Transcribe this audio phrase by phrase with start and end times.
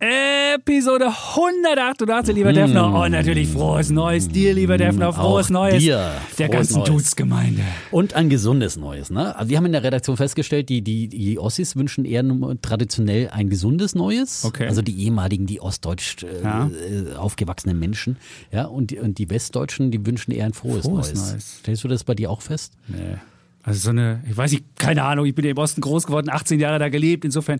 [0.00, 2.92] Episode 188, lieber Defner.
[3.02, 5.12] Und natürlich frohes Neues dir, lieber Defner.
[5.12, 6.84] Frohes Auch Neues dir der frohes ganzen.
[6.84, 7.62] Dudes-Gemeinde.
[7.90, 9.10] Und ein gesundes Neues.
[9.10, 9.34] Ne?
[9.36, 12.22] Also wir haben in der Redaktion festgestellt, die, die, die Ossis wünschen eher
[12.62, 14.44] traditionell ein gesundes Neues.
[14.44, 14.68] Okay.
[14.68, 16.70] Also die ehemaligen, die ostdeutsch äh, Ja.
[16.70, 18.18] äh, aufgewachsenen Menschen.
[18.52, 21.30] Ja, und, die, und die Westdeutschen, die wünschen eher ein frohes, Frohes Neues.
[21.32, 21.56] Neues.
[21.58, 22.74] Stellst du das bei dir auch fest?
[22.86, 23.16] Nee.
[23.64, 26.28] Also so eine, ich weiß nicht, keine Ahnung, ich bin ja im Osten groß geworden,
[26.30, 27.58] 18 Jahre da gelebt, insofern.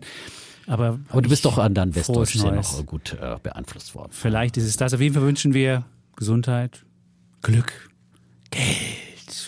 [0.69, 2.77] Aber, Aber du bist doch an dein Frohes Westdeutsch sehr Neues.
[2.77, 4.09] noch gut äh, beeinflusst worden.
[4.11, 4.93] Vielleicht ist es das.
[4.93, 5.83] Auf jeden Fall wünschen wir
[6.15, 6.85] Gesundheit,
[7.41, 7.89] Glück,
[8.51, 8.65] Geld.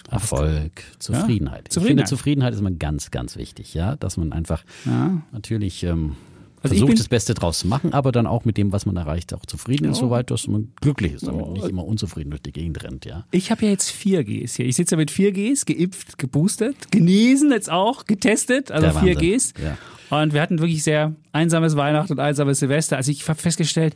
[0.10, 1.68] Erfolg, Zufriedenheit.
[1.70, 2.08] Ich finde, Zufriedenheit.
[2.08, 5.22] Zufriedenheit ist immer ganz, ganz wichtig, ja, dass man einfach Ja.
[5.32, 6.16] natürlich ähm,
[6.62, 9.34] Also versucht, das Beste draus zu machen, aber dann auch mit dem, was man erreicht,
[9.34, 12.84] auch zufrieden ist, soweit, dass man glücklich ist, damit nicht immer unzufrieden durch die Gegend
[12.84, 13.26] rennt, ja.
[13.32, 14.66] Ich habe ja jetzt 4Gs hier.
[14.67, 19.17] Ich sitze ja mit 4Gs, geimpft, geboostert, genesen jetzt auch, getestet, also Der Wahnsinn.
[19.17, 19.54] 4Gs.
[19.64, 19.78] Ja.
[20.20, 22.98] Und wir hatten wirklich sehr einsames Weihnachten und einsames Silvester.
[22.98, 23.95] Also ich habe festgestellt,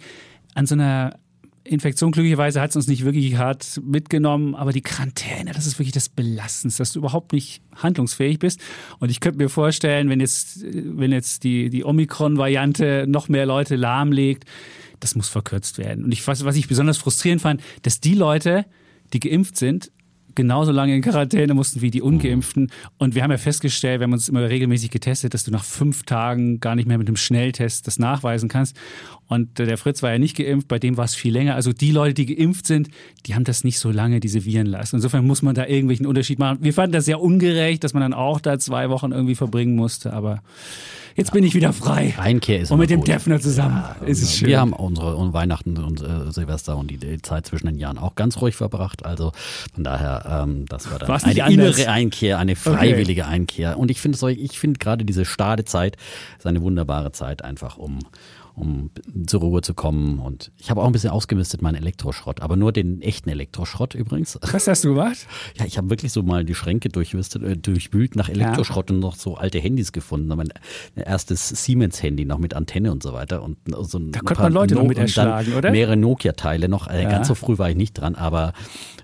[0.53, 1.19] an so einer
[1.65, 5.93] Infektion glücklicherweise hat es uns nicht wirklich hart mitgenommen, aber die Quarantäne, das ist wirklich
[5.93, 8.61] das Belastendste, dass du überhaupt nicht handlungsfähig bist.
[8.99, 13.75] Und ich könnte mir vorstellen, wenn jetzt, wenn jetzt die, die Omikron-Variante noch mehr Leute
[13.75, 14.45] lahmlegt,
[14.99, 16.05] das muss verkürzt werden.
[16.05, 18.65] Und ich, was, was ich besonders frustrierend fand, dass die Leute,
[19.13, 19.91] die geimpft sind,
[20.35, 22.71] genauso lange in Quarantäne mussten wie die Ungeimpften.
[22.97, 26.03] Und wir haben ja festgestellt, wir haben uns immer regelmäßig getestet, dass du nach fünf
[26.03, 28.77] Tagen gar nicht mehr mit einem Schnelltest das nachweisen kannst.
[29.27, 31.55] Und äh, der Fritz war ja nicht geimpft, bei dem war es viel länger.
[31.55, 32.89] Also die Leute, die geimpft sind,
[33.25, 34.97] die haben das nicht so lange, diese Viren lassen.
[34.97, 36.59] Insofern muss man da irgendwelchen Unterschied machen.
[36.61, 40.13] Wir fanden das sehr ungerecht, dass man dann auch da zwei Wochen irgendwie verbringen musste.
[40.13, 40.41] Aber
[41.15, 42.13] jetzt bin ich wieder frei.
[42.17, 43.07] Einkehr ist Und mit dem gut.
[43.07, 43.83] Defner zusammen.
[44.05, 44.49] ist es schön.
[44.49, 47.97] Wir haben unsere und Weihnachten und äh, Silvester und die, die Zeit zwischen den Jahren
[47.97, 49.05] auch ganz ruhig verbracht.
[49.05, 49.31] Also
[49.73, 51.77] von daher, ähm, das war dann War's eine anders?
[51.77, 53.77] innere Einkehr, eine freiwillige Einkehr.
[53.79, 55.97] Und ich finde ich finde gerade diese Stadezeit
[56.37, 57.99] ist eine wunderbare Zeit, einfach um
[58.55, 58.89] um
[59.27, 60.19] zur Ruhe zu kommen.
[60.19, 64.39] Und ich habe auch ein bisschen ausgemistet meinen Elektroschrott, aber nur den echten Elektroschrott übrigens.
[64.51, 65.27] Was hast du gemacht?
[65.57, 69.35] Ja, ich habe wirklich so mal die Schränke äh, durchwühlt nach Elektroschrott und noch so
[69.35, 70.27] alte Handys gefunden.
[70.27, 70.49] Mein
[70.95, 73.43] erstes Siemens-Handy noch mit Antenne und so weiter.
[73.43, 75.71] Und so ein Da konnte man Leute noch mit erschlagen, oder?
[75.71, 76.87] Mehrere Nokia-Teile noch.
[76.87, 77.09] Äh, Ja.
[77.09, 78.53] Ganz so früh war ich nicht dran, aber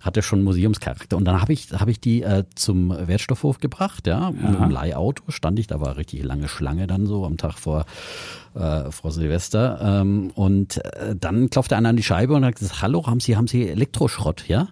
[0.02, 1.18] hatte schon Museumscharakter.
[1.18, 5.24] Und dann habe ich, hab ich die äh, zum Wertstoffhof gebracht, ja, mit einem Leihauto
[5.30, 5.68] stand ich.
[5.68, 7.86] Da war richtig lange Schlange dann so am Tag vor
[8.54, 9.41] äh, vor Silvester.
[9.82, 13.36] Ähm, und äh, dann klopfte einer an die Scheibe und hat gesagt, hallo, haben Sie,
[13.36, 14.68] haben Sie Elektroschrott, ja?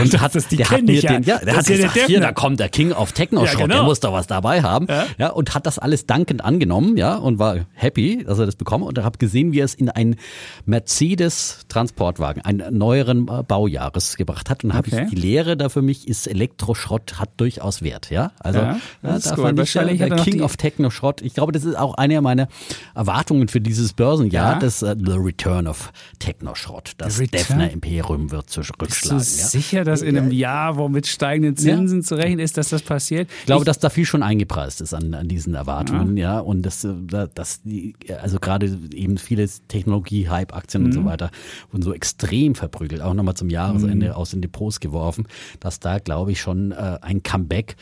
[0.00, 1.12] Und Das hat, ist- die der hat mir ja.
[1.12, 3.12] den, ja, der Das hat ist ja der gesagt, hier, da kommt der King of
[3.12, 3.74] Techno-Schrott, Ja, genau.
[3.76, 4.86] der muss doch was dabei haben.
[4.88, 5.06] Ja.
[5.18, 5.28] Ja.
[5.30, 8.84] und hat das alles dankend angenommen, ja, und war happy, dass er das bekommen.
[8.84, 10.16] Und habe gesehen, wie er es in einen
[10.64, 14.64] Mercedes-Transportwagen, einen neueren äh, Baujahres gebracht hat.
[14.64, 15.04] Und habe Okay.
[15.04, 18.32] ich die Lehre da für mich ist, Elektroschrott hat durchaus Wert, ja.
[18.40, 19.44] Also, Ja, ja, das ist da gut.
[19.44, 21.22] fand ich, Wahrscheinlich äh, er der noch King of Techno-Schrott.
[21.22, 22.48] Ich glaube, das ist auch eine meiner
[22.94, 24.58] Erwartungen für dieses Börsenjahr, Ja.
[24.58, 26.92] das äh, The Return of Techno-Schrott.
[26.98, 27.38] Das The Return?
[27.38, 29.18] Defner Imperium wird zurückschlagen.
[29.18, 29.46] Ja.
[29.56, 33.28] Sicher, dass in einem Jahr, wo mit steigenden Zinsen zu rechnen ist, dass das passiert?
[33.40, 36.84] Ich glaube, dass da viel schon eingepreist ist an, an diesen Erwartungen, ja, und dass,
[36.84, 41.04] äh, da- dass die, also gerade eben viele Technologie-Hype-Aktien und so Mhm.
[41.06, 41.30] weiter
[41.70, 45.26] wurden so extrem verprügelt, auch nochmal zum Jahresende aus den Depots geworfen,
[45.60, 47.76] dass da, glaube ich, schon äh, ein Comeback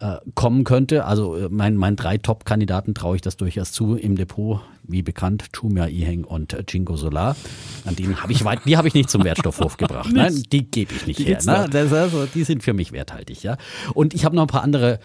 [0.00, 1.04] äh, kommen könnte.
[1.04, 5.46] Also äh, mein, meinen drei Top-Kandidaten traue ich das durchaus zu im Depot, wie bekannt,
[5.52, 7.36] Chumia Iheng und äh, Jingo Solar.
[7.84, 10.10] An denen habe ich weit, die habe ich nicht zum Wertstoffhof gebracht.
[10.12, 11.38] Nein, die gebe ich nicht Die her.
[11.44, 11.68] Ne?
[11.70, 13.56] Das, also, die sind für mich werthaltig, ja.
[13.94, 15.00] Und ich habe noch ein paar andere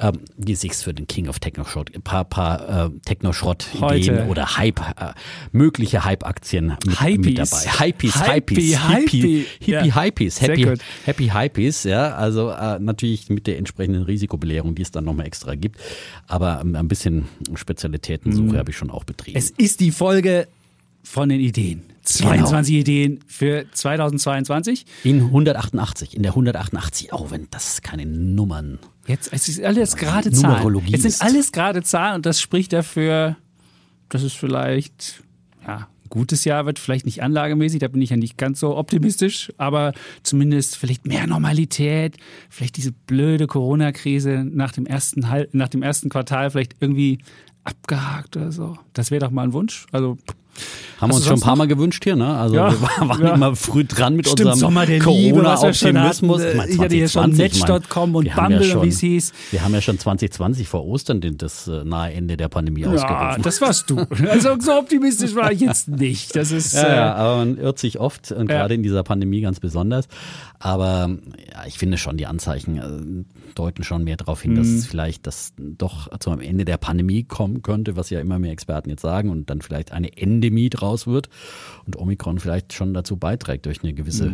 [0.00, 5.12] ähm, Gesichts für den King of Techno-Schrott, ein paar, paar äh, Techno-Schrott-Ideen oder Hype, äh,
[5.52, 7.50] mögliche Hype-Aktien mit, mit Hypees.
[7.50, 7.86] dabei.
[7.86, 9.02] Hypees, Hypees, Hypey.
[9.02, 9.82] Hippie, Hippie, Ja.
[10.02, 10.66] Hypees, Happy.
[11.04, 12.14] Happy Hypees, ja.
[12.14, 15.78] Also äh, natürlich mit der entsprechenden Risikobelehrung, die es dann nochmal extra gibt.
[16.26, 19.36] Aber ähm, ein bisschen Spezialitätensuche habe ich schon auch betrieben.
[19.38, 20.46] Es ist die Folge
[21.02, 21.82] von den Ideen.
[22.02, 24.86] 22 Ideen für 2022.
[25.04, 30.30] in 188, in der 188, auch wenn das keine Nummern Jetzt, es ist alles gerade
[30.30, 30.82] Zahlen.
[30.92, 33.36] Es sind alles gerade Zahlen und das spricht dafür,
[34.10, 35.22] dass es vielleicht
[35.66, 38.76] ja, ein gutes Jahr wird, vielleicht nicht anlagemäßig, da bin ich ja nicht ganz so
[38.76, 42.16] optimistisch, aber zumindest vielleicht mehr Normalität,
[42.50, 47.18] vielleicht diese blöde Corona-Krise nach dem ersten Hal- nach dem ersten Quartal vielleicht irgendwie
[47.64, 48.76] abgehakt oder so.
[48.92, 49.86] Das wäre doch mal ein Wunsch.
[49.92, 50.18] Also
[51.00, 52.36] Haben wir uns schon ein paar Mal gewünscht hier, ne?
[52.36, 53.34] Also Ja, wir waren ja.
[53.34, 56.26] immer früh dran mit Stimmt, unserem Sommer der schon hatten.
[56.26, 58.88] meine, Ich hatte hier schon 2020, ich meine, Match.com und haben ja Bumble, schon- wie
[58.88, 59.32] es hieß.
[59.52, 62.88] Wir haben ja schon 2020 vor Ostern den, das äh, nahe Ende der Pandemie Ja,
[62.90, 63.42] ausgerufen.
[63.42, 63.98] das warst du.
[64.28, 66.34] Also so optimistisch war ich jetzt nicht.
[66.34, 68.58] Das ist Ja, ja, äh, aber man irrt sich oft und Ja.
[68.58, 70.08] gerade in dieser Pandemie ganz besonders.
[70.58, 71.08] Aber
[71.52, 73.24] ja, ich finde schon, die Anzeichen äh,
[73.54, 74.76] deuten schon mehr darauf hin, dass Mhm.
[74.78, 78.90] es vielleicht das doch zum Ende der Pandemie kommen könnte, was ja immer mehr Experten
[78.90, 81.28] jetzt sagen und dann vielleicht eine Endemie draus wird
[81.86, 84.32] und Omikron vielleicht schon dazu beiträgt durch eine gewisse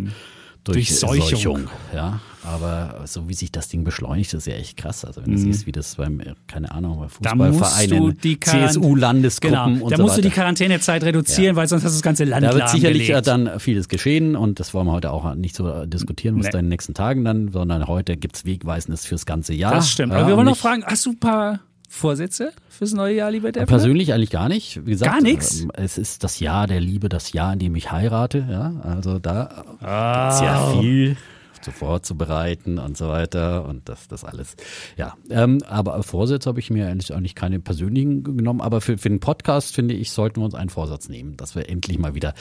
[0.65, 1.19] Durchseuchung.
[1.29, 1.61] Durchseuchung.
[1.95, 5.05] Ja, aber so wie sich das Ding beschleunigt, ist ja echt krass.
[5.05, 7.11] Also wenn du siehst, wie das beim, äh, keine Ahnung, bei Mhm.
[7.11, 10.31] Fußballvereinen, CSU-Landesgruppen genau, da so musst du die.
[10.31, 13.11] Quarantänezeit reduzieren, weil sonst hast du das ganze Land Da wird sicherlich lahmgelegt.
[13.11, 16.47] ja dann vieles geschehen und das wollen wir heute auch nicht so äh, diskutieren, was
[16.47, 16.53] Nee.
[16.53, 19.75] da in den nächsten Tagen dann, sondern heute gibt's Wegweisendes fürs ganze Jahr.
[19.75, 20.13] Das stimmt.
[20.15, 21.61] Ja, Aber wir wollen noch fragen, hast du ein paar
[21.95, 23.69] Vorsätze fürs neue Jahr, lieber Depp?
[23.69, 24.85] Persönlich eigentlich gar nicht.
[24.85, 25.61] Wie gesagt, Gar nix?
[25.63, 28.47] ähm, Es ist das Jahr der Liebe, das Jahr, in dem ich heirate.
[28.51, 30.29] Ja, also da Ah.
[30.29, 31.17] gibt's ja viel
[31.63, 34.57] zu vorzubereiten und so weiter und das, das alles.
[34.99, 38.61] Ja, ähm, aber Vorsätze habe ich mir eigentlich, eigentlich keine persönlichen genommen.
[38.61, 41.71] Aber für, für den Podcast finde ich, sollten wir uns einen Vorsatz nehmen, dass wir
[41.71, 42.35] endlich mal wieder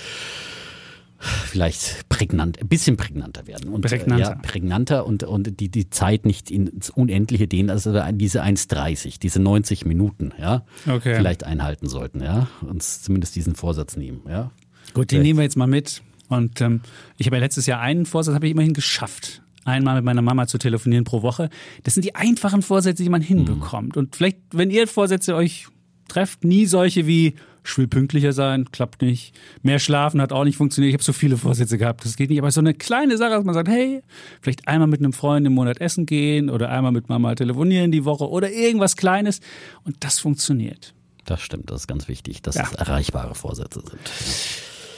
[1.24, 3.70] vielleicht prägnant, ein bisschen prägnanter werden.
[3.70, 4.24] Und, Prägnanter.
[4.32, 9.42] Ja, prägnanter und, und die, die Zeit nicht ins Unendliche dehnen, also diese 1,30, diese
[9.42, 11.16] 90 Minuten, ja, Okay.
[11.16, 14.52] vielleicht einhalten sollten, ja, uns zumindest diesen Vorsatz nehmen, ja.
[14.94, 15.24] Gut, den Vielleicht.
[15.24, 16.02] nehmen wir jetzt mal mit.
[16.30, 16.82] Und ähm,
[17.18, 19.42] ich habe ja letztes Jahr einen Vorsatz, habe ich immerhin geschafft.
[19.66, 21.50] Einmal mit meiner Mama zu telefonieren pro Woche.
[21.84, 23.96] Das sind die einfachen Vorsätze, die man hinbekommt.
[23.98, 25.68] Und vielleicht, wenn ihr Vorsätze euch
[26.10, 29.34] trefft, nie solche wie, ich will pünktlicher sein, klappt nicht.
[29.62, 30.90] Mehr schlafen hat auch nicht funktioniert.
[30.90, 32.40] Ich habe so viele Vorsätze gehabt, das geht nicht.
[32.40, 34.02] Aber so eine kleine Sache, dass man sagt, hey,
[34.42, 38.04] vielleicht einmal mit einem Freund im Monat essen gehen oder einmal mit Mama telefonieren die
[38.06, 39.40] Woche oder irgendwas Kleines.
[39.86, 40.94] Und das funktioniert.
[41.26, 42.64] Das stimmt, das ist ganz wichtig, dass Ja.
[42.64, 44.00] es erreichbare Vorsätze sind.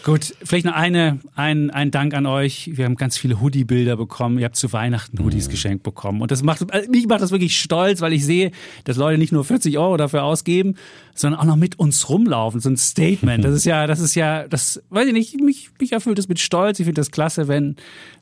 [0.05, 2.69] Gut, vielleicht noch eine, ein, ein Dank an euch.
[2.75, 4.37] Wir haben ganz viele Hoodie-Bilder bekommen.
[4.37, 6.21] Ihr habt zu Weihnachten Hoodies geschenkt bekommen.
[6.21, 8.51] Und das macht, also mich macht das wirklich stolz, weil ich sehe,
[8.83, 10.75] dass Leute nicht nur 40 Euro dafür ausgeben,
[11.15, 12.59] sondern auch noch mit uns rumlaufen.
[12.59, 13.43] So ein Statement.
[13.43, 16.39] Das ist ja, das ist ja, das, weiß ich nicht, mich, mich erfüllt das mit
[16.39, 16.79] Stolz.
[16.79, 17.75] Ich finde das klasse, wenn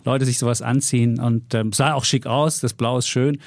[0.05, 1.19] Leute sich sowas anziehen.
[1.19, 2.61] Und ähm, sah auch schick aus.
[2.61, 3.39] Das Blau ist schön.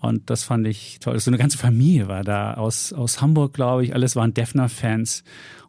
[0.00, 1.18] Und das fand ich toll.
[1.18, 3.94] So eine ganze Familie war da aus, aus Hamburg, glaube ich.
[3.94, 5.24] Alles waren Defner-Fans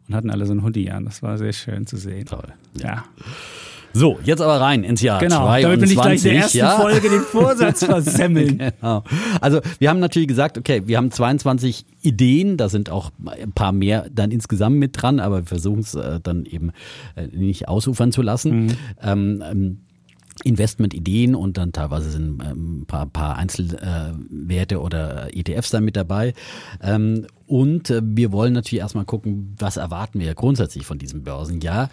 [0.06, 1.04] und hatten alle so ein Hoodie an.
[1.04, 2.26] Das war sehr schön zu sehen.
[2.26, 2.52] Toll.
[2.74, 3.04] Ja,
[3.94, 5.46] So, jetzt aber rein ins Jahr genau.
[5.46, 5.62] 22.
[5.62, 6.78] Damit bin ich gleich in der ersten ja.
[6.78, 8.58] Folge den Vorsatz versemmeln.
[8.58, 9.02] Genau.
[9.40, 13.72] Also wir haben natürlich gesagt, okay, wir haben 22 Ideen, da sind auch ein paar
[13.72, 16.72] mehr dann insgesamt mit dran, aber wir versuchen es äh, dann eben
[17.16, 18.76] äh, nicht ausufern zu lassen.
[19.02, 19.80] Ähm, ähm,
[20.40, 26.34] Investmentideen und dann teilweise sind ähm, ein paar, paar Einzelwerte oder ETFs dann mit dabei.
[26.82, 31.90] Ähm, und äh, wir wollen natürlich erstmal gucken, was erwarten wir grundsätzlich von diesem Börsenjahr.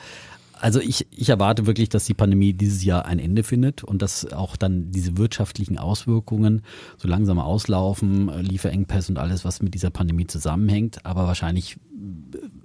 [0.59, 4.31] Also ich, ich erwarte wirklich, dass die Pandemie dieses Jahr ein Ende findet und dass
[4.31, 6.61] auch dann diese wirtschaftlichen Auswirkungen
[6.97, 11.77] so langsam auslaufen, äh, Lieferengpässe und alles, was mit dieser Pandemie zusammenhängt, aber wahrscheinlich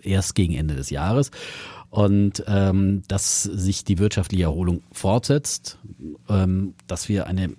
[0.03, 1.31] erst gegen Ende des Jahres.
[1.91, 5.79] Und ähm, dass sich die wirtschaftliche Erholung fortsetzt,
[6.29, 7.51] ähm, dass wir eine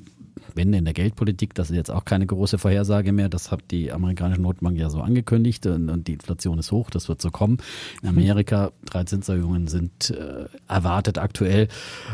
[0.55, 3.91] Wende in der Geldpolitik, das ist jetzt auch keine große Vorhersage mehr, das hat die
[3.91, 7.57] amerikanische Notbank ja so angekündigt und, und die Inflation ist hoch, das wird so kommen.
[8.01, 11.67] In Amerika, drei Zinserhöhungen sind äh, erwartet aktuell,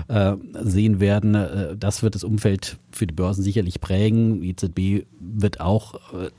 [0.07, 4.41] äh, sehen werden, äh, das wird das Umfeld für die Börsen sicherlich prägen.
[4.41, 6.29] Die EZB wird auch äh,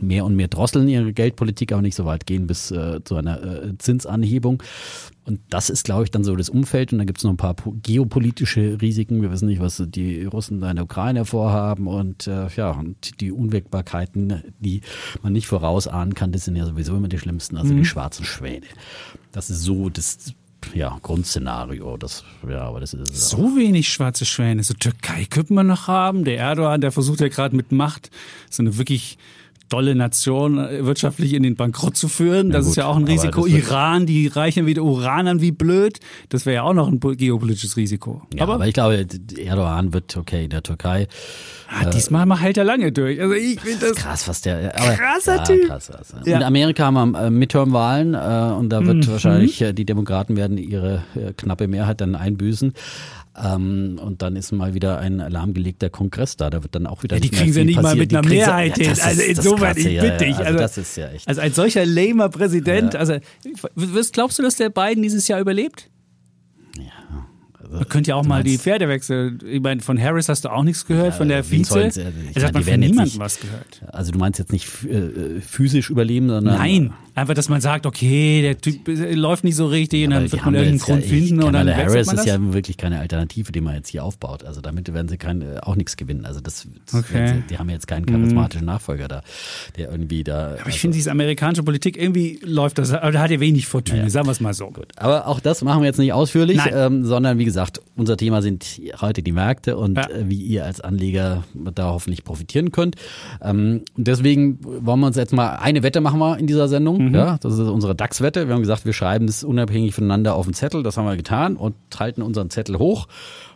[0.00, 3.42] mehr und mehr drosseln ihre Geldpolitik, aber nicht so weit gehen bis äh, zu einer
[3.42, 4.62] äh, Zinsanhebung.
[5.24, 6.92] Und das ist, glaube ich, dann so das Umfeld.
[6.92, 9.22] Und dann gibt es noch ein paar po- geopolitische Risiken.
[9.22, 11.86] Wir wissen nicht, was die Russen da in der Ukraine vorhaben.
[11.86, 14.80] Und äh, ja, und die Unwägbarkeiten, die
[15.22, 18.66] man nicht vorausahnen kann, das sind ja sowieso immer die schlimmsten, also die schwarzen Schwäne.
[19.32, 20.34] Das ist so das
[20.74, 21.96] ja, Grundszenario.
[21.96, 24.62] Das, ja, aber das ist So wenig schwarze Schwäne.
[24.62, 26.24] So Türkei könnte man noch haben.
[26.24, 28.10] Der Erdogan, der versucht ja gerade mit Macht
[28.48, 29.18] so eine wirklich
[29.70, 32.50] dolle Nation äh, wirtschaftlich in den Bankrott zu führen.
[32.50, 33.46] Das gut, ist ja auch ein aber Risiko.
[33.46, 35.98] das Iran, die reichen wieder Uran an wie blöd.
[36.28, 38.22] Das wäre ja auch noch ein geopolitisches Risiko.
[38.34, 39.06] Ja, aber, ich glaube,
[39.38, 41.08] Erdogan wird okay in der Türkei.
[41.68, 43.20] ah, diesmal mal hält er lange durch.
[43.20, 44.78] Also ich finde das Krass, was der.
[44.78, 45.66] Aber, Krasser ja, Typ.
[45.68, 46.14] Krass, krass.
[46.24, 46.36] Ja.
[46.36, 50.58] In Amerika haben wir äh, Midterm-Wahlen äh, und da wird wahrscheinlich äh, die Demokraten werden
[50.58, 52.72] ihre äh, knappe Mehrheit dann einbüßen.
[53.36, 56.50] Ähm, und dann ist mal wieder ein lahmgelegter Kongress da.
[56.50, 58.76] Da wird dann auch wieder Ja, die kriegen sie nicht mal mit Die einer Mehrheit
[58.76, 58.88] hin.
[58.88, 60.30] das ist Also insoweit, ich ja, bitte ja.
[60.30, 60.36] dich.
[60.36, 61.28] Also, Also- das ist ja echt.
[61.28, 63.00] Also ein solcher lamer Präsident, Ja.
[63.00, 63.14] also
[64.12, 65.88] glaubst du, dass der Biden dieses Jahr überlebt?
[67.72, 69.38] Man könnte ja auch mal die Pferde wechseln.
[69.46, 71.78] Ich meine, von Harris hast du auch nichts gehört, ja, von der Vize.
[72.34, 73.82] Es hat man von niemandem was gehört.
[73.92, 76.56] Also du meinst jetzt nicht äh, physisch überleben, sondern...
[76.56, 80.14] Nein, einfach, dass man sagt, okay, der Typ äh, läuft nicht so richtig ja, und
[80.14, 83.52] dann wird man irgendeinen Grund ja, finden und dann Harris ist ja wirklich keine Alternative,
[83.52, 84.44] die man jetzt hier aufbaut.
[84.44, 86.24] Also damit werden sie kein, äh, auch nichts gewinnen.
[86.24, 87.28] Also das, okay.
[87.28, 89.22] sie, die haben jetzt keinen charismatischen Nachfolger da,
[89.76, 90.48] der irgendwie da...
[90.48, 93.66] Aber ich also, finde, diese amerikanische Politik, irgendwie läuft das, aber da hat er wenig
[93.66, 94.70] Fortune, sagen wir es mal so.
[94.70, 94.88] Gut.
[94.96, 98.80] Aber auch das machen wir jetzt nicht ausführlich, ähm, sondern wie gesagt, unser Thema sind
[99.00, 100.08] heute die Märkte und ja.
[100.08, 102.96] äh, wie ihr als Anleger da hoffentlich profitieren könnt.
[103.42, 106.99] Ähm, deswegen wollen wir uns jetzt mal eine Wette machen wir in dieser Sendung.
[107.08, 107.14] Mhm.
[107.14, 108.46] Ja, das ist unsere DAX-Wette.
[108.46, 110.82] Wir haben gesagt, wir schreiben das unabhängig voneinander auf den Zettel.
[110.82, 113.08] Das haben wir getan und halten unseren Zettel hoch.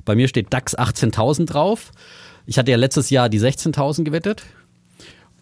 [0.05, 1.93] Bei mir steht DAX 18.000 drauf.
[2.47, 4.43] Ich hatte ja letztes Jahr die 16.000 gewettet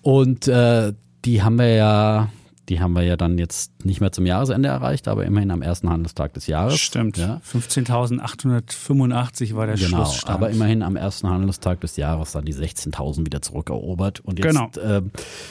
[0.03, 0.93] und äh,
[1.25, 2.29] die haben wir ja
[2.69, 5.89] die haben wir ja dann jetzt nicht mehr zum Jahresende erreicht, aber immerhin am ersten
[5.89, 6.79] Handelstag des Jahres.
[6.79, 7.19] Stimmt.
[7.19, 7.41] Ja.
[7.51, 10.35] 15.885 war der genau, Schlussstand.
[10.35, 14.21] Aber immerhin am ersten Handelstag des Jahres dann die 16.000 wieder zurückerobert.
[14.21, 14.71] Und jetzt, genau.
[14.77, 15.03] äh,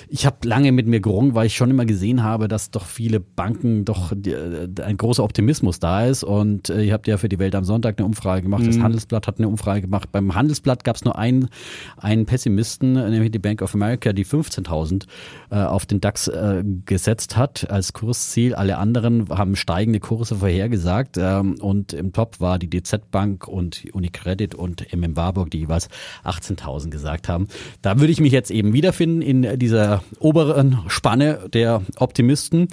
[0.08, 3.20] ich habe lange mit mir gerungen, weil ich schon immer gesehen habe, dass doch viele
[3.20, 6.24] Banken doch äh, ein großer Optimismus da ist.
[6.24, 8.64] Und äh, ihr habt ja für die Welt am Sonntag eine Umfrage gemacht.
[8.64, 8.68] Mhm.
[8.68, 10.12] Das Handelsblatt hat eine Umfrage gemacht.
[10.12, 11.50] Beim Handelsblatt gab es nur einen,
[11.98, 15.06] einen Pessimisten, nämlich die Bank of America, die 15.000
[15.50, 18.54] äh, auf den DAX äh, gesetzt hat als Kursziel.
[18.54, 23.86] Alle anderen haben steigende Kurse vorhergesagt ähm, und im Top war die DZ Bank und
[23.94, 25.90] Unicredit und MM Warburg, die jeweils
[26.24, 27.48] 18.000 gesagt haben.
[27.82, 32.68] Da würde ich mich jetzt eben wiederfinden in dieser oberen Spanne der Optimisten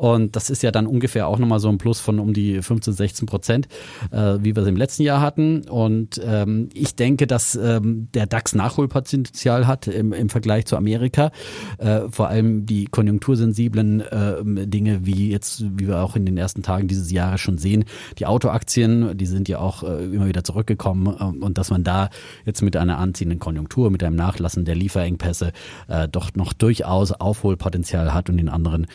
[0.00, 2.94] und das ist ja dann ungefähr auch nochmal so ein Plus von um die 15,
[2.94, 3.68] 16 Prozent,
[4.10, 5.68] äh, wie wir es im letzten Jahr hatten.
[5.68, 11.32] Und ähm, ich denke, dass ähm, der DAX Nachholpotenzial hat im, im Vergleich zu Amerika.
[11.76, 16.38] Äh, vor allem die konjunktursensiblen sensiblen äh, Dinge, wie jetzt, wie wir auch in den
[16.38, 17.84] ersten Tagen dieses Jahres schon sehen.
[18.18, 22.08] Die Autoaktien, die sind ja auch äh, immer wieder zurückgekommen äh, und dass man da
[22.46, 25.52] jetzt mit einer anziehenden Konjunktur, mit einem Nachlassen der Lieferengpässe
[25.88, 28.86] äh, doch noch durchaus Aufholpotenzial hat und in anderen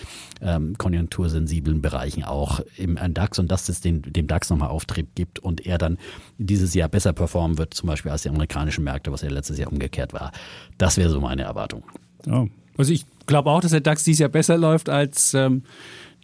[0.41, 5.39] ähm, konjunktursensiblen Bereichen auch im DAX und dass es den, dem DAX nochmal Auftrieb gibt
[5.39, 5.97] und er dann
[6.37, 9.71] dieses Jahr besser performen wird, zum Beispiel als die amerikanischen Märkte, was ja letztes Jahr
[9.71, 10.31] umgekehrt war.
[10.77, 11.83] Das wäre so meine Erwartung.
[12.27, 12.47] Oh.
[12.77, 15.63] Also ich glaube auch, dass der DAX dieses Jahr besser läuft als ähm,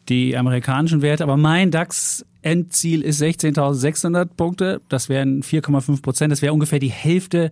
[0.10, 1.24] die amerikanischen Werte.
[1.24, 4.82] Aber mein DAX-Endziel ist 16.600 Punkte.
[4.88, 6.32] Das wären 4,5 Prozent.
[6.32, 7.52] Das wäre ungefähr die Hälfte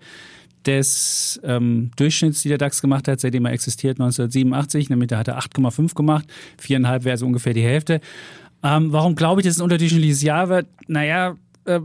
[0.69, 4.89] des ähm, Durchschnitts, die der DAX gemacht hat, seitdem er existiert, 1987.
[4.89, 6.25] Nämlich da hat er 8,5 gemacht.
[6.57, 8.01] Viereinhalb wäre so ungefähr die Hälfte.
[8.61, 10.67] Ähm, warum glaube ich, dass es ein unterdurchschnittliches Jahr wird?
[10.87, 11.35] Naja,
[11.65, 11.79] äh,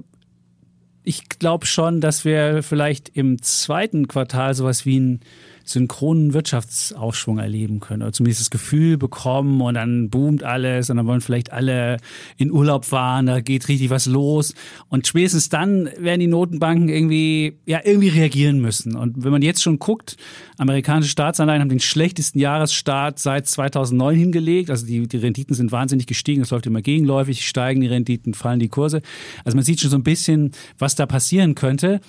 [1.02, 5.20] ich glaube schon, dass wir vielleicht im zweiten Quartal sowas wie ein
[5.64, 11.06] synchronen Wirtschaftsaufschwung erleben können oder zumindest das Gefühl bekommen und dann boomt alles und dann
[11.06, 11.96] wollen vielleicht alle
[12.36, 14.54] in Urlaub fahren, da geht richtig was los.
[14.88, 18.94] Und spätestens dann werden die Notenbanken irgendwie ja irgendwie reagieren müssen.
[18.96, 20.16] Und wenn man jetzt schon guckt,
[20.58, 26.06] amerikanische Staatsanleihen haben den schlechtesten Jahresstart seit 2009 hingelegt, also die, die Renditen sind wahnsinnig
[26.06, 29.00] gestiegen, es läuft immer gegenläufig, steigen die Renditen, fallen die Kurse,
[29.44, 32.00] also man sieht schon so ein bisschen, was da passieren könnte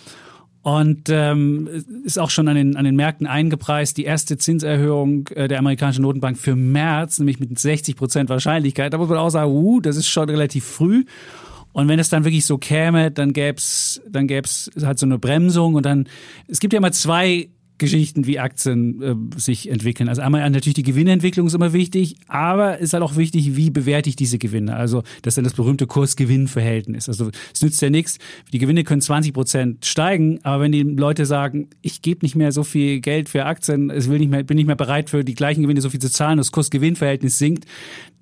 [0.65, 1.69] und ähm,
[2.05, 3.97] ist auch schon an den, an den Märkten eingepreist.
[3.97, 8.91] Die erste Zinserhöhung äh, der amerikanischen Notenbank für März, nämlich mit 60 Prozent Wahrscheinlichkeit.
[8.91, 11.05] Da muss man auch sagen, uh, das ist schon relativ früh.
[11.71, 15.75] Und wenn es dann wirklich so käme, dann gäb's dann gäb's halt so eine Bremsung
[15.75, 16.07] und dann,
[16.47, 20.07] es gibt ja immer zwei Geschichten wie Aktien äh, sich entwickeln.
[20.07, 24.09] Also einmal natürlich die Gewinnentwicklung ist immer wichtig, aber ist halt auch wichtig, wie bewerte
[24.09, 24.75] ich diese Gewinne.
[24.75, 27.09] Also das ist dann das berühmte Kurs-Gewinn-Verhältnis.
[27.09, 28.17] Also es nützt ja nichts.
[28.53, 32.51] Die Gewinne können 20 Prozent steigen, aber wenn die Leute sagen, ich gebe nicht mehr
[32.51, 35.35] so viel Geld für Aktien, es will nicht mehr, bin nicht mehr bereit für die
[35.35, 37.65] gleichen Gewinne so viel zu zahlen, das Kurs-Gewinn-Verhältnis sinkt,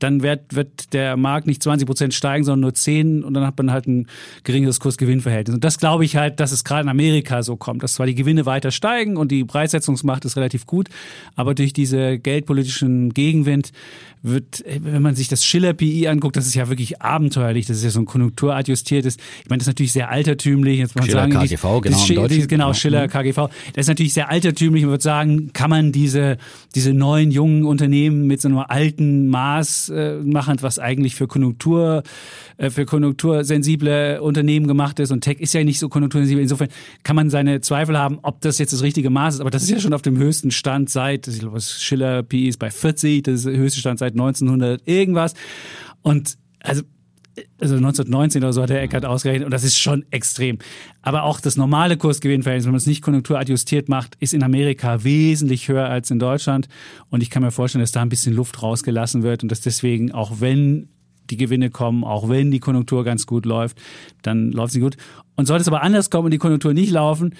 [0.04, 3.58] dann wird, wird der Markt nicht 20 Prozent steigen, sondern nur 10 und dann hat
[3.58, 4.08] man halt ein
[4.44, 5.56] geringeres Kurs-Gewinn-Verhältnis.
[5.56, 8.16] Und das glaube ich halt, dass es gerade in Amerika so kommt, dass zwar die
[8.16, 10.90] Gewinne weiter steigen und die Preissetzungsmacht ist relativ gut,
[11.36, 13.72] aber durch diese geldpolitischen Gegenwind
[14.24, 17.66] wird, wenn man sich das Schiller-PI anguckt, das ist ja wirklich abenteuerlich.
[17.66, 19.18] Das ist ja so ein konjunkturadjustiertes.
[19.18, 20.80] Ich meine, das ist natürlich sehr altertümlich.
[20.80, 22.28] Jetzt muss man Schiller sagen, KGV, genau.
[22.28, 23.50] Die, genau, genau, Schiller KGV.
[23.74, 24.84] Das ist natürlich sehr altertümlich.
[24.84, 26.38] Man würde sagen, kann man diese,
[26.74, 32.04] diese neuen, jungen Unternehmen mit so einem alten Maß äh, machen, was eigentlich für Konjunktur,
[32.58, 35.12] äh, für konjunktursensible Unternehmen gemacht ist.
[35.12, 36.42] Und Tech ist ja nicht so konjunktursensibel.
[36.42, 36.70] Insofern
[37.04, 39.42] kann man seine Zweifel haben, ob das jetzt das richtige Maß ist.
[39.42, 42.58] Aber das ist ja schon auf dem höchsten Stand seit, ich glaube, Schiller PI ist
[42.58, 45.34] bei 40, das ist der höchste Stand seit 1900 irgendwas.
[46.02, 46.84] Und also
[47.60, 50.60] also 1919 oder so hat der Eckert ausgerechnet und das ist schon extrem.
[51.02, 55.68] Aber auch das normale Kursgewinnverhältnis, wenn man es nicht konjunkturadjustiert macht, ist in Amerika wesentlich
[55.68, 56.68] höher als in Deutschland
[57.10, 60.12] und ich kann mir vorstellen, dass da ein bisschen Luft rausgelassen wird und dass deswegen,
[60.12, 60.90] auch wenn
[61.30, 63.82] die Gewinne kommen, auch wenn die Konjunktur ganz gut läuft,
[64.22, 64.98] dann läuft sie gut.
[65.36, 67.34] Und sollte es aber anders kommen und die Konjunktur nicht laufen,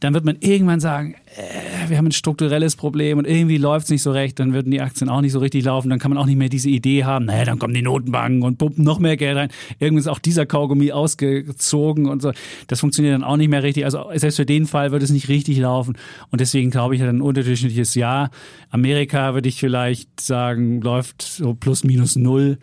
[0.00, 3.90] dann wird man irgendwann sagen, äh, wir haben ein strukturelles Problem und irgendwie läuft es
[3.90, 6.18] nicht so recht, dann würden die Aktien auch nicht so richtig laufen, dann kann man
[6.18, 9.16] auch nicht mehr diese Idee haben, naja, dann kommen die Notenbanken und pumpen noch mehr
[9.16, 9.48] Geld rein.
[9.78, 12.32] Irgendwann ist auch dieser Kaugummi ausgezogen und so.
[12.66, 13.84] Das funktioniert dann auch nicht mehr richtig.
[13.84, 15.96] Also selbst für den Fall wird es nicht richtig laufen.
[16.30, 18.30] Und deswegen glaube ich, ein unterdurchschnittliches Jahr.
[18.70, 22.58] Amerika würde ich vielleicht sagen, läuft so plus minus null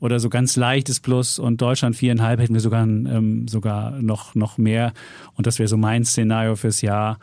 [0.00, 4.58] oder so ganz leichtes Plus und Deutschland viereinhalb hätten wir sogar, ähm, sogar noch, noch
[4.58, 4.92] mehr.
[5.34, 7.18] Und das wäre so mein Szenario fürs Jahr.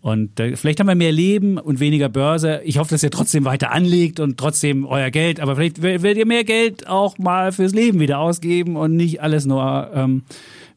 [0.00, 2.60] Und äh, vielleicht haben wir mehr Leben und weniger Börse.
[2.64, 6.26] Ich hoffe, dass ihr trotzdem weiter anlegt und trotzdem euer Geld, aber vielleicht werdet ihr
[6.26, 10.22] mehr Geld auch mal fürs Leben wieder ausgeben und nicht alles nur ähm,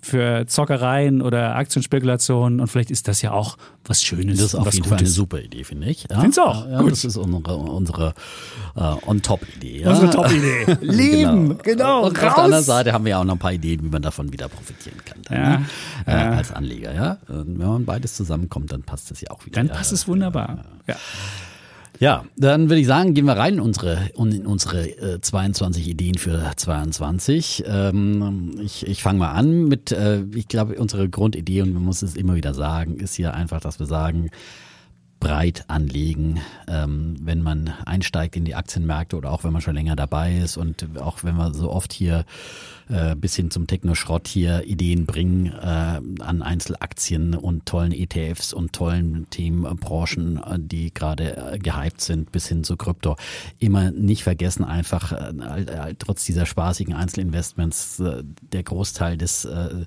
[0.01, 4.37] für Zockereien oder Aktienspekulationen und vielleicht ist das ja auch was Schönes.
[4.37, 4.87] Das ist auf jeden.
[4.87, 6.05] Fall eine super Idee, finde ich.
[6.09, 6.21] Ja?
[6.21, 6.67] Find's auch.
[6.69, 6.91] Ja, Gut.
[6.91, 8.13] das ist unsere, unsere
[8.75, 9.81] äh, On-Top-Idee.
[9.81, 9.89] Ja?
[9.89, 10.77] Unsere Top-Idee.
[10.81, 12.05] Leben, genau.
[12.05, 12.35] Und auf raus.
[12.35, 14.47] der anderen Seite haben wir ja auch noch ein paar Ideen, wie man davon wieder
[14.47, 15.17] profitieren kann.
[15.25, 15.65] Dann, Ja, ne?
[16.05, 16.35] äh.
[16.37, 17.17] Als Anleger, ja.
[17.27, 19.61] Und wenn man beides zusammenkommt, dann passt das ja auch wieder.
[19.61, 20.63] Dann passt es wunderbar.
[20.87, 20.95] Ja.
[21.99, 26.17] Ja, dann würde ich sagen, gehen wir rein in unsere, in unsere äh, 22 Ideen
[26.17, 27.65] für 22.
[27.67, 32.01] Ähm, ich ich fange mal an mit, äh, ich glaube, unsere Grundidee, und man muss
[32.01, 34.29] es immer wieder sagen, ist hier einfach, dass wir sagen,
[35.19, 36.39] breit anlegen,
[36.69, 40.55] ähm, wenn man einsteigt in die Aktienmärkte oder auch wenn man schon länger dabei ist
[40.55, 42.23] und auch wenn wir so oft hier
[42.89, 48.73] äh, bis hin zum Technoschrott hier Ideen bringen äh, an Einzelaktien und tollen ETFs und
[48.73, 53.15] tollen Themenbranchen, äh, die gerade äh, gehypt sind, bis hin zu Krypto.
[53.59, 59.85] Immer nicht vergessen, einfach äh, trotz dieser spaßigen Einzelinvestments, äh, der Großteil des äh,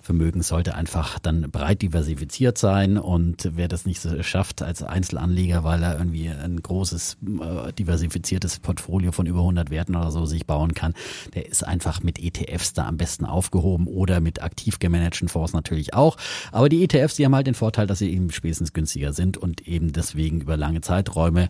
[0.00, 5.64] Vermögens sollte einfach dann breit diversifiziert sein und wer das nicht so schafft als Einzelanleger,
[5.64, 10.46] weil er irgendwie ein großes äh, diversifiziertes Portfolio von über 100 Werten oder so sich
[10.46, 10.94] bauen kann,
[11.34, 12.35] der ist einfach mit ETFs
[12.74, 16.16] da am besten aufgehoben oder mit aktiv gemanagten Fonds natürlich auch.
[16.52, 19.66] Aber die ETFs, die haben halt den Vorteil, dass sie eben spätestens günstiger sind und
[19.66, 21.48] eben deswegen über lange Zeiträume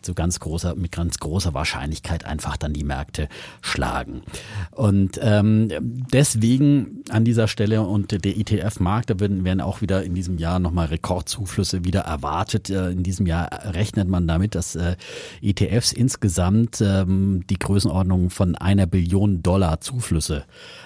[0.00, 3.28] zu ganz großer, mit ganz großer Wahrscheinlichkeit einfach dann die Märkte
[3.60, 4.22] schlagen.
[4.70, 5.68] Und ähm,
[6.12, 10.58] deswegen an dieser Stelle und der ETF-Markt, da werden, werden auch wieder in diesem Jahr
[10.58, 12.70] nochmal Rekordzuflüsse wieder erwartet.
[12.70, 14.96] Äh, In diesem Jahr rechnet man damit, dass äh,
[15.40, 20.21] ETFs insgesamt ähm, die Größenordnung von einer Billion Dollar Zuflüsse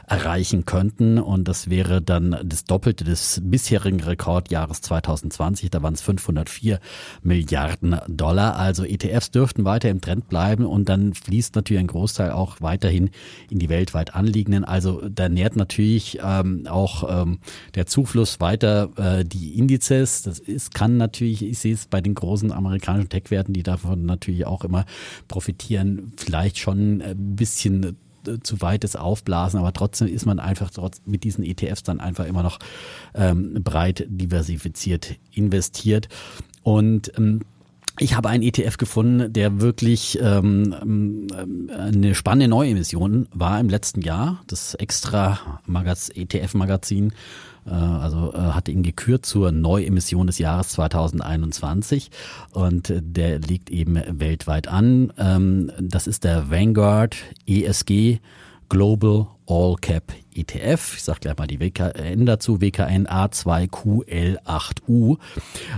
[0.07, 1.19] erreichen könnten.
[1.19, 5.71] Und das wäre dann das Doppelte des bisherigen Rekordjahres 2020.
[5.71, 6.81] Da waren es 504
[7.23, 8.57] Milliarden Dollar.
[8.57, 13.11] Also ETFs dürften weiter im Trend bleiben und dann fließt natürlich ein Großteil auch weiterhin
[13.51, 14.65] in die weltweit anliegenden.
[14.65, 17.39] Also da nährt natürlich ähm, auch ähm,
[17.75, 20.23] der Zufluss weiter äh, die Indizes.
[20.23, 24.47] Das ist, kann natürlich, ich sehe es bei den großen amerikanischen Tech-Werten, die davon natürlich
[24.47, 24.85] auch immer
[25.29, 27.97] profitieren, vielleicht schon ein bisschen
[28.43, 32.43] zu weites Aufblasen, aber trotzdem ist man einfach trotz mit diesen ETFs dann einfach immer
[32.43, 32.59] noch
[33.15, 36.09] ähm, breit diversifiziert investiert.
[36.63, 37.43] Und ähm,
[37.99, 44.03] ich habe einen ETF gefunden, der wirklich ähm, ähm, eine spannende Neuemission war im letzten
[44.03, 44.43] Jahr.
[44.47, 47.13] Das extra Magaz ETF-Magazin
[47.71, 52.11] also äh, hatte ihn gekürt zur Neuemission des Jahres 2021
[52.53, 55.13] und äh, der liegt eben weltweit an.
[55.19, 58.21] Ähm, das ist der Vanguard ESG
[58.69, 60.97] Global All Cap ETF.
[60.97, 65.17] Ich sage gleich mal die WKN dazu, WKN A2QL8U.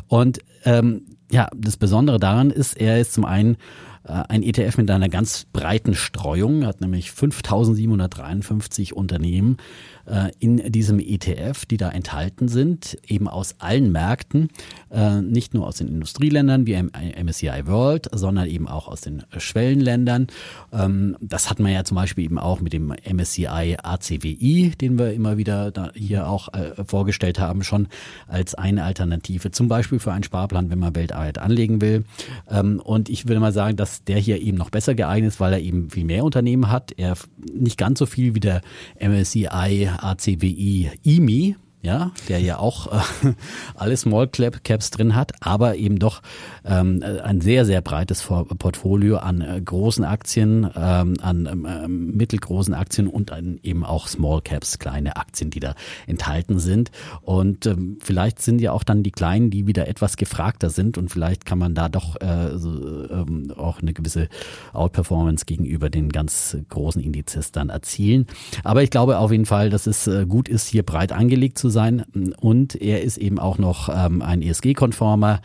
[0.09, 3.57] Und ähm, ja, das Besondere daran ist, er ist zum einen
[4.05, 9.59] äh, ein ETF mit einer ganz breiten Streuung, hat nämlich 5753 Unternehmen
[10.09, 14.49] äh, in diesem ETF, die da enthalten sind, eben aus allen Märkten,
[14.91, 20.29] äh, nicht nur aus den Industrieländern wie MSCI World, sondern eben auch aus den Schwellenländern.
[20.73, 25.13] Ähm, das hat man ja zum Beispiel eben auch mit dem MSCI ACWI, den wir
[25.13, 27.89] immer wieder hier auch äh, vorgestellt haben, schon
[28.27, 32.05] als eine Alternative, zum Beispiel für einen Sparplan, wenn man weltweit anlegen will.
[32.51, 35.53] Ähm, und ich würde mal sagen, dass der hier eben noch besser geeignet ist, weil
[35.53, 36.93] er eben viel mehr Unternehmen hat.
[36.97, 37.17] Er
[37.53, 38.63] nicht ganz so viel wie der
[38.99, 43.35] MSCI ACWI IMI, ja, der ja auch äh,
[43.75, 46.23] alle Small Cap Caps drin hat, aber eben doch
[46.69, 53.09] ähm, ein sehr, sehr breites Portfolio an äh, großen Aktien, ähm, an ähm, mittelgroßen Aktien
[53.09, 55.75] und an eben auch Small Caps, kleine Aktien, die da
[56.07, 56.91] enthalten sind.
[57.23, 61.11] Und ähm, vielleicht sind ja auch dann die kleinen, die wieder etwas gefragter sind und
[61.11, 64.29] vielleicht kann man da doch äh, so, ähm, auch eine gewisse
[64.75, 68.27] Outperformance gegenüber den ganz großen Indizes dann erzielen.
[68.63, 71.71] Aber ich glaube auf jeden Fall, dass es äh, gut ist, hier breit angelegt zu
[71.71, 72.05] sein
[72.41, 75.41] und er ist eben auch noch ähm, ein ESG-konformer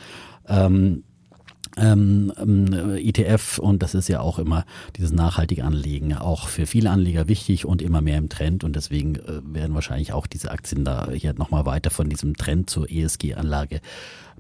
[0.48, 1.04] ähm,
[1.78, 4.66] ähm, ähm, ETF und das ist ja auch immer
[4.98, 9.16] dieses nachhaltige Anlegen auch für viele Anleger wichtig und immer mehr im Trend und deswegen
[9.16, 13.82] äh, werden wahrscheinlich auch diese Aktien da hier nochmal weiter von diesem Trend zur ESG-Anlage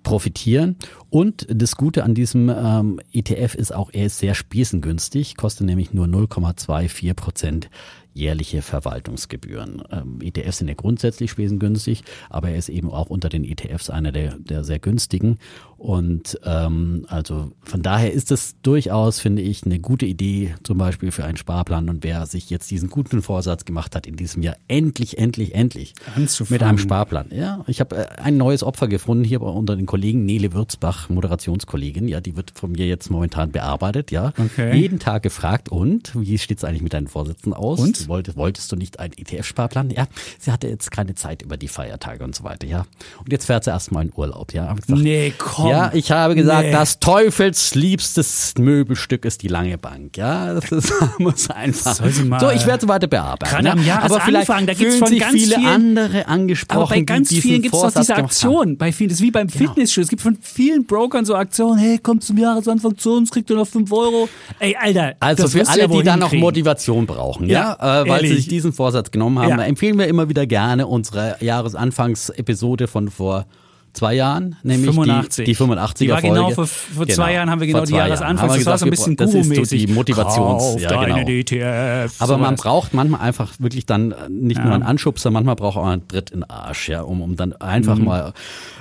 [0.03, 0.75] profitieren.
[1.09, 5.93] Und das Gute an diesem ähm, ETF ist auch, er ist sehr spesengünstig, kostet nämlich
[5.93, 7.69] nur 0,24 Prozent
[8.13, 9.83] jährliche Verwaltungsgebühren.
[9.91, 14.11] Ähm, ETFs sind ja grundsätzlich spesengünstig, aber er ist eben auch unter den ETFs einer
[14.11, 15.39] der, der sehr günstigen.
[15.83, 21.11] Und ähm, also von daher ist es durchaus, finde ich, eine gute Idee, zum Beispiel
[21.11, 21.89] für einen Sparplan.
[21.89, 25.93] Und wer sich jetzt diesen guten Vorsatz gemacht hat, in diesem Jahr endlich, endlich, endlich
[26.15, 26.53] Anzufangen.
[26.53, 27.25] mit einem Sparplan.
[27.31, 32.07] Ja, ich habe äh, ein neues Opfer gefunden hier unter den Kollegen Nele Würzbach, Moderationskollegin.
[32.07, 34.09] Ja, die wird von mir jetzt momentan bearbeitet.
[34.09, 34.77] Ja, Okay.
[34.77, 35.67] jeden Tag gefragt.
[35.67, 37.81] Und wie steht's eigentlich mit deinen Vorsätzen aus?
[37.81, 38.07] Und?
[38.07, 39.89] Wolltest, wolltest du nicht einen ETF-Sparplan?
[39.89, 40.07] Ja,
[40.39, 42.67] sie hatte jetzt keine Zeit über die Feiertage und so weiter.
[42.67, 42.85] Ja,
[43.19, 44.53] und jetzt fährt sie erstmal in Urlaub.
[44.53, 45.69] Ja, hab gesagt, Nee, komm.
[45.71, 46.71] ja, ich habe gesagt, Nee.
[46.71, 50.17] das teufelsliebstes Möbelstück ist die lange Bank.
[50.17, 51.95] Ja, das ist, muss einfach.
[51.95, 53.49] So, ich werde sie weiter bearbeiten.
[53.51, 53.73] Gerade ja.
[53.73, 56.81] am Jahresanfang, da gibt's fühlen von ganz viele vielen- andere angesprochen.
[56.81, 58.13] Aber bei ganz vielen gibt es doch Vorsatz diese.
[58.13, 58.25] Genau.
[58.25, 58.77] Aktion.
[58.77, 60.03] Bei vielen, das ist wie beim Fitnessstudio.
[60.03, 63.55] Es gibt von vielen Brokern so Aktionen, hey, komm zum Jahresanfang zu uns, kriegt ihr
[63.55, 64.29] noch 5 Euro.
[64.59, 65.13] Ey, Alter.
[65.19, 66.31] Also das für du alle, ja die da noch.
[66.33, 69.57] Motivation brauchen, ja, Ja, äh, weil sie sich diesen Vorsatz genommen haben, Ja.
[69.57, 73.45] da empfehlen wir immer wieder gerne unsere Jahresanfangsepisode von vor
[73.93, 75.45] zwei Jahren, nämlich 85.
[75.45, 76.35] die, die 85er Die war Folge.
[76.35, 77.93] genau vor- vor zwei Jahren haben wir genau die.
[77.93, 81.17] Jahresanfangs- das war so ein gesagt, bisschen das ist so die Motivations, ja, genau.
[81.27, 82.19] ETFs.
[82.21, 84.73] Aber man braucht manchmal einfach wirklich dann äh, nicht nur Ja.
[84.75, 87.97] einen Anschubser, manchmal braucht man einen Brett in den Arsch, ja, um, um dann einfach
[87.97, 88.05] Mhm.
[88.05, 88.33] mal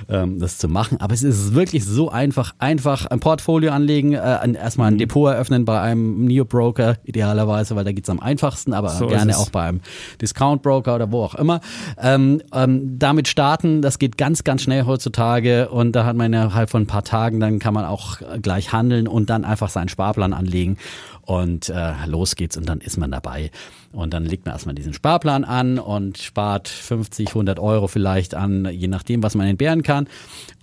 [0.09, 0.99] ähm, das zu machen.
[0.99, 4.95] Aber es ist wirklich so einfach, einfach ein Portfolio anlegen, äh, ein, erstmal Mhm.
[4.95, 9.31] ein Depot eröffnen bei einem Neo-Broker, idealerweise, weil da geht's am einfachsten, aber So gerne
[9.31, 9.37] es.
[9.37, 9.79] auch bei einem
[10.21, 11.61] Discount-Broker oder wo auch immer.
[12.01, 15.02] Ähm, ähm, damit starten, das geht ganz, ganz schnell heutzutage
[15.69, 19.07] und da hat man innerhalb von ein paar Tagen, dann kann man auch gleich handeln
[19.07, 20.77] und dann einfach seinen Sparplan anlegen
[21.25, 23.49] und äh, los geht's und dann ist man dabei.
[23.91, 28.65] Und dann legt man erstmal diesen Sparplan an und spart 50, 100 Euro vielleicht an,
[28.71, 30.07] je nachdem, was man entbehren kann.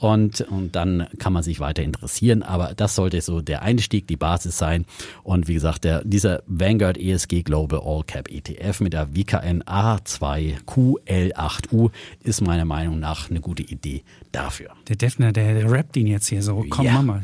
[0.00, 2.42] Und, und dann kann man sich weiter interessieren.
[2.42, 4.84] Aber das sollte so der Einstieg, die Basis sein.
[5.22, 11.90] Und wie gesagt, der, dieser Vanguard ESG Global All Cap ETF mit der WKN A2QL8U
[12.24, 14.70] ist meiner Meinung nach eine gute Idee dafür.
[14.88, 16.64] Der Defner, der, der rappt ihn jetzt hier so.
[16.68, 16.94] Komm, Ja.
[16.94, 17.22] mach mal.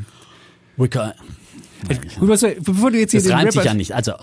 [0.77, 1.11] WKN.
[2.19, 3.93] Gut, was, bevor du jetzt hier Das reimt sich ja nicht.
[3.93, 4.13] Also,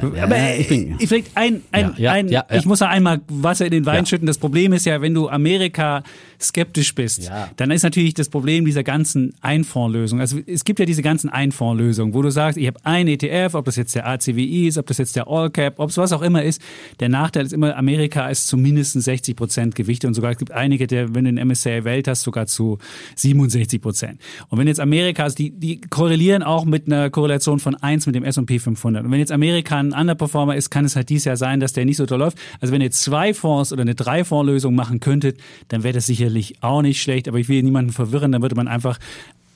[0.00, 2.56] Aber ja, äh, ich bin, vielleicht ein, ein, Ja, ja, ein ja, ja.
[2.58, 4.06] ich muss da einmal Wasser in den Wein Ja.
[4.06, 4.26] schütten.
[4.26, 6.02] Das Problem ist ja, wenn du Amerika
[6.42, 7.50] skeptisch bist, Ja.
[7.56, 10.20] dann ist natürlich das Problem dieser ganzen Einfondslösung.
[10.20, 13.64] Also es gibt ja diese ganzen Einfondlösungen, wo du sagst, ich habe ein ETF, ob
[13.66, 16.22] das jetzt der ACWI ist, ob das jetzt der All Cap, ob es was auch
[16.22, 16.60] immer ist.
[17.00, 20.52] Der Nachteil ist immer, Amerika ist zu mindestens 60 Prozent Gewichte und sogar es gibt
[20.52, 22.78] einige, der, wenn du den MSCI Welt hast, sogar zu
[23.16, 24.20] 67 Prozent.
[24.48, 28.14] Und wenn jetzt Amerika, also die, die korrelieren auch mit einer Korrelation von 1 mit
[28.14, 29.04] dem S&P 500.
[29.04, 31.84] Und wenn jetzt Amerika ein Underperformer ist, kann es halt dieses Jahr sein, dass der
[31.84, 32.38] nicht so toll läuft.
[32.60, 36.82] Also wenn ihr zwei Fonds oder eine Drei-Fonds-Lösung machen könntet, dann wäre das sicherlich auch
[36.82, 37.28] nicht schlecht.
[37.28, 38.98] Aber ich will niemanden verwirren, dann würde man einfach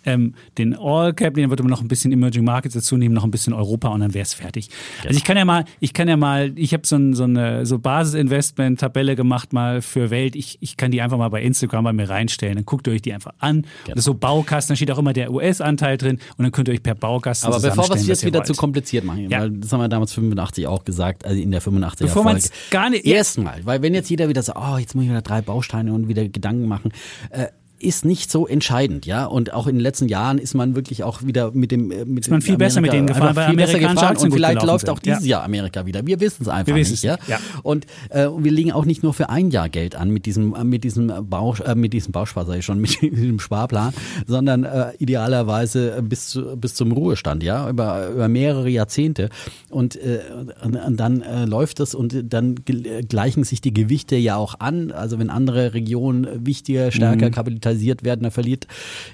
[0.04, 3.24] ähm, den All Cap, den würde man noch ein bisschen Emerging Markets dazu nehmen, noch
[3.24, 4.68] ein bisschen Europa und dann wäre es fertig.
[5.04, 7.66] Also ich kann ja mal, ich kann ja mal, ich habe so, ein, so eine
[7.66, 10.36] so Basisinvestment-Tabelle gemacht mal für Welt.
[10.36, 12.56] Ich, ich kann die einfach mal bei Instagram bei mir reinstellen.
[12.56, 13.66] Dann guckt ihr euch die einfach an.
[13.86, 16.74] Das ist so Baukasten, da steht auch immer der US-Anteil drin und dann könnt ihr
[16.74, 18.46] euch per Baukasten Aber bevor wir es jetzt wieder wollt.
[18.46, 19.40] zu kompliziert machen, Ja.
[19.42, 22.28] weil das haben wir damals 85 auch gesagt, also in der 85er Bevor Folge.
[22.30, 23.04] man's gar nicht-.
[23.06, 26.08] Erstmal, weil wenn jetzt jeder wieder sagt, oh, jetzt muss ich wieder drei Bausteine und
[26.08, 26.92] wieder Gedanken machen,
[27.30, 27.46] äh,
[27.78, 29.26] ist nicht so entscheidend, ja.
[29.26, 32.24] Und auch in den letzten Jahren ist man wirklich auch wieder mit dem äh, mit
[32.24, 34.98] Ist man viel besser mit denen gefahren, weil viel besser gefahren und vielleicht läuft auch
[34.98, 35.38] dieses Ja.
[35.38, 36.06] Jahr Amerika wieder.
[36.06, 37.18] Wir wissen es einfach nicht, ja.
[37.26, 37.38] ja.
[37.62, 40.64] Und äh, wir legen auch nicht nur für ein Jahr Geld an mit diesem äh,
[40.64, 43.92] mit diesem Bau äh, mit diesem Bauspar, sag ich schon, mit diesem Sparplan,
[44.26, 49.28] sondern äh, idealerweise bis zu, bis zum Ruhestand, ja, über über mehrere Jahrzehnte
[49.68, 50.20] und, äh,
[50.62, 54.90] und, dann äh, läuft das und dann gel- gleichen sich die Gewichte ja auch an.
[54.92, 57.73] Also wenn andere Regionen wichtiger, stärker kapitalisiert
[58.04, 58.66] werden, dann verliert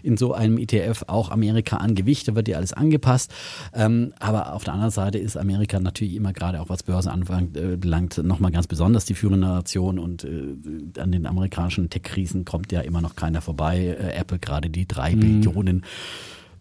[0.02, 3.32] in so einem ETF auch Amerika an Gewicht, da wird ja alles angepasst.
[3.74, 8.18] Ähm, aber auf der anderen Seite ist Amerika natürlich immer gerade auch was Börse anbelangt,
[8.18, 12.80] äh, nochmal ganz besonders die führende Nation und äh, an den amerikanischen Tech-Krisen kommt ja
[12.80, 13.96] immer noch keiner vorbei.
[13.98, 15.84] Äh, Apple gerade die drei Billionen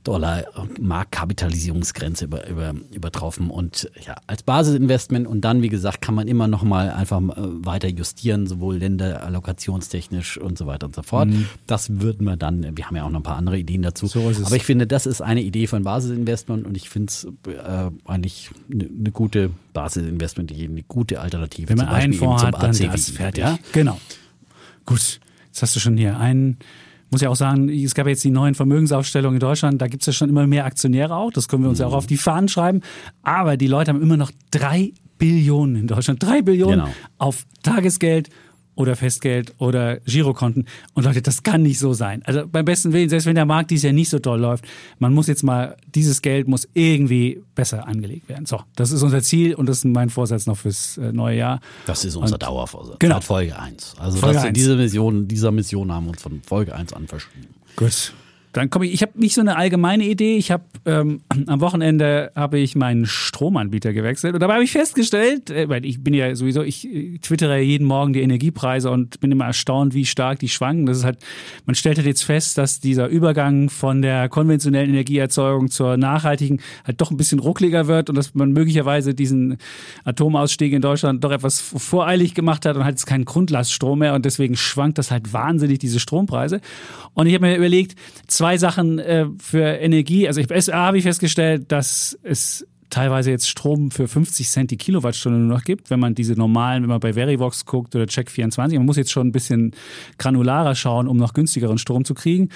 [0.04, 0.46] Dollar
[0.80, 6.48] Marktkapitalisierungsgrenze über, über, übertroffen und ja, als Basisinvestment und dann, wie gesagt, kann man immer
[6.48, 11.30] noch mal einfach äh, weiter justieren, sowohl länderallokationstechnisch und so weiter und so fort.
[11.68, 14.08] Das würden wir dann, wir haben ja auch noch ein paar andere Ideen dazu.
[14.08, 14.46] So ist es.
[14.46, 18.52] Aber ich finde, das ist eine Idee von Basisinvestment und ich finde es äh, eigentlich
[18.72, 23.10] eine ne gute Basisinvestment, eine gute Alternative Wenn man einen Fonds hat, dann ACWI, das
[23.10, 23.44] fertig.
[23.44, 23.60] Ja?
[23.74, 24.00] Genau.
[24.86, 25.20] Gut.
[25.48, 26.58] Jetzt hast du schon hier einen
[27.12, 30.08] muss ja auch sagen, es gab jetzt die neuen Vermögensaufstellungen in Deutschland, da gibt es
[30.08, 32.48] ja schon immer mehr Aktionäre auch, das können wir uns ja auch auf die Fahnen
[32.48, 32.82] schreiben.
[33.24, 36.90] Aber die Leute haben immer noch drei Billionen in Deutschland, drei Billionen Genau.
[37.18, 38.30] auf Tagesgeld
[38.80, 40.66] oder Festgeld oder Girokonten.
[40.94, 42.24] Und Leute, das kann nicht so sein.
[42.24, 44.64] Also beim besten Willen, selbst wenn der Markt dieses Jahr nicht so toll läuft,
[45.00, 48.46] man muss jetzt mal, dieses Geld muss irgendwie besser angelegt werden.
[48.46, 51.60] So, das ist unser Ziel und das ist mein Vorsatz noch fürs äh, neue Jahr.
[51.88, 52.96] Das ist unser Und- Dauervorsatz.
[53.00, 53.16] Genau.
[53.16, 53.96] Seit Folge 1.
[54.00, 54.54] Also Folge das, eins.
[54.54, 57.48] diese Mission, dieser Mission haben wir uns von Folge 1 an verschrieben.
[57.76, 58.14] Gut.
[58.54, 60.38] Dann komme ich, ich habe nicht so eine allgemeine Idee.
[60.38, 65.52] Ich habe ähm, am Wochenende habe ich meinen Stromanbieter gewechselt und dabei habe ich festgestellt,
[65.52, 66.88] äh, weil ich bin ja sowieso, ich
[67.22, 70.88] twittere jeden Morgen die Energiepreise und bin immer erstaunt, wie stark die schwanken.
[70.88, 71.20] Das ist halt,
[71.66, 77.00] man stellt halt jetzt fest, dass dieser Übergang von der konventionellen Energieerzeugung zur nachhaltigen halt
[77.02, 79.58] doch ein bisschen ruckliger wird und dass man möglicherweise diesen
[80.06, 84.26] Atomausstieg in Deutschland doch etwas voreilig gemacht hat und hat jetzt keinen Grundlaststrom mehr und
[84.26, 86.62] deswegen schwankt das halt wahnsinnig, diese Strompreise.
[87.14, 87.96] Und ich habe mir überlegt,
[88.40, 90.26] zwei Sachen äh, für Energie.
[90.26, 95.40] Also ich, habe ich festgestellt, dass es teilweise jetzt Strom für 50 Cent die Kilowattstunde
[95.40, 98.86] nur noch gibt, wenn man diese normalen, wenn man bei Verivox guckt oder Check24, man
[98.86, 99.76] muss jetzt schon ein bisschen
[100.18, 102.48] granularer schauen, um noch günstigeren Strom zu kriegen.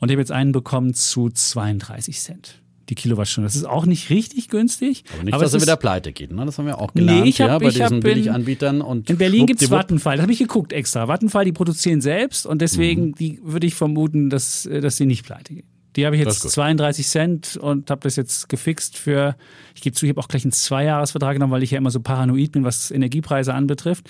[0.00, 3.46] Und ich habe jetzt einen bekommen zu 32 Cent die Kilowattstunde.
[3.48, 5.04] Das ist auch nicht richtig günstig.
[5.14, 6.32] Aber nicht, aber dass es er wieder pleite geht.
[6.32, 6.44] Ne?
[6.46, 8.80] Das haben wir auch Nee, gelernt ich hab- ja, bei ich diesen in- Billiganbietern.
[8.80, 9.78] Und In Berlin gibt's schwuppdiwupp.
[9.84, 10.16] Vattenfall.
[10.16, 11.06] Das habe ich geguckt extra.
[11.08, 13.14] Vattenfall, die produzieren selbst und deswegen Mhm.
[13.14, 15.66] die würde ich vermuten, dass, äh, dass die nicht pleite gehen.
[15.96, 16.50] Die habe ich jetzt ist gut.
[16.52, 19.36] 32 Cent und habe das jetzt gefixt für,
[19.74, 21.98] ich gebe zu, ich habe auch gleich einen Zweijahresvertrag genommen, weil ich ja immer so
[22.00, 24.08] paranoid bin, was Energiepreise anbetrifft.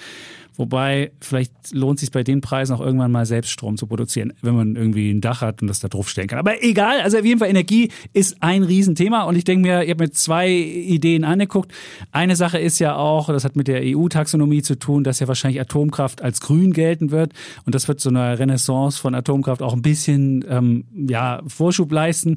[0.59, 4.33] Wobei, vielleicht lohnt es sich bei den Preisen auch irgendwann mal selbst Strom zu produzieren,
[4.43, 6.41] wenn man irgendwie ein Dach hat und das da drauf stellen kann.
[6.41, 9.91] Aber egal, also auf jeden Fall Energie ist ein Riesenthema und ich denke mir, ich
[9.91, 11.73] habe mir zwei Ideen angeguckt.
[12.11, 15.61] Eine Sache ist ja auch, das hat mit der EU-Taxonomie zu tun, dass ja wahrscheinlich
[15.61, 19.83] Atomkraft als grün gelten wird und das wird so einer Renaissance von Atomkraft auch ein
[19.83, 22.37] bisschen ähm, ja, Vorschub leisten.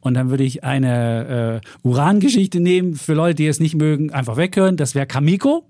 [0.00, 4.36] Und dann würde ich eine äh, Urangeschichte nehmen, für Leute, die es nicht mögen, einfach
[4.38, 4.78] weghören.
[4.78, 5.66] Das wäre Kamiko.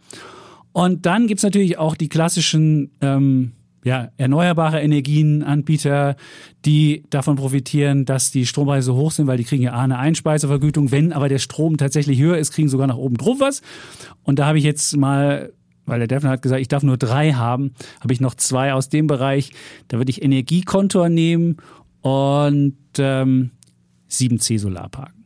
[0.79, 3.51] Und dann gibt's natürlich auch die klassischen ähm,
[3.83, 6.15] ja, erneuerbare Energienanbieter,
[6.65, 9.99] die davon profitieren, dass die Strompreise so hoch sind, weil die kriegen ja A, eine
[9.99, 10.93] Einspeisevergütung.
[10.93, 13.61] Wenn aber der Strom tatsächlich höher ist, kriegen sogar nach oben drauf was.
[14.23, 15.53] Und da habe ich jetzt mal,
[15.85, 18.89] weil der Defner hat gesagt, ich darf nur drei haben, habe ich noch zwei aus
[18.89, 19.51] dem Bereich.
[19.89, 21.57] Da würde ich Energiekontor nehmen
[22.03, 23.51] und ähm,
[24.09, 25.25] 7C Solarparken.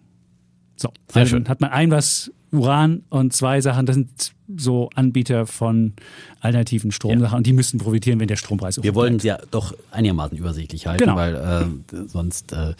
[0.77, 1.49] So, Sehr dann schön.
[1.51, 5.93] hat man ein was Uran und zwei Sachen, das sind so Anbieter von
[6.41, 9.39] alternativen Stromsachen und die müssten profitieren, wenn der Strompreis so Wir hoch wollen es ja
[9.51, 11.17] doch einigermaßen übersichtlich halten, Genau.
[11.17, 12.75] weil äh, sonst äh,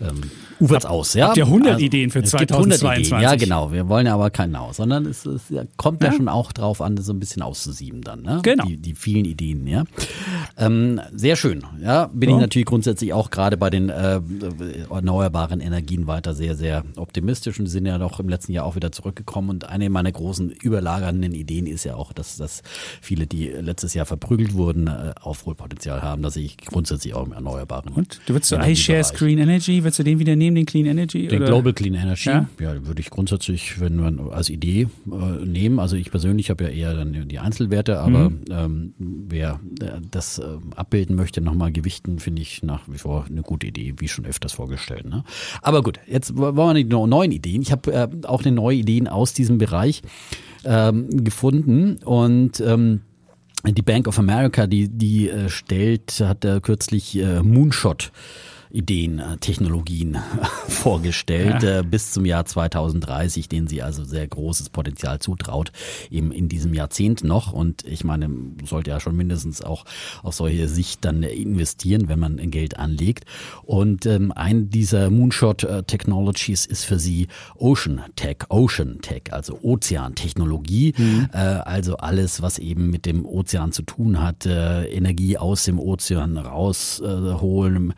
[0.00, 0.20] ähm,
[0.60, 1.14] ufert aus.
[1.14, 1.28] Ja?
[1.28, 3.06] habt ihr 100 Ideen für es gibt 100 2022?
[3.12, 3.22] Ideen.
[3.22, 3.72] Ja, genau.
[3.72, 6.10] Wir wollen ja aber keinen aus, sondern es, es ja, kommt ja.
[6.10, 6.16] Ja.
[6.16, 8.22] schon auch drauf an, das so ein bisschen auszusieben dann.
[8.22, 8.40] Ne?
[8.42, 8.64] Genau.
[8.64, 9.84] Die, die vielen Ideen, ja.
[10.58, 11.62] Ähm, sehr schön.
[11.82, 12.36] Ja, bin Ja.
[12.36, 14.20] ich natürlich grundsätzlich auch gerade bei den äh,
[14.90, 18.92] erneuerbaren Energien weiter sehr, sehr optimistisch und sind ja doch im letzten Jahr auch wieder
[18.92, 19.50] zurückgekommen.
[19.50, 20.50] Und eine meiner großen
[21.00, 22.62] überlagernden Ideen ist ja auch, dass, dass
[23.00, 27.92] viele, die letztes Jahr verprügelt wurden, äh, Aufholpotenzial haben, dass ich grundsätzlich auch im erneuerbaren.
[27.92, 31.28] Und du würdest Energiebereich- iShares Green Energy, würdest du den wieder nehmen, den Clean Energy?
[31.28, 31.46] Den oder?
[31.46, 32.48] Global Clean Energy, Ja?
[32.60, 35.78] ja, würde ich grundsätzlich, wenn man als Idee äh, nehmen.
[35.78, 38.44] Also ich persönlich habe ja eher dann die Einzelwerte, aber Mhm.
[38.50, 40.44] ähm, wer äh, das äh,
[40.76, 44.52] abbilden möchte, nochmal gewichten, finde ich nach wie vor eine gute Idee, wie schon öfters
[44.52, 45.06] vorgestellt.
[45.08, 45.24] Ne?
[45.62, 47.62] Aber gut, jetzt wollen wir die neuen Ideen.
[47.62, 50.02] Ich habe äh, auch eine neue Ideen aus diesem Bereich
[50.64, 53.02] ähm, gefunden und ähm,
[53.66, 58.12] die Bank of America, die, die äh, stellt, hat äh, kürzlich äh, Moonshot.
[58.70, 60.16] Ideen, äh, Technologien
[60.68, 61.80] vorgestellt Ja.
[61.80, 65.72] äh, bis zum Jahr 2030, denen sie also sehr großes Potenzial zutraut,
[66.10, 67.52] eben in diesem Jahrzehnt noch.
[67.52, 68.28] Und ich meine,
[68.64, 69.84] sollte ja schon mindestens auch
[70.22, 73.24] auf solche Sicht dann investieren, wenn man Geld anlegt.
[73.62, 79.58] Und ähm, ein dieser Moonshot äh, Technologies ist für sie Ocean Tech, Ocean Tech, also
[79.62, 80.94] Ozeantechnologie,
[81.32, 85.78] äh, also alles, was eben mit dem Ozean zu tun hat, äh, Energie aus dem
[85.78, 87.94] Ozean rausholen,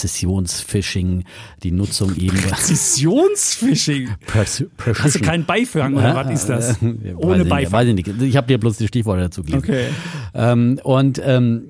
[0.00, 1.24] Präzisionsfishing,
[1.62, 4.08] die Nutzung eben Präzisionsfishing.
[4.26, 4.66] Preci-
[4.98, 6.78] Hast du keinen Beifang oder was ist das?
[6.80, 7.72] Ja, Ohne weiß ich Beifang.
[7.72, 8.08] Weiß ich nicht.
[8.22, 9.58] Ich habe dir bloß die Stichworte dazu gelesen.
[9.64, 9.86] Okay.
[10.34, 11.64] Ähm, und ähm,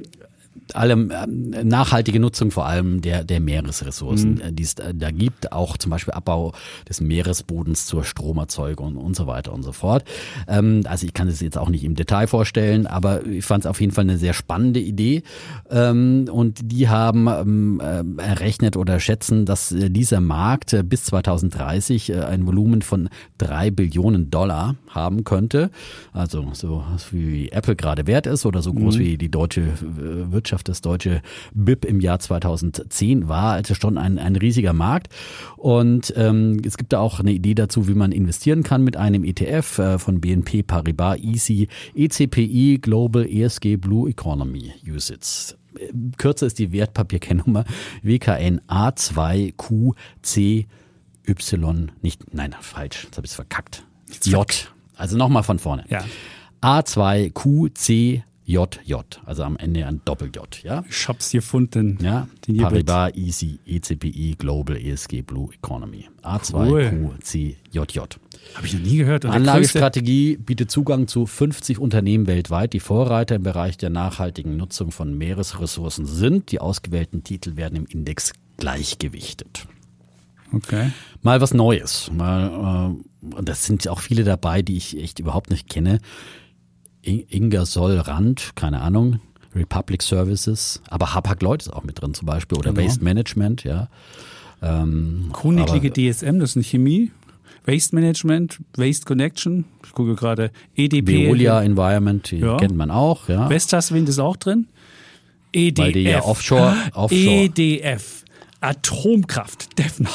[0.77, 4.41] allem ähm, nachhaltige Nutzung vor allem der, der Meeresressourcen, Mhm.
[4.41, 6.53] äh, die es da gibt, auch zum Beispiel Abbau
[6.89, 10.05] des Meeresbodens zur Stromerzeugung und so weiter und so fort.
[10.49, 13.71] Ähm, also ich kann es jetzt auch nicht im Detail vorstellen, aber ich fand es
[13.71, 15.23] auf jeden Fall eine sehr spannende Idee.
[15.71, 21.05] Ähm, und die haben ähm, äh, errechnet oder schätzen, dass äh, dieser Markt äh, bis
[21.05, 25.71] 2030 äh, ein Volumen von drei Billionen Dollar haben könnte.
[26.13, 30.60] Also so wie Apple gerade wert ist oder so groß wie die deutsche äh, Wirtschaft
[30.61, 31.23] Gesellschaft, das deutsche
[31.55, 35.13] BIP im Jahr 2010 war, also schon ein, ein riesiger Markt.
[35.57, 39.25] Und ähm, es gibt da auch eine Idee dazu, wie man investieren kann mit einem
[39.25, 45.57] ETF äh, von BNP Paribas, EC, ECPI, Global ESG Blue Economy USITS.
[46.17, 47.65] Kürzer ist die Wertpapierkennnummer
[48.03, 50.67] WKN A2QCY,
[52.03, 53.85] nicht, nein, falsch, jetzt habe ich es verkackt.
[54.25, 54.45] J.
[54.97, 55.85] Also nochmal von vorne.
[55.89, 56.05] Ja.
[58.51, 60.85] A2QCJJ, also am Ende ein Doppel-J, ja?
[60.89, 61.99] Ich hab's gefunden.
[62.03, 66.09] Ja, Paribas Easy ECPI Global ESG Blue Economy.
[66.23, 67.99] A2QCJJ.
[68.55, 69.25] Habe ich noch nie gehört.
[69.25, 74.91] Und Anlagestrategie bietet Zugang zu 50 Unternehmen weltweit, die Vorreiter im Bereich der nachhaltigen Nutzung
[74.91, 76.51] von Meeresressourcen sind.
[76.51, 79.67] Die ausgewählten Titel werden im Index gleichgewichtet.
[80.53, 80.91] Okay.
[81.23, 82.11] Mal was Neues.
[82.13, 86.01] Mal, äh, das sind auch viele dabei, die ich echt überhaupt nicht kenne.
[87.03, 89.21] Ingersoll Rand, keine Ahnung.
[89.55, 92.87] Republic Services, aber Hapag-Lloyd ist auch mit drin zum Beispiel oder Genau.
[92.87, 93.89] Waste Management, ja.
[94.63, 97.11] Ähm, Königliche DSM, das ist eine Chemie.
[97.67, 99.65] Waste Management, Waste Connection.
[99.85, 100.51] Ich gucke gerade.
[100.77, 101.27] EDP.
[101.27, 102.57] Veolia Environment, die Ja.
[102.59, 103.49] kennt man auch, ja.
[103.49, 104.67] Vestas Wind ist auch drin.
[105.53, 105.85] EDF.
[105.85, 108.25] Weil die ja offshore- offshore- EDF.
[108.61, 109.79] Atomkraft.
[109.79, 110.11] Defner.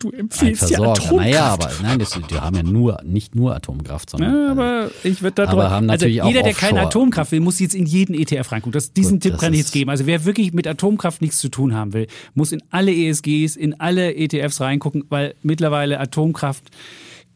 [0.00, 0.80] Du, empfiehlst ja.
[0.80, 1.12] Atomkraft.
[1.12, 5.22] Naja, aber nein, das, die haben ja nur, nicht nur Atomkraft, sondern Ja, aber ich
[5.22, 6.82] würde da Aber haben also natürlich auch jeder, der keine.
[6.82, 8.72] Atomkraft will, muss jetzt in jeden ETF reingucken.
[8.72, 9.90] Das, diesen Gut, Tipp das kann ich jetzt geben.
[9.90, 13.80] Also wer wirklich mit Atomkraft nichts zu tun haben will, muss in alle ESGs, in
[13.80, 16.70] alle ETFs reingucken, weil mittlerweile Atomkraft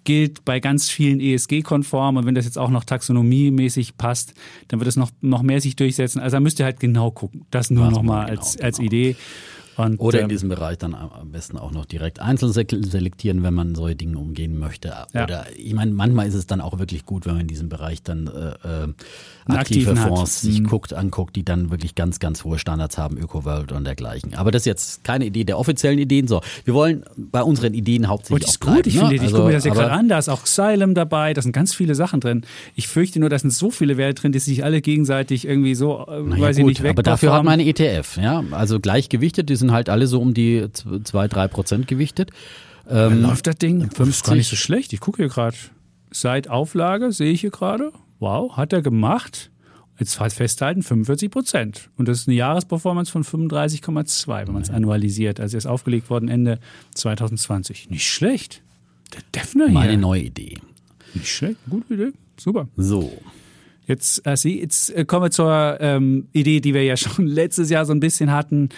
[0.04, 4.34] gilt bei ganz vielen ESG-konform und wenn das jetzt auch noch taxonomiemäßig passt,
[4.68, 6.20] dann wird es noch, noch mehr sich durchsetzen.
[6.20, 7.46] Also da müsst ihr halt genau gucken.
[7.50, 8.86] Das nur Was noch mal man genau, als, als genau.
[8.86, 9.16] Idee.
[9.90, 13.54] Und, Oder in ähm, diesem Bereich dann am besten auch noch direkt einzeln selektieren, wenn
[13.54, 14.94] man solche Dinge umgehen möchte.
[15.12, 15.24] Ja.
[15.24, 18.02] Oder ich meine, manchmal ist es dann auch wirklich gut, wenn man in diesem Bereich
[18.02, 18.88] dann äh, äh,
[19.46, 20.08] aktive aktiven hat.
[20.08, 20.66] Fonds sich Mhm.
[20.68, 24.34] guckt, anguckt, die dann wirklich ganz, ganz hohe Standards haben, Öko-World und dergleichen.
[24.34, 26.28] Aber das ist jetzt keine Idee der offiziellen Ideen.
[26.28, 28.76] So, wir wollen bei unseren Ideen hauptsächlich das ist auch bleiben.
[28.76, 29.00] gut, ich ne?
[29.00, 31.42] finde, ich Also, gucke mir das ja gerade an, da ist auch Xylem dabei, da
[31.42, 32.42] sind ganz viele Sachen drin.
[32.74, 36.06] Ich fürchte nur, da sind so viele Werte drin, die sich alle gegenseitig irgendwie so,
[36.08, 37.44] äh, Na ja, weiß ich gut, nicht, aber dafür hat wegperformen.
[37.46, 38.44] man eine ETF, ja.
[38.52, 42.30] Also gleichgewichtet, die sind halt alle so um die 2, 3 Prozent gewichtet.
[42.88, 43.80] Dann Ähm, läuft das Ding.
[43.80, 44.34] Das ist gar 50.
[44.34, 44.92] nicht so schlecht.
[44.92, 45.56] Ich gucke hier gerade.
[46.10, 47.92] Seit Auflage sehe ich hier gerade.
[48.18, 49.50] Wow, hat er gemacht.
[49.98, 51.90] Jetzt halt festhalten, 45 Prozent.
[51.96, 55.38] Und das ist eine Jahresperformance von 35,2, wenn man es annualisiert.
[55.38, 56.58] Also er ist aufgelegt worden Ende
[56.94, 57.90] 2020.
[57.90, 58.62] Nicht schlecht.
[59.14, 59.74] Der Defner hier.
[59.74, 60.58] Meine neue Idee.
[61.14, 61.56] Nicht schlecht.
[61.68, 62.12] Gute Idee.
[62.38, 62.68] Super.
[62.76, 63.12] So,
[63.86, 67.84] Jetzt, Sie, jetzt äh, kommen wir zur ähm, Idee, die wir ja schon letztes Jahr
[67.84, 68.68] so ein bisschen hatten.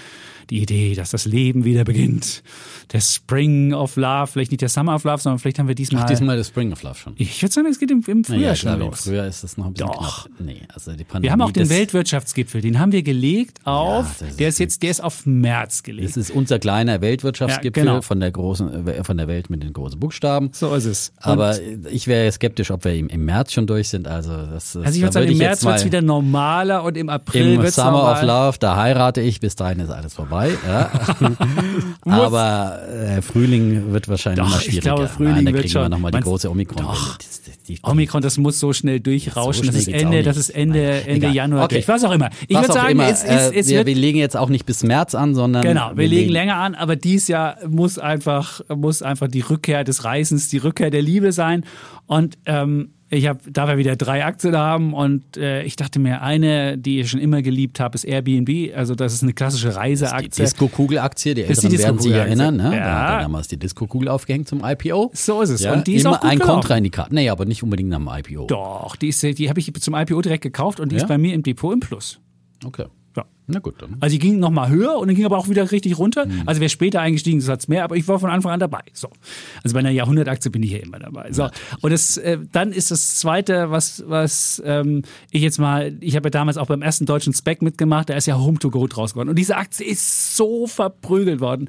[0.50, 2.42] Die Idee, dass das Leben wieder beginnt.
[2.92, 6.02] Der Spring of Love, vielleicht nicht der Summer of Love, sondern vielleicht haben wir diesmal.
[6.02, 7.14] ach, diesmal das Spring of Love schon.
[7.16, 9.00] ich würde sagen, es geht im, im Frühjahr Naja, schon klar, los.
[9.04, 10.26] früher ist das noch ein bisschen Doch.
[10.26, 10.40] knapp.
[10.40, 14.38] Nee, also die Pandemie, Wir haben auch den Weltwirtschaftsgipfel, den haben wir gelegt auf, ist
[14.38, 16.08] der ist jetzt, der ist auf März gelegt.
[16.10, 18.02] Das ist unser kleiner Weltwirtschaftsgipfel Ja, genau.
[18.02, 20.50] von der großen, äh, von der Welt mit den großen Buchstaben.
[20.52, 21.12] so ist es.
[21.24, 21.56] Und- Aber
[21.90, 24.06] ich wäre skeptisch, ob wir im, im März schon durch sind.
[24.08, 27.08] Also, das, das, also ich würde sagen, im März wird es wieder normaler und im
[27.08, 28.22] April Im wird es Summer of.
[28.22, 30.33] Love, da heirate ich, bis dahin ist alles vorbei.
[30.42, 30.90] Ja.
[32.02, 34.82] Aber äh, Frühling wird wahrscheinlich Doch, ich schwieriger.
[34.82, 35.90] glaube, Frühling Nein, da wird kriegen wir schon.
[35.90, 36.82] nochmal die große Omikron.
[36.84, 37.16] Doch.
[37.18, 37.24] Die-
[37.74, 39.64] die- Omikron, das muss so schnell durchrauschen.
[39.64, 41.34] So das, ist Ende, das ist Ende, Ende egal.
[41.34, 41.64] Januar.
[41.64, 41.76] Okay.
[41.76, 41.88] durch.
[41.88, 42.28] Was auch immer.
[42.46, 44.82] Ich würde sagen, immer, es, es, äh, es wir, wir legen jetzt auch nicht bis
[44.82, 49.00] März an, sondern Genau, wir, legen legen länger an, aber dies Jahr muss einfach, muss
[49.02, 51.64] einfach die Rückkehr des Reisens, die Rückkehr der Liebe sein.
[52.06, 56.22] Und ähm, ich habe, darf ja wieder drei Aktien haben und äh, ich dachte mir,
[56.22, 58.74] eine, die ich schon immer geliebt habe, ist Airbnb.
[58.74, 60.42] Also das ist eine klassische Die Reiseaktie.
[60.44, 62.44] Disco-Kugel-Aktie, die Das ist Älteren die werden sich Disco-Kugel-Aktie.
[62.44, 62.56] erinnern.
[62.56, 62.76] Ne?
[62.76, 63.02] Da Ja.
[63.08, 65.10] hat er damals die Disco-Kugel aufgehängt zum IPO.
[65.14, 65.62] So ist es.
[65.62, 67.06] Ja, und die ist immer auch gut ein gelaufen.
[67.10, 68.46] Nee, aber nicht unbedingt am IPO.
[68.46, 71.02] Doch, die, ist, die habe ich zum IPO direkt gekauft und die Ja?
[71.02, 72.18] ist bei mir im Depot im Plus.
[72.64, 72.86] Okay.
[73.46, 73.96] Na gut, dann.
[74.00, 76.26] Also die ging nochmal höher und dann ging aber auch wieder richtig runter.
[76.26, 76.42] Mhm.
[76.46, 78.80] Also wer später eingestiegen ist, hat es mehr, aber ich war von Anfang an dabei.
[78.92, 79.10] So.
[79.62, 81.30] Also bei einer Jahrhundertaktie bin ich ja immer dabei.
[81.32, 81.48] So.
[81.82, 86.26] Und das, äh, dann ist das Zweite, was, was ähm, ich jetzt mal, ich habe
[86.26, 89.12] ja damals auch beim ersten deutschen Spec mitgemacht, da ist ja Home to Go draus
[89.12, 89.28] geworden.
[89.28, 91.68] Und diese Aktie ist so verprügelt worden.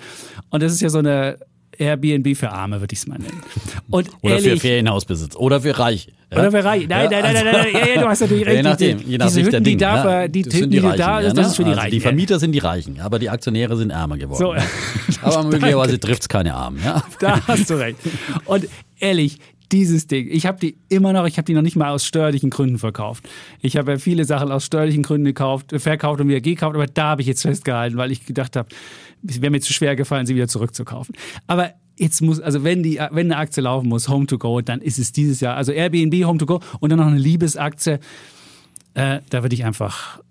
[0.51, 1.37] Und das ist ja so eine
[1.79, 3.41] Airbnb für Arme, würde ich es mal nennen.
[3.89, 5.35] Und Oder für ehrlich, Ferienhausbesitz.
[5.35, 6.11] Oder für Reiche.
[6.31, 6.39] Ja?
[6.39, 6.87] oder für Reich.
[6.87, 8.55] Nein, nein, nein, nein, nein, ja, ja, du hast natürlich recht.
[8.57, 9.81] Je nachdem, Die- je nach Sicht der die Dinge.
[9.81, 10.27] ja.
[10.27, 11.41] die, Hütten, sind die, die du Reichen, da ja, ist, ne?
[11.41, 11.91] das ist für die also Reichen.
[11.91, 12.01] Die ja.
[12.03, 14.39] Vermieter sind die Reichen, aber die Aktionäre sind ärmer geworden.
[14.39, 14.53] So.
[14.55, 14.63] ja.
[15.21, 16.79] Aber möglicherweise trifft es keine Armen.
[16.83, 17.03] Ja?
[17.19, 17.97] Da hast du recht.
[18.45, 18.67] Und
[18.99, 19.39] ehrlich,
[19.71, 22.49] dieses Ding, ich habe die immer noch, ich habe die noch nicht mal aus steuerlichen
[22.51, 23.27] Gründen verkauft.
[23.61, 27.05] Ich habe ja viele Sachen aus steuerlichen Gründen gekauft, verkauft und wieder gekauft, aber da
[27.05, 28.69] habe ich jetzt festgehalten, weil ich gedacht habe,
[29.27, 31.15] wäre mir zu schwer gefallen, sie wieder zurückzukaufen.
[31.47, 34.81] Aber jetzt muss, also wenn die, wenn eine Aktie laufen muss, Home to Go, dann
[34.81, 37.99] ist es dieses Jahr, also Airbnb, Home to Go und dann noch eine Liebesaktie,
[38.93, 40.21] äh, da würde ich einfach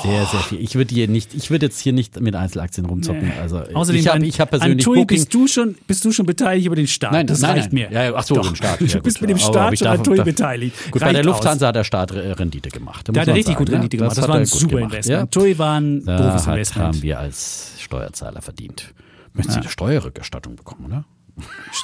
[0.03, 0.59] sehr, sehr viel.
[0.59, 3.31] Ich würde hier nicht, ich würde jetzt hier nicht mit Einzelaktien rumzocken.
[3.41, 5.17] Also Außerdem ich habe an- hab an persönlich TUI Booking.
[5.17, 7.13] bist du schon bist du schon beteiligt über den Staat.
[7.13, 7.87] Nein, das nein, reicht nein.
[7.91, 8.03] mir.
[8.05, 8.47] Ja, ach so, Doch.
[8.47, 8.79] den Staat.
[8.79, 9.21] Du Ja, bist gut.
[9.21, 10.75] mit dem Staat schon an darf- TUI darf- beteiligt.
[10.91, 11.35] Gut, bei der Reicht aus.
[11.35, 13.07] Lufthansa hat der Staat Re- Rendite gemacht.
[13.09, 14.01] Da hat er richtig sagen, gut Rendite ja.
[14.01, 14.17] gemacht.
[14.17, 15.19] Das, hat war ein super Investment.
[15.19, 15.25] Ja.
[15.41, 16.87] TUI war ein Da doofes hat, Investment.
[16.87, 18.93] haben wir als Steuerzahler verdient.
[19.33, 21.05] Müssen Sie eine Steuerrückerstattung bekommen, oder?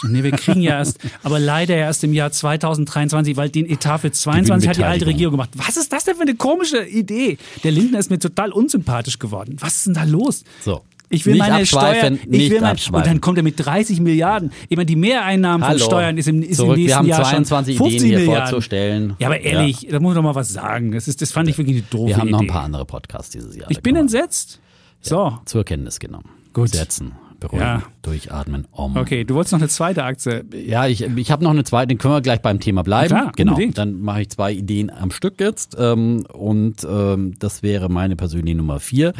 [0.08, 4.12] Nee, wir kriegen ja erst, aber leider erst im Jahr 2023, weil den Etat für
[4.12, 5.06] 22 hat die alte.
[5.06, 5.50] Regierung gemacht.
[5.56, 7.38] Was ist das denn für eine komische Idee?
[7.64, 9.56] Der Lindner ist mir total unsympathisch geworden.
[9.60, 10.44] Was ist denn da los?
[10.62, 10.82] So.
[11.10, 12.96] Ich will Nicht meine Steuer, abschweifen, ich nicht will mein, abschweifen.
[12.96, 14.52] und dann kommt er mit 30 Milliarden.
[14.70, 15.86] Ich meine, die Mehreinnahmen von Hallo.
[15.86, 16.76] Steuern ist im, ist Zurück.
[16.78, 18.50] im nächsten Wir haben Jahr 22 schon Ideen 50 hier Milliarden.
[18.50, 19.14] vorzustellen.
[19.20, 20.92] Ja, aber ehrlich, da muss man doch mal was sagen.
[20.92, 22.52] Das, ist, das fand ich wirklich eine doofe Wir haben noch ein Idee.
[22.54, 23.70] paar andere Podcasts dieses Jahr.
[23.70, 24.60] Ich bin entsetzt.
[25.02, 26.30] So, Zur Kenntnis genommen.
[26.54, 26.70] Gut.
[26.70, 27.12] Setzen,
[27.44, 27.84] beruhigen, Ja.
[28.02, 28.98] durchatmen, om.
[28.98, 30.46] okay, du wolltest noch eine zweite Aktie.
[30.66, 33.10] Ja, ich, ich habe noch eine zweite, den können wir gleich beim Thema bleiben.
[33.10, 33.52] Klar, genau.
[33.52, 33.78] unbedingt.
[33.78, 35.76] Dann mache ich zwei Ideen am Stück jetzt.
[35.78, 39.14] Ähm, und ähm, das wäre meine persönliche Nummer vier.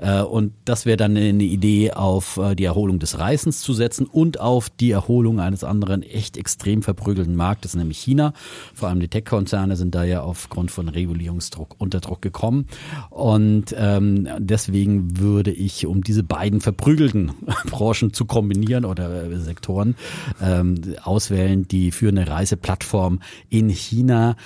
[0.00, 4.06] Äh, und das wäre dann eine Idee, auf äh, die Erholung des Reisens zu setzen
[4.06, 8.32] und auf die Erholung eines anderen echt extrem verprügelten Marktes, nämlich China.
[8.74, 12.66] Vor allem die Tech-Konzerne sind da ja aufgrund von Regulierungsdruck unter Druck gekommen.
[13.10, 17.32] Und ähm, deswegen würde ich, um diese beiden verprügelten
[17.70, 19.96] Branchen zu kombinieren oder äh, Sektoren,
[20.42, 24.36] ähm, auswählen, die führende Reiseplattform in China.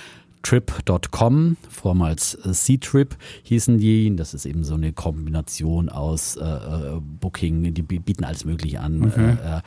[0.45, 4.15] Trip.com, vormals äh, C-Trip hießen die.
[4.15, 8.79] Das ist eben so eine Kombination aus äh, äh, Booking, die bi- bieten alles Mögliche
[8.79, 9.11] an.
[9.11, 9.61] Äh, äh,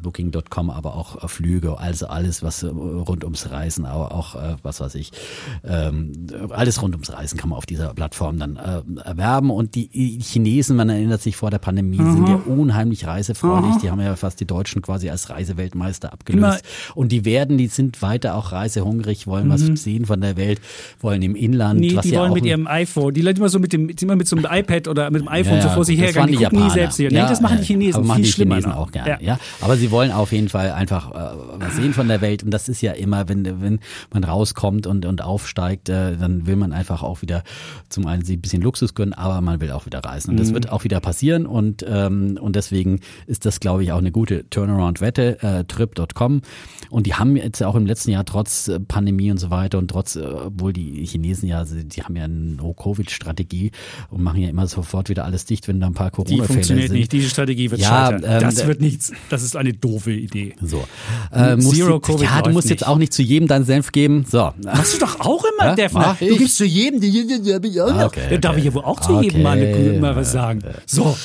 [0.00, 4.56] Booking.com, aber auch äh, Flüge, also alles, was äh, rund ums Reisen, aber auch, äh,
[4.62, 5.10] was weiß ich,
[5.64, 6.12] ähm,
[6.50, 9.50] alles rund ums Reisen kann man auf dieser Plattform dann äh, erwerben.
[9.50, 9.88] Und die
[10.22, 13.78] Chinesen, man erinnert sich vor der Pandemie, sind ja unheimlich reisefreudig.
[13.82, 16.62] Die haben ja fast die Deutschen quasi als Reiseweltmeister abgelöst.
[16.94, 20.60] Und die werden, die sind weiter auch reisehungrig, wollen was sehen von der Welt,
[21.00, 21.80] wollen im Inland.
[21.80, 23.14] Nee, was die ja wollen mit ihrem iPhone.
[23.14, 25.56] Die Leute immer so mit dem, immer mit so einem iPad oder mit dem iPhone
[25.56, 27.10] Ja, so vor sich waren Die die gucken nie selbst hier.
[27.10, 27.96] Nee, das machen die Chinesen.
[28.00, 29.18] Aber machen die schlimmer Chinesen auch gerne.
[29.22, 29.38] Ja.
[29.60, 32.42] Aber sie wollen auf jeden Fall einfach äh, was sehen von der Welt.
[32.42, 33.80] Und das ist ja immer, wenn, wenn
[34.12, 37.42] man rauskommt und, und aufsteigt, äh, dann will man einfach auch wieder
[37.88, 40.30] zum einen sich ein bisschen Luxus gönnen, aber man will auch wieder reisen.
[40.30, 40.40] Und Mhm.
[40.40, 41.46] das wird auch wieder passieren.
[41.46, 46.40] Und, ähm, und deswegen ist das, glaube ich, auch eine gute Turnaround-Wette, äh, trip.com.
[46.90, 49.88] Und die haben jetzt auch im letzten Jahr trotz äh, Pandemie und so weiter und
[49.88, 53.70] trotz, äh, obwohl die Chinesen ja, sie- die haben ja eine No-Covid-Strategie
[54.10, 56.88] und machen ja immer sofort wieder alles dicht, wenn da ein paar Die Corona-Fälle funktioniert
[56.88, 56.96] sind.
[56.98, 57.12] nicht.
[57.12, 58.22] Diese Strategie wird Ja, scheitern.
[58.24, 59.12] ähm, das wird nichts.
[59.28, 60.54] Das ist eine doofe Idee.
[60.62, 60.84] So.
[61.32, 62.88] Äh, musst Zero du, Covid ja, du musst jetzt nicht.
[62.88, 64.24] auch nicht zu jedem deinen Senf geben.
[64.28, 64.52] So.
[64.64, 66.16] Machst du doch auch immer, Ja, Defner.
[66.18, 69.70] Du gibst zu jedem, die, die, die, die, die, wohl auch zu jedem mal, eine,
[69.70, 69.98] Okay.
[69.98, 70.62] mal was sagen.
[70.86, 71.16] So.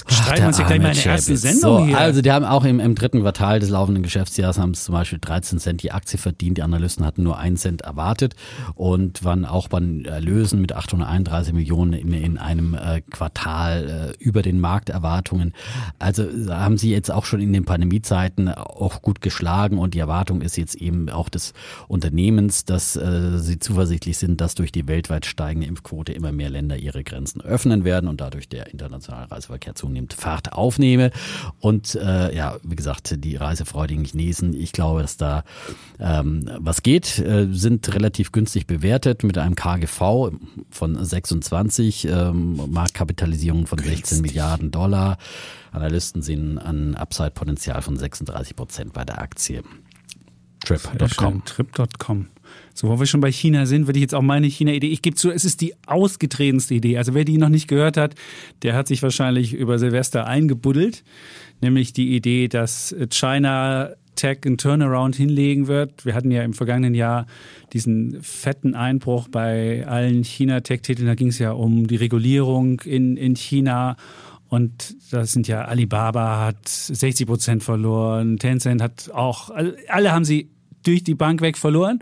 [0.00, 1.36] Jetzt streiten wir uns Der gleich mal in der ersten.
[1.36, 1.98] Sendung so, hier.
[1.98, 5.18] Also die haben auch im, im dritten Quartal des laufenden Geschäftsjahres haben es zum Beispiel
[5.20, 6.58] 13 Cent die Aktie verdient.
[6.58, 8.34] Die Analysten hatten nur einen Cent erwartet
[8.74, 14.24] und waren auch bei den Erlösen mit 831 Millionen in, in einem äh, Quartal äh,
[14.24, 15.52] über den Markterwartungen.
[15.98, 19.98] Also da haben sie jetzt auch schon in den Pandemiezeiten auch gut geschlagen und die
[19.98, 21.52] Erwartung ist jetzt eben auch des
[21.88, 26.76] Unternehmens, dass äh, sie zuversichtlich sind, dass durch die weltweit steigende Impfquote immer mehr Länder
[26.76, 31.10] ihre Grenzen öffnen werden und dadurch der internationale Reiseverkehr zunehmend Fahrt aufnehme.
[31.60, 35.44] Und äh, ja, wie gesagt, die reisefreudigen Chinesen, ich glaube, dass da
[35.98, 40.32] ähm, was geht, äh, sind relativ günstig bewertet mit einem KGV
[40.70, 45.18] von 26, ähm, Marktkapitalisierung von 16 Milliarden Dollar.
[45.72, 49.62] Analysten sehen ein Upside-Potenzial von 36 Prozent bei der Aktie.
[50.64, 51.44] Trip.com.
[51.44, 52.28] Trip.com.
[52.74, 55.14] So, wo wir schon bei China sind, würde ich jetzt auch meine China-Idee, ich gebe
[55.14, 56.98] zu, es ist die ausgetretenste Idee.
[56.98, 58.16] Also wer die noch nicht gehört hat,
[58.62, 61.04] der hat sich wahrscheinlich über Silvester eingebuddelt.
[61.60, 66.04] Nämlich die Idee, dass China Tech einen Turnaround hinlegen wird.
[66.04, 67.26] Wir hatten ja im vergangenen Jahr
[67.72, 71.06] diesen fetten Einbruch bei allen China-Tech-Titeln.
[71.06, 73.96] Da ging es ja um die Regulierung in, in China.
[74.48, 79.50] Und das sind ja Alibaba hat 60 Prozent verloren, Tencent hat auch,
[79.88, 80.48] alle haben sie
[80.84, 82.00] durch die Bank weg verloren.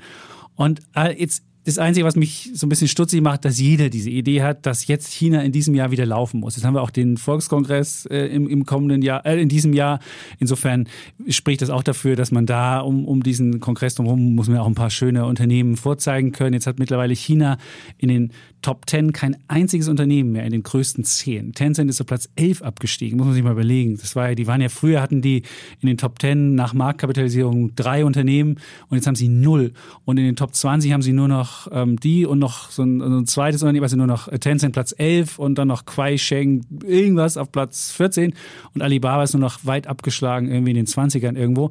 [0.56, 4.10] Und äh, jetzt das Einzige, was mich so ein bisschen stutzig macht, dass jeder diese
[4.10, 6.56] Idee hat, dass jetzt China in diesem Jahr wieder laufen muss.
[6.56, 10.00] Jetzt haben wir auch den Volkskongress äh, im, im kommenden Jahr, äh, in diesem Jahr.
[10.40, 10.88] Insofern
[11.28, 14.66] spricht das auch dafür, dass man da um, um diesen Kongress drumherum muss man auch
[14.66, 16.54] ein paar schöne Unternehmen vorzeigen können.
[16.54, 17.58] Jetzt hat mittlerweile China
[17.96, 21.52] in den Top 10 kein einziges Unternehmen mehr in den größten 10.
[21.52, 23.98] Tencent ist auf Platz 11 abgestiegen, muss man sich mal überlegen.
[23.98, 25.42] Das war ja, die waren ja früher hatten die
[25.80, 28.58] in den Top 10 nach Marktkapitalisierung drei Unternehmen
[28.88, 29.72] und jetzt haben sie null.
[30.04, 33.00] Und in den Top 20 haben sie nur noch ähm, die und noch so ein,
[33.00, 36.64] so ein zweites Unternehmen, also nur noch Tencent Platz 11 und dann noch Kuai Sheng
[36.84, 38.34] irgendwas auf Platz 14
[38.74, 41.70] und Alibaba ist nur noch weit abgeschlagen irgendwie in den 20ern irgendwo.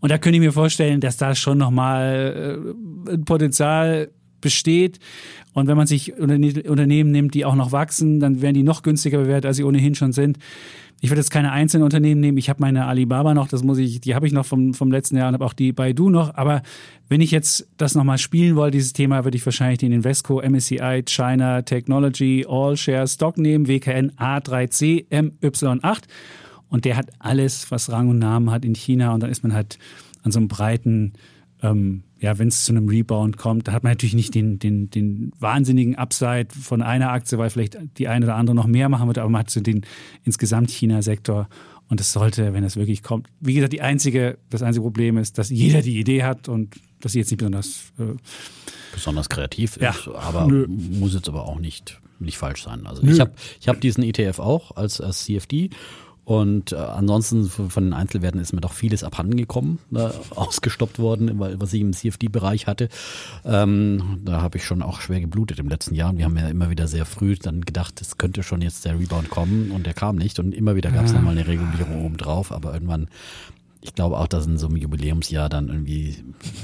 [0.00, 2.60] Und da könnte ich mir vorstellen, dass da schon nochmal
[3.08, 4.10] äh, Potenzial
[4.40, 5.00] besteht.
[5.54, 9.18] Und wenn man sich Unternehmen nimmt, die auch noch wachsen, dann werden die noch günstiger
[9.18, 10.38] bewertet, als sie ohnehin schon sind.
[11.00, 12.38] Ich würde jetzt keine einzelnen Unternehmen nehmen.
[12.38, 15.16] Ich habe meine Alibaba noch, das muss ich, die habe ich noch vom, vom letzten
[15.16, 16.34] Jahr und habe auch die Baidu noch.
[16.34, 16.62] Aber
[17.08, 21.02] wenn ich jetzt das nochmal spielen wollte, dieses Thema, würde ich wahrscheinlich den Invesco MSCI
[21.06, 26.04] China Technology All Share Stock nehmen, WKN A3C MY8.
[26.68, 29.12] Und der hat alles, was Rang und Namen hat in China.
[29.12, 29.78] Und dann ist man halt
[30.22, 31.12] an so einem breiten
[31.70, 34.90] ähm, ja, wenn es zu einem Rebound kommt, da hat man natürlich nicht den, den,
[34.90, 39.06] den wahnsinnigen Upside von einer Aktie, weil vielleicht die eine oder andere noch mehr machen
[39.06, 39.84] wird, aber man hat so den
[40.24, 41.48] insgesamt China-Sektor
[41.88, 43.28] und es sollte, wenn es wirklich kommt.
[43.40, 47.12] Wie gesagt, die einzige, das einzige Problem ist, dass jeder die Idee hat und dass
[47.12, 48.16] sie jetzt nicht besonders äh,
[48.92, 50.66] besonders kreativ ja, ist, aber nö.
[50.66, 52.86] muss jetzt aber auch nicht, nicht falsch sein.
[52.86, 53.12] Also nö.
[53.12, 55.70] ich habe ich hab diesen ETF auch als, als CFD
[56.26, 61.38] und äh, ansonsten von den Einzelwerten ist mir doch vieles abhanden gekommen, äh, ausgestoppt worden,
[61.38, 62.88] was ich im CFD-Bereich hatte.
[63.44, 66.10] Ähm, da habe ich schon auch schwer geblutet im letzten Jahr.
[66.10, 68.98] Und wir haben ja immer wieder sehr früh dann gedacht, es könnte schon jetzt der
[68.98, 70.40] Rebound kommen und der kam nicht.
[70.40, 71.18] Und immer wieder gab es ja.
[71.18, 73.06] nochmal eine Regulierung oben drauf, aber irgendwann
[73.86, 76.16] ich glaube auch, dass in so einem Jubiläumsjahr dann irgendwie,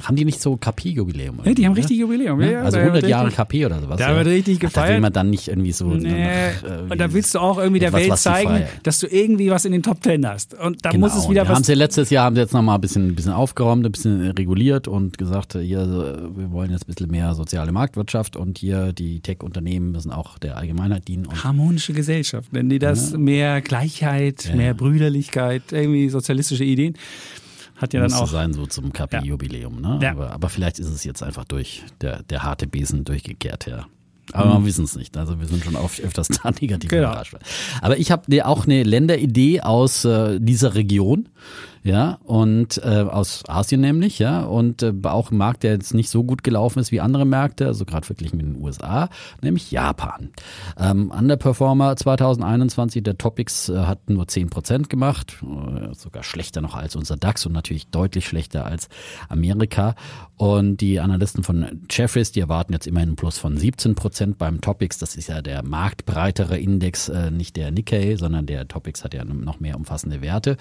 [0.02, 1.38] haben die nicht so KP-Jubiläum?
[1.44, 2.40] Ja, die haben richtig Jubiläum.
[2.40, 3.98] Ja, also 100 Jahre KP oder sowas.
[3.98, 4.16] Da ja.
[4.16, 4.88] wird richtig gefeiert.
[4.88, 5.86] Da will man dann nicht irgendwie so.
[5.86, 6.10] Nee.
[6.10, 9.64] Nach, äh, und da willst du auch irgendwie der Welt zeigen, dass du irgendwie was
[9.64, 10.54] in den Top Ten hast.
[10.54, 11.06] Und da genau.
[11.06, 11.54] muss es wieder was.
[11.54, 14.30] Haben sie letztes Jahr haben sie jetzt nochmal ein bisschen, ein bisschen aufgeräumt, ein bisschen
[14.32, 15.86] reguliert und gesagt, hier,
[16.34, 20.56] wir wollen jetzt ein bisschen mehr soziale Marktwirtschaft und hier die Tech-Unternehmen müssen auch der
[20.56, 21.28] Allgemeinheit dienen.
[21.44, 23.12] Harmonische Gesellschaft, nennen die das.
[23.16, 26.94] Mehr Gleichheit, mehr Brüderlichkeit, irgendwie sozialistische Ideen.
[27.76, 28.28] Hat ja dann auch.
[28.28, 29.98] sein, so zum KP-Jubiläum, ne?
[30.00, 30.12] Ja.
[30.12, 33.86] Aber, aber, vielleicht ist es jetzt einfach durch, der, der harte Besen durchgekehrt, ja.
[34.32, 34.62] Aber mhm.
[34.62, 35.16] wir wissen es nicht.
[35.16, 37.10] Also wir sind schon oft öfters da negativ genau.
[37.10, 37.34] überrascht.
[37.80, 41.28] Aber ich habe ne, auch eine Länderidee aus äh, dieser Region
[41.84, 46.10] ja, und äh, aus Asien nämlich, ja, und äh, auch ein Markt, der jetzt nicht
[46.10, 49.08] so gut gelaufen ist wie andere Märkte, also gerade verglichen mit den USA,
[49.40, 50.30] nämlich Japan.
[50.78, 56.94] Ähm, Underperformer 2021, der Topics äh, hat nur 10% gemacht, äh, sogar schlechter noch als
[56.94, 58.88] unser DAX und natürlich deutlich schlechter als
[59.28, 59.96] Amerika.
[60.36, 64.98] Und die Analysten von Jeffries, die erwarten jetzt immerhin einen Plus von 17% beim Topics.
[64.98, 69.24] Das ist ja der marktbreitere Index, äh, nicht der Nikkei, sondern der Topics hat ja
[69.24, 70.56] noch mehr umfassende Werte.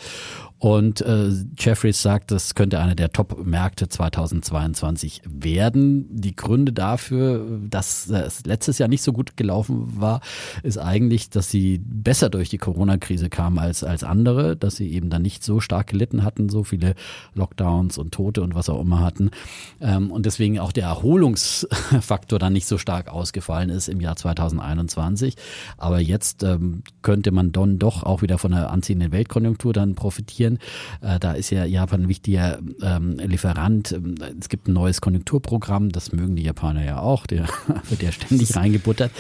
[0.57, 6.07] Und äh, Jeffries sagt, das könnte einer der Top-Märkte 2022 werden.
[6.09, 10.21] Die Gründe dafür, dass es letztes Jahr nicht so gut gelaufen war,
[10.63, 15.09] ist eigentlich, dass sie besser durch die Corona-Krise kamen als, als andere, dass sie eben
[15.09, 16.95] dann nicht so stark gelitten hatten, so viele
[17.33, 19.31] Lockdowns und Tote und was auch immer hatten.
[19.79, 25.35] Ähm, und deswegen auch der Erholungsfaktor dann nicht so stark ausgefallen ist im Jahr 2021.
[25.77, 30.59] Aber jetzt ähm, könnte man dann doch auch wieder von einer anziehenden Weltkonjunktur dann profitieren.
[31.01, 33.99] Äh, da ist ja Japan ein wichtiger ähm, Lieferant.
[34.39, 37.47] Es gibt ein neues Konjunkturprogramm, das mögen die Japaner ja auch, der
[37.89, 39.11] wird ja ständig reingebuttert.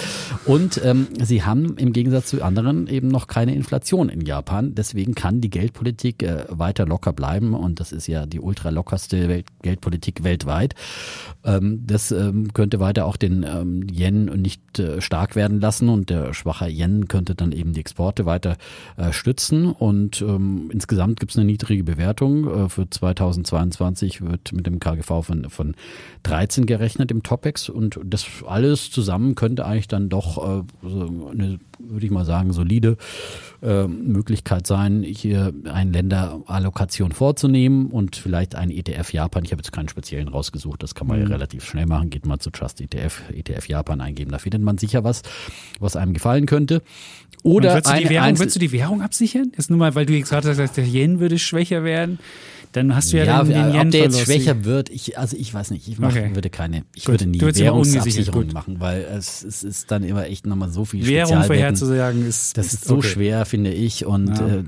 [0.45, 4.75] Und ähm, sie haben im Gegensatz zu anderen eben noch keine Inflation in Japan.
[4.75, 9.47] Deswegen kann die Geldpolitik äh, weiter locker bleiben und das ist ja die ultralockerste Welt
[9.61, 10.75] Geldpolitik weltweit.
[11.43, 16.09] Ähm, das ähm, könnte weiter auch den ähm, Yen nicht äh, stark werden lassen und
[16.09, 18.57] der schwache Yen könnte dann eben die Exporte weiter
[18.97, 22.65] äh, stützen und ähm, insgesamt gibt es eine niedrige Bewertung.
[22.65, 25.75] Äh, für 2022 wird mit dem KGV von, von
[26.23, 32.05] 13 gerechnet im Topex und das alles zusammen könnte eigentlich dann doch äh, eine, würde
[32.05, 32.97] ich mal sagen, solide
[33.61, 39.43] äh, Möglichkeit sein, hier eine Länderallokation vorzunehmen und vielleicht ein ETF Japan.
[39.45, 41.27] Ich habe jetzt keinen speziellen rausgesucht, das kann man mhm.
[41.27, 42.09] ja relativ schnell machen.
[42.09, 45.21] Geht mal zu Trust ETF, ETF Japan eingeben, da findet man sicher was,
[45.79, 46.81] was einem gefallen könnte.
[47.43, 49.51] Oder würdest, du die Währung, würdest du die Währung absichern?
[49.57, 52.19] Ist nur mal, weil du jetzt gerade sagst, der Yen würde schwächer werden
[52.71, 55.35] dann hast du ja, ja den, den Yen Ob der jetzt schwächer wird, ich, also
[55.37, 56.31] ich weiß nicht, ich mach, okay.
[56.33, 57.13] würde keine, ich Gut.
[57.13, 61.43] würde nie Währungsabsicherung machen, weil es, es ist dann immer echt nochmal so viel Währung
[61.43, 63.07] vorherzusagen ist, das ist so okay.
[63.07, 64.47] schwer, finde ich und ja.
[64.47, 64.63] äh,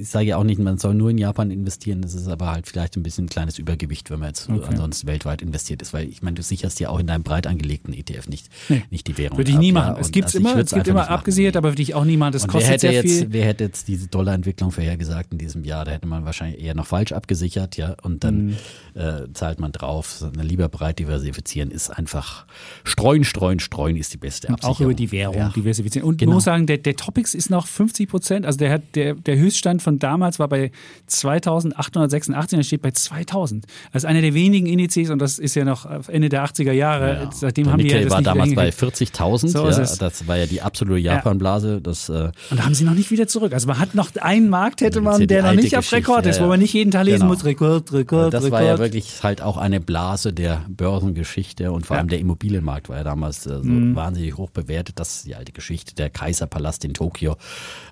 [0.00, 2.66] ich sage ja auch nicht, man soll nur in Japan investieren, das ist aber halt
[2.66, 4.64] vielleicht ein bisschen ein kleines Übergewicht, wenn man jetzt okay.
[4.68, 7.94] ansonsten weltweit investiert ist, weil ich meine, du sicherst ja auch in deinem breit angelegten
[7.94, 8.82] ETF nicht, nee.
[8.90, 9.38] nicht die Währung.
[9.38, 9.94] Würde ich nie machen.
[9.94, 12.32] Ja, es gibt also immer, es gibt immer abgesichert, aber würde ich auch nie machen.
[12.32, 13.26] Das kostet sehr jetzt, viel.
[13.30, 15.84] Wer hätte jetzt diese Dollarentwicklung vorhergesagt in diesem Jahr?
[15.84, 17.37] Da hätte man wahrscheinlich eher noch falsch abgesichert,
[17.76, 18.56] ja, und dann mhm.
[18.94, 20.24] äh, zahlt man drauf.
[20.40, 22.46] Lieber breit diversifizieren ist einfach
[22.84, 24.76] streuen, streuen, streuen ist die beste Absicherung.
[24.76, 25.48] Auch über die Währung ja.
[25.50, 26.06] diversifizieren.
[26.06, 26.32] Und genau.
[26.32, 28.46] ich muss sagen, der, der Topics ist noch 50 Prozent.
[28.46, 30.70] Also der, hat, der, der Höchststand von damals war bei
[31.06, 33.66] 2886, der steht bei 2000.
[33.92, 37.14] Das ist einer der wenigen Indizes und das ist ja noch Ende der 80er Jahre.
[37.14, 37.30] Ja.
[37.32, 39.48] Seitdem der haben Nikkei die ja war damals bei 40.000.
[39.48, 41.80] So ja, das war ja die absolute Japan-Blase.
[41.80, 43.52] Das, äh und da haben sie noch nicht wieder zurück.
[43.52, 46.46] Also man hat noch einen Markt, hätte man, der noch nicht auf Rekord ist, wo
[46.46, 48.34] man nicht jeden Tag lesen muss, Rekord, Rekord, Rekord.
[48.34, 52.88] Das war ja wirklich halt auch eine Blase der Börsengeschichte und vor allem der Immobilienmarkt
[52.88, 53.94] war ja damals äh, so mhm.
[53.94, 57.36] wahnsinnig hoch bewertet, dass die alte Geschichte der Kaiserpalast in Tokio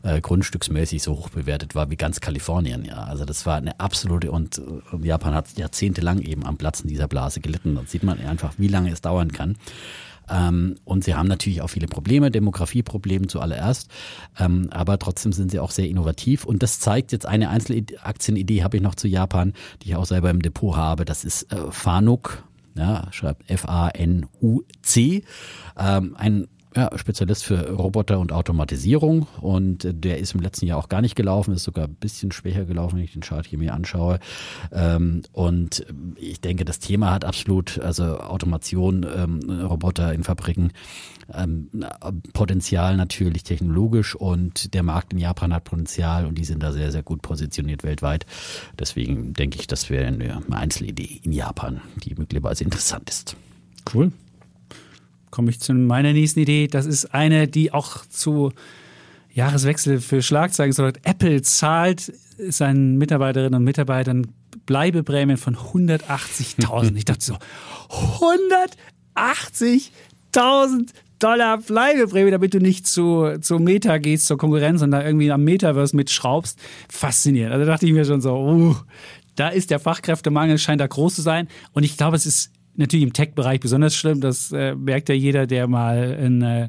[0.02, 2.84] äh, grundstücksmäßig so hoch bewertet war wie ganz Kalifornien.
[2.84, 7.08] Ja, also das war eine absolute und, und Japan hat jahrzehntelang eben am Platzen dieser
[7.08, 7.74] Blase gelitten.
[7.74, 9.56] Da sieht man einfach, wie lange es dauern kann.
[10.30, 13.90] Ähm, und sie haben natürlich auch viele Probleme, Demografieprobleme zuallererst,
[14.38, 16.44] ähm, aber trotzdem sind sie auch sehr innovativ.
[16.44, 19.52] Und das zeigt jetzt eine Einzelaktienidee, habe ich noch zu Japan,
[19.82, 21.04] die ich auch selber im Depot habe.
[21.04, 22.42] Das ist äh, Fanuc.
[22.74, 25.24] Ja, schreibt F-A-N-U-C.
[25.78, 26.46] Ähm, ein
[26.76, 31.16] ja, Spezialist für Roboter und Automatisierung und der ist im letzten Jahr auch gar nicht
[31.16, 34.20] gelaufen, ist sogar ein bisschen schwächer gelaufen, wenn ich den Chart hier mir anschaue.
[34.72, 40.72] Ähm, und ich denke, das Thema hat absolut, also Automation, ähm, Roboter in Fabriken,
[41.32, 41.70] ähm,
[42.34, 46.92] Potenzial natürlich technologisch und der Markt in Japan hat Potenzial und die sind da sehr,
[46.92, 48.26] sehr gut positioniert weltweit.
[48.78, 53.36] Deswegen denke ich, das wäre eine Einzelidee in Japan, die möglicherweise interessant ist.
[53.92, 54.12] Cool
[55.36, 56.66] komme ich zu meiner nächsten Idee.
[56.66, 58.52] Das ist eine, die auch zu
[59.34, 61.06] Jahreswechsel für Schlagzeilen sorgt.
[61.06, 64.28] Apple zahlt seinen Mitarbeiterinnen und Mitarbeitern
[64.64, 66.96] Bleibeprämien von 180.000.
[66.96, 67.36] Ich dachte so,
[69.14, 75.30] 180.000 Dollar Bleibeprämie, damit du nicht zu, zu Meta gehst, zur Konkurrenz und da irgendwie
[75.30, 76.58] am Metaverse mitschraubst.
[76.88, 77.52] Faszinierend.
[77.52, 78.74] Also dachte ich mir schon so, uh,
[79.34, 81.48] da ist der Fachkräftemangel, scheint da groß zu sein.
[81.74, 84.20] Und ich glaube, es ist natürlich im Tech-Bereich besonders schlimm.
[84.20, 86.68] Das äh, merkt ja jeder, der mal in, äh,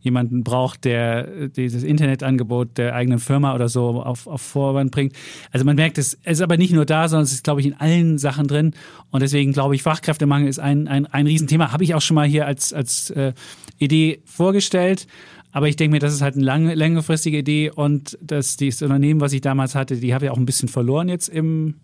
[0.00, 5.14] jemanden braucht, der dieses Internetangebot der eigenen Firma oder so auf, auf Vorwand bringt.
[5.50, 7.74] Also man merkt, es ist aber nicht nur da, sondern es ist, glaube ich, in
[7.74, 8.72] allen Sachen drin.
[9.10, 11.72] Und deswegen glaube ich, Fachkräftemangel ist ein, ein, ein Riesenthema.
[11.72, 13.32] Habe ich auch schon mal hier als, als äh,
[13.78, 15.06] Idee vorgestellt.
[15.52, 19.20] Aber ich denke mir, das ist halt eine lange, längerfristige Idee und das, dieses Unternehmen,
[19.20, 21.74] was ich damals hatte, die habe ich auch ein bisschen verloren jetzt im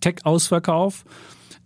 [0.00, 1.04] Tech-Ausverkauf.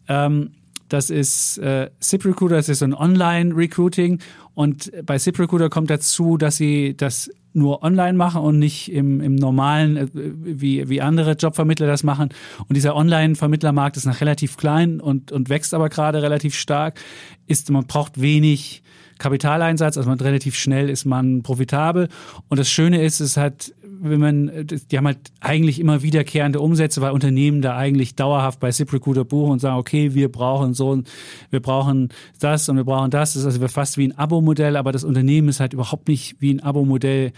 [0.09, 0.51] Ähm,
[0.93, 4.19] das ist äh, ZipRecruiter, das ist so ein Online-Recruiting.
[4.55, 9.35] Und bei ZipRecruiter kommt dazu, dass sie das nur online machen und nicht im, im
[9.35, 12.29] normalen, äh, wie, wie andere Jobvermittler das machen.
[12.69, 17.01] Und dieser Online-Vermittlermarkt ist noch relativ klein und, und wächst aber gerade relativ stark.
[17.47, 18.83] Ist, man braucht wenig
[19.19, 22.09] Kapitaleinsatz, also man relativ schnell ist man profitabel.
[22.49, 23.73] Und das Schöne ist, es hat
[24.05, 28.71] wenn man, die haben halt eigentlich immer wiederkehrende Umsätze, weil Unternehmen da eigentlich dauerhaft bei
[28.71, 31.03] ZipRecruiter buchen und sagen, okay, wir brauchen so,
[31.51, 32.09] wir brauchen
[32.41, 33.35] das und wir brauchen das.
[33.35, 36.53] Das ist also fast wie ein Abo-Modell, aber das Unternehmen ist halt überhaupt nicht wie
[36.53, 37.33] ein Abo-Modell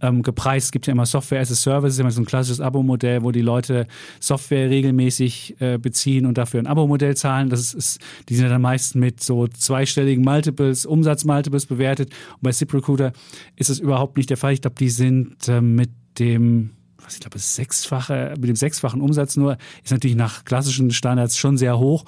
[0.00, 0.66] ähm, gepreist.
[0.66, 3.30] Es gibt ja immer Software as a Service, ist immer so ein klassisches Abo-Modell, wo
[3.30, 3.86] die Leute
[4.20, 7.50] Software regelmäßig äh, beziehen und dafür ein Abo-Modell zahlen.
[7.50, 12.10] Das ist, ist, die sind ja dann meist mit so zweistelligen Multiples, Umsatzmultiples bewertet.
[12.34, 13.12] Und bei ZipRecruiter
[13.56, 14.52] ist das überhaupt nicht der Fall.
[14.52, 16.70] Ich glaube, die sind äh, mit dem
[17.02, 21.36] was ich glaube, das sechsfache, mit dem sechsfachen Umsatz nur, ist natürlich nach klassischen Standards
[21.36, 22.04] schon sehr hoch.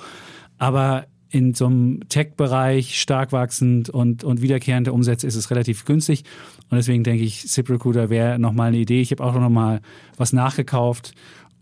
[0.59, 6.25] Aber in so einem Tech-Bereich stark wachsend und, und wiederkehrende Umsätze ist es relativ günstig.
[6.69, 9.01] Und deswegen denke ich, ZipRecruiter wäre nochmal eine Idee.
[9.01, 9.81] Ich habe auch nochmal
[10.19, 11.15] was nachgekauft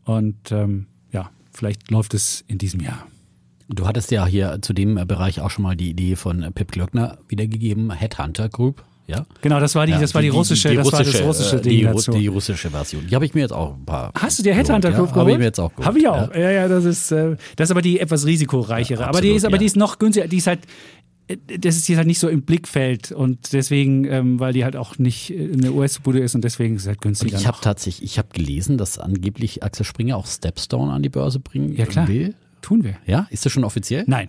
[0.05, 3.07] und ähm, ja, vielleicht läuft es in diesem Jahr.
[3.69, 7.19] Du hattest ja hier zu dem Bereich auch schon mal die Idee von Pip Glöckner
[7.29, 8.83] wiedergegeben, Headhunter Group.
[9.07, 9.27] Ja?
[9.41, 11.27] Genau, das war die, ja, das war die, die russische, die, die das russische, war
[11.27, 12.13] das russische Ding die, dazu.
[12.13, 13.07] Die russische Version.
[13.07, 14.13] Die habe ich mir jetzt auch ein paar.
[14.15, 15.15] Hast du dir Headhunter ja, geholt?
[15.15, 15.87] Habe ich mir jetzt auch geholt.
[15.87, 16.35] Habe ich auch.
[16.35, 19.01] Ja, ja, das ist, äh, das ist aber die etwas risikoreichere.
[19.01, 20.29] Ja, absolut, aber die ist, aber die ist noch günstiger.
[20.29, 20.61] Die ist halt,
[21.27, 24.77] äh, das ist jetzt halt nicht so im Blickfeld und deswegen, ähm, weil die halt
[24.77, 27.35] auch nicht eine US-Bude ist und deswegen ist es halt günstiger.
[27.35, 31.09] Und ich habe tatsächlich, ich habe gelesen, dass angeblich Axel Springer auch Stepstone an die
[31.09, 32.09] Börse bringen ja, klar.
[32.09, 32.35] will.
[32.63, 32.97] Tun wir.
[33.07, 34.05] Ja, ist das schon offiziell?
[34.07, 34.29] Nein.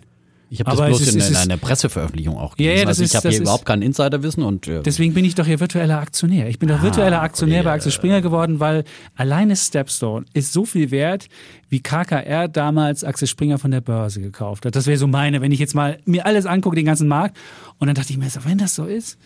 [0.54, 2.82] Ich habe das bloß ist, in, in einer Presseveröffentlichung auch gelesen.
[2.82, 5.46] Ja, also ich habe hier ist, überhaupt kein Insiderwissen und äh, deswegen bin ich doch
[5.46, 6.50] hier virtueller Aktionär.
[6.50, 8.84] Ich bin doch ah, virtueller Aktionär okay, bei Axel Springer geworden, weil
[9.16, 11.30] alleine Stepstone ist so viel wert,
[11.70, 14.76] wie KKR damals Axel Springer von der Börse gekauft hat.
[14.76, 17.38] Das wäre so meine, wenn ich jetzt mal mir alles angucke, den ganzen Markt,
[17.80, 19.18] und dann dachte ich mir, so, wenn das so ist,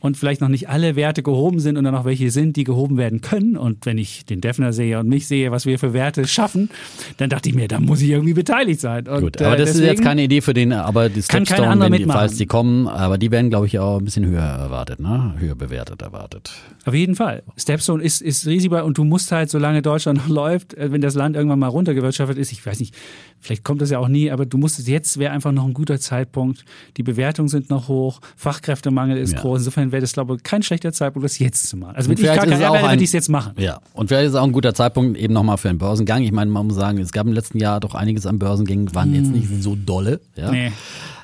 [0.00, 2.96] und vielleicht noch nicht alle Werte gehoben sind und dann noch welche sind, die gehoben
[2.96, 3.56] werden können.
[3.56, 6.70] Und wenn ich den Defner sehe und mich sehe, was wir für Werte schaffen,
[7.16, 9.06] dann dachte ich mir, da muss ich irgendwie beteiligt sein.
[9.08, 12.04] Und, Gut, aber das ist jetzt keine Idee für den, aber die Stepstone, wenn die,
[12.04, 15.34] falls die kommen, aber die werden, glaube ich, auch ein bisschen höher erwartet, ne?
[15.38, 16.52] höher bewertet erwartet.
[16.84, 17.42] Auf jeden Fall.
[17.56, 21.14] Stepstone ist, ist riesig und du musst halt, solange Deutschland noch läuft, äh, wenn das
[21.14, 22.94] Land irgendwann mal runtergewirtschaftet ist, ich weiß nicht,
[23.40, 25.98] vielleicht kommt das ja auch nie, aber du musst jetzt wäre einfach noch ein guter
[25.98, 26.64] Zeitpunkt.
[26.96, 29.40] Die Bewertungen sind noch hoch, Fachkräftemangel ist ja.
[29.40, 29.60] groß.
[29.60, 31.96] Insofern wäre das, glaube ich, kein schlechter Zeitpunkt, das jetzt zu machen.
[31.96, 33.54] Also wenn ich KKR wäre, würde ich es jetzt machen.
[33.58, 36.22] Ja, und vielleicht ist es auch ein guter Zeitpunkt eben nochmal für einen Börsengang.
[36.22, 39.14] Ich meine, man muss sagen, es gab im letzten Jahr doch einiges an Börsengängen, waren
[39.14, 39.24] hm.
[39.24, 40.20] jetzt nicht so dolle.
[40.36, 40.50] Ja?
[40.50, 40.72] Nee.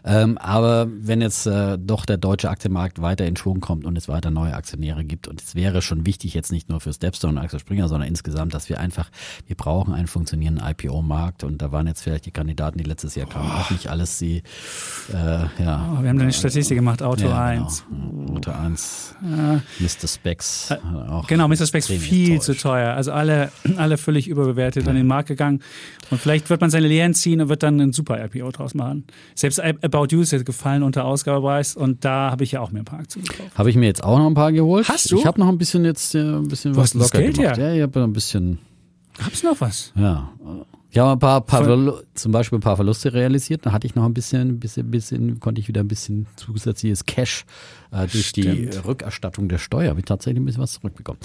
[0.06, 4.06] Ähm, aber wenn jetzt äh, doch der deutsche Aktienmarkt weiter in Schwung kommt und es
[4.06, 7.44] weiter neue Aktionäre gibt und es wäre schon wichtig jetzt nicht nur für Stepstone und
[7.44, 9.10] Axel Springer, sondern insgesamt, dass wir einfach,
[9.46, 13.26] wir brauchen einen funktionierenden IPO-Markt und da waren jetzt vielleicht die Kandidaten, die letztes Jahr
[13.26, 13.60] kamen, oh.
[13.60, 14.42] auch nicht alles die,
[15.10, 15.96] äh, ja.
[15.98, 17.84] Oh, wir haben da eine Statistik gemacht, Auto ja, 1.
[17.88, 18.34] Genau.
[18.34, 19.60] Auto 1, ja.
[19.80, 20.08] Mr.
[20.08, 20.70] Specs.
[20.70, 20.76] Äh,
[21.08, 21.66] auch genau, Mr.
[21.66, 22.92] Specs viel zu teuer.
[22.94, 24.90] Also alle, alle völlig überbewertet ja.
[24.90, 25.62] an den Markt gegangen
[26.10, 29.06] und vielleicht wird man seine Lehren ziehen und wird dann ein super IPO draus machen.
[29.34, 29.60] Selbst
[29.94, 32.84] About You ist jetzt gefallen unter Ausgabepreis und da habe ich ja auch mir ein
[32.84, 33.56] paar Aktien gekauft.
[33.56, 34.88] Habe ich mir jetzt auch noch ein paar geholt.
[34.88, 35.16] Hast du?
[35.16, 37.58] Ich habe noch ein bisschen jetzt äh, ein bisschen was, was locker Geld gemacht.
[37.58, 38.58] Ja, ich habe ein bisschen.
[39.24, 39.92] Hab's noch was?
[39.94, 40.32] Ja.
[40.94, 41.64] Ich habe ein paar, paar
[42.14, 43.66] zum Beispiel ein paar Verluste realisiert.
[43.66, 47.46] Da hatte ich noch ein bisschen, bisschen, bisschen, konnte ich wieder ein bisschen zusätzliches Cash
[47.90, 48.74] äh, durch Stimmt.
[48.74, 49.90] die Rückerstattung der Steuer.
[49.90, 51.18] Habe ich tatsächlich ein bisschen was zurückbekommen.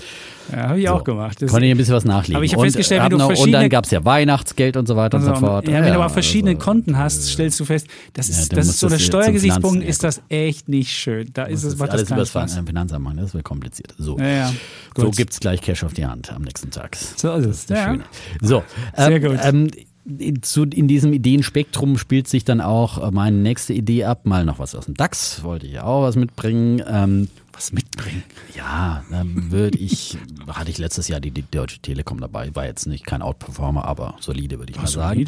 [0.51, 1.39] Ja, habe ich so, auch gemacht.
[1.39, 2.37] Das konnte ich ein bisschen was nachlegen.
[2.37, 4.95] Aber ich habe festgestellt, wenn du noch, Und dann gab es ja Weihnachtsgeld und so
[4.95, 5.67] weiter also, und so fort.
[5.67, 8.55] Ja, wenn ja, du aber verschiedene also, Konten hast, stellst du fest, das ist, ja,
[8.55, 11.29] das ist so der Steuergesichtspunkt, ist das echt nicht schön.
[11.33, 13.93] Da ist es, was alles über das Finanzamt machen, das wird kompliziert.
[13.99, 14.51] So, ja,
[14.99, 16.95] so gibt es gleich Cash auf die Hand am nächsten Tag.
[16.95, 17.65] So ist es.
[17.65, 18.01] Das ist
[18.41, 18.63] So,
[18.95, 19.39] Sehr ähm, gut.
[19.43, 24.25] Ähm, zu, in diesem Ideenspektrum spielt sich dann auch meine nächste Idee ab.
[24.25, 26.81] Mal noch was aus dem DAX, wollte ich auch was mitbringen.
[26.87, 27.27] Ähm,
[27.59, 28.23] was mitbringen.
[28.55, 32.85] Ja, dann würde ich, hatte ich letztes Jahr die, die, Deutsche Telekom dabei, war jetzt
[32.87, 35.25] nicht kein Outperformer, aber solide würde ich Ach, mal sagen.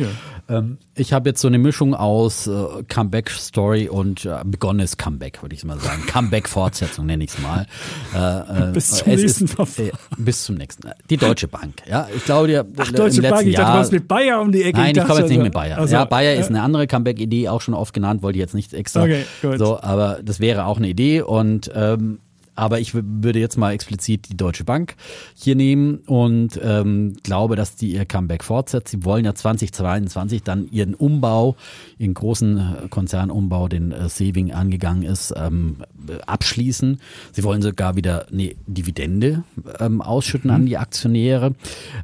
[0.47, 5.55] Ähm, ich habe jetzt so eine Mischung aus äh, Comeback-Story und äh, begonnenes Comeback, würde
[5.55, 6.05] ich mal sagen.
[6.07, 7.67] Comeback-Fortsetzung nenne ich es mal.
[8.15, 10.89] Äh, äh, bis zum nächsten ist, äh, Bis zum nächsten.
[11.09, 12.07] Die Deutsche Bank, ja.
[12.15, 14.79] Ich glaube, die, Ach, Deutsche Bank, ich dachte, du warst mit Bayer um die Ecke.
[14.79, 15.77] Nein, ich, komme jetzt nicht mit Bayer.
[15.77, 18.73] Also, ja, Bayer ist eine andere Comeback-Idee, auch schon oft genannt, wollte ich jetzt nicht
[18.73, 19.03] extra.
[19.03, 19.59] Okay, gut.
[19.59, 22.20] So, aber das wäre auch eine Idee und ähm,
[22.56, 24.95] aber ich würde jetzt mal explizit die Deutsche Bank
[25.36, 28.89] hier nehmen und ähm, glaube, dass die ihr Comeback fortsetzt.
[28.89, 31.56] Sie wollen ja 2022 dann ihren Umbau,
[31.97, 35.78] ihren großen äh, Konzernumbau, den äh, Saving angegangen ist, ähm,
[36.26, 36.99] abschließen.
[37.32, 39.43] Sie wollen sogar wieder eine Dividende
[39.80, 40.56] ähm, ausschütten mhm.
[40.56, 41.54] an die Aktionäre.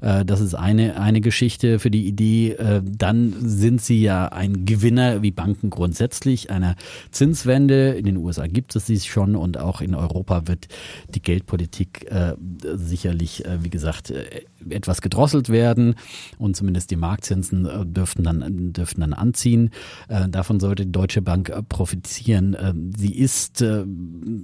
[0.01, 2.53] Äh, das ist eine, eine Geschichte für die Idee.
[2.53, 6.75] Äh, dann sind sie ja ein Gewinner wie Banken grundsätzlich einer
[7.11, 7.91] Zinswende.
[7.91, 10.67] In den USA gibt es sie schon und auch in Europa wird
[11.09, 15.95] die Geldpolitik äh, sicherlich, äh, wie gesagt, äh, etwas gedrosselt werden
[16.37, 19.71] und zumindest die Marktzinsen äh, dürften dann, dürften dann anziehen.
[20.07, 22.55] Äh, davon sollte die Deutsche Bank äh, profitieren.
[22.97, 23.63] sie ist,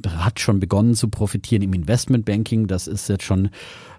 [0.08, 2.68] hat schon begonnen zu profitieren im Investmentbanking.
[2.68, 3.50] Das ist jetzt schon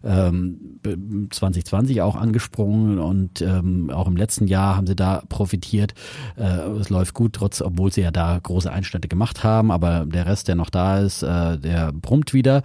[0.03, 5.95] 2020 ähm, auch angesprungen und ähm, auch im letzten Jahr haben sie da profitiert.
[6.37, 10.49] es läuft gut, trotz, obwohl sie ja da große Einschnitte gemacht haben, aber der Rest,
[10.49, 12.63] der noch da ist, der brummt wieder.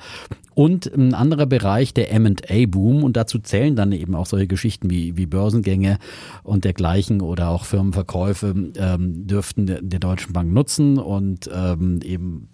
[0.59, 3.01] Und ein anderer Bereich, der MA-Boom.
[3.05, 5.97] Und dazu zählen dann eben auch solche Geschichten wie, wie Börsengänge
[6.43, 12.49] und dergleichen oder auch Firmenverkäufe ähm, dürften der, der Deutschen Bank nutzen und ähm, eben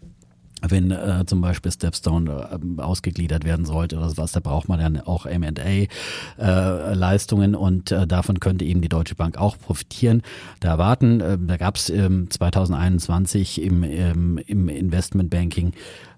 [0.62, 5.00] wenn äh, zum Beispiel Stepstone äh, ausgegliedert werden sollte oder sowas, da braucht man dann
[5.02, 10.24] auch M&A-Leistungen äh, und äh, davon könnte eben die Deutsche Bank auch profitieren.
[10.60, 15.74] Da erwarten, äh, da gab es ähm, 2021 im, ähm, im Investmentbanking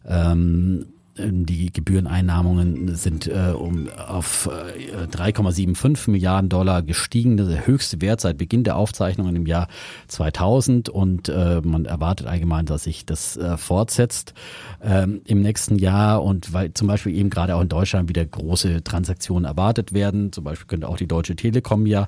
[0.08, 0.86] ähm,
[1.20, 7.38] die Gebühreneinnahmungen sind äh, um auf äh, 3,75 Milliarden Dollar gestiegen.
[7.38, 9.68] Das ist der höchste Wert seit Beginn der Aufzeichnungen im Jahr
[10.08, 14.34] 2000 und äh, man erwartet allgemein, dass sich das äh, fortsetzt
[14.84, 18.84] ähm, im nächsten Jahr und weil zum Beispiel eben gerade auch in Deutschland wieder große
[18.84, 20.32] Transaktionen erwartet werden.
[20.32, 22.08] Zum Beispiel könnte auch die Deutsche Telekom ja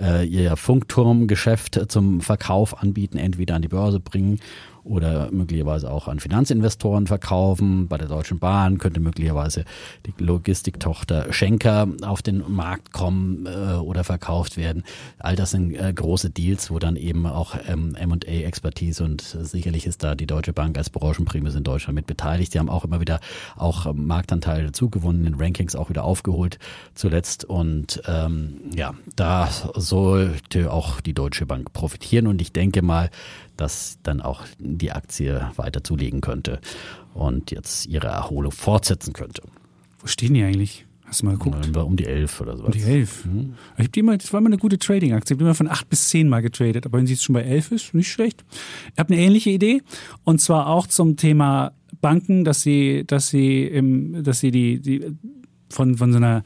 [0.00, 4.40] äh, ihr Funkturmgeschäft zum Verkauf anbieten, entweder an die Börse bringen
[4.86, 7.88] oder möglicherweise auch an Finanzinvestoren verkaufen.
[7.88, 9.64] Bei der Deutschen Bahn könnte möglicherweise
[10.06, 14.84] die Logistiktochter Schenker auf den Markt kommen äh, oder verkauft werden.
[15.18, 20.02] All das sind äh, große Deals, wo dann eben auch ähm, M&A-Expertise und sicherlich ist
[20.02, 22.54] da die Deutsche Bank als Branchenprimus in Deutschland mit beteiligt.
[22.54, 23.20] Die haben auch immer wieder
[23.56, 26.58] auch Marktanteile dazugewonnen, in Rankings auch wieder aufgeholt
[26.94, 33.10] zuletzt und ähm, ja, da sollte auch die Deutsche Bank profitieren und ich denke mal,
[33.56, 36.60] dass dann auch die Aktie weiter zulegen könnte
[37.14, 39.42] und jetzt ihre Erholung fortsetzen könnte.
[39.98, 40.86] Wo stehen die eigentlich?
[41.06, 41.76] Hast du mal geguckt?
[41.76, 42.64] Um die 11 oder so.
[42.64, 43.26] Um die 11.
[43.26, 43.54] Mhm.
[43.74, 45.34] Ich habe die immer, das war immer eine gute Trading-Aktie.
[45.34, 46.84] Ich habe immer von 8 bis 10 mal getradet.
[46.84, 48.44] Aber wenn sie jetzt schon bei 11 ist, nicht schlecht.
[48.92, 49.82] Ich habe eine ähnliche Idee.
[50.24, 55.16] Und zwar auch zum Thema Banken, dass sie, dass sie, im, dass sie die, die
[55.70, 56.42] von, von so einer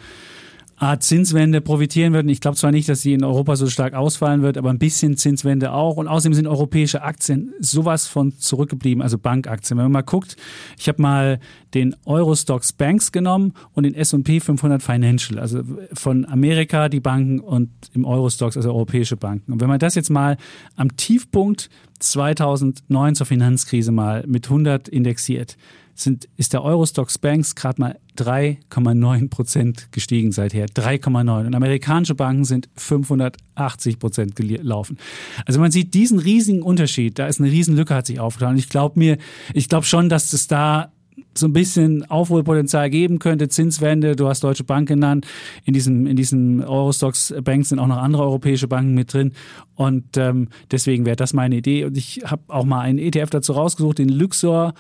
[0.81, 2.31] Art Zinswende profitieren würden.
[2.31, 5.19] Ich glaube zwar nicht, dass sie in Europa so stark ausfallen wird, aber ein bisschen
[5.19, 5.99] Zinswende auch.
[5.99, 9.77] Und außerdem sind europäische Aktien sowas von zurückgeblieben, also Bankaktien.
[9.77, 10.37] Wenn man mal guckt,
[10.79, 11.39] ich habe mal
[11.75, 15.61] den Eurostox Banks genommen und den S&P 500 Financial, also
[15.93, 19.53] von Amerika die Banken und im Eurostox, also europäische Banken.
[19.53, 20.39] Und wenn man das jetzt mal
[20.77, 21.69] am Tiefpunkt
[21.99, 25.59] 2009 zur Finanzkrise mal mit 100 indexiert,
[25.95, 30.67] sind, ist der Eurostox Banks gerade mal 3,9 Prozent gestiegen seither.
[30.67, 31.47] 3,9.
[31.47, 34.99] Und amerikanische Banken sind 580 Prozent gelaufen.
[35.47, 37.19] Also man sieht diesen riesigen Unterschied.
[37.19, 38.51] Da ist eine riesen Lücke hat sich aufgetan.
[38.51, 39.19] Und ich glaube mir,
[39.55, 40.93] ich glaube schon, dass es da
[41.35, 45.27] so ein bisschen Aufholpotenzial geben könnte, Zinswende, du hast Deutsche Bank genannt,
[45.65, 49.33] in diesem, in diesem Eurostox Bank sind auch noch andere europäische Banken mit drin.
[49.75, 51.85] Und ähm, deswegen wäre das meine Idee.
[51.85, 54.75] Und ich habe auch mal einen ETF dazu rausgesucht, den Luxor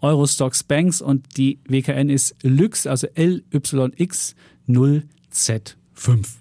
[0.00, 1.02] Eurostox Banks.
[1.02, 4.34] Und die WKN ist Lux, also LYX
[4.68, 6.36] 0Z5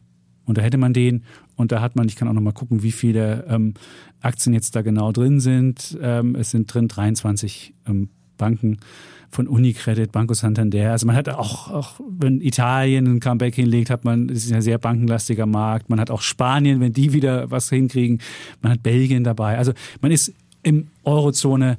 [0.45, 1.23] und da hätte man den.
[1.55, 3.73] Und da hat man, ich kann auch noch mal gucken, wie viele ähm,
[4.21, 5.97] Aktien jetzt da genau drin sind.
[6.01, 8.77] Ähm, es sind drin 23 ähm, Banken
[9.35, 10.91] von Unicredit, Banco Santander.
[10.91, 14.61] Also man hat auch, auch wenn Italien ein Comeback hinlegt, hat man, das ist ein
[14.61, 15.89] sehr bankenlastiger Markt.
[15.89, 18.21] Man hat auch Spanien, wenn die wieder was hinkriegen.
[18.61, 19.57] Man hat Belgien dabei.
[19.57, 20.33] Also man ist
[20.63, 21.77] im Eurozone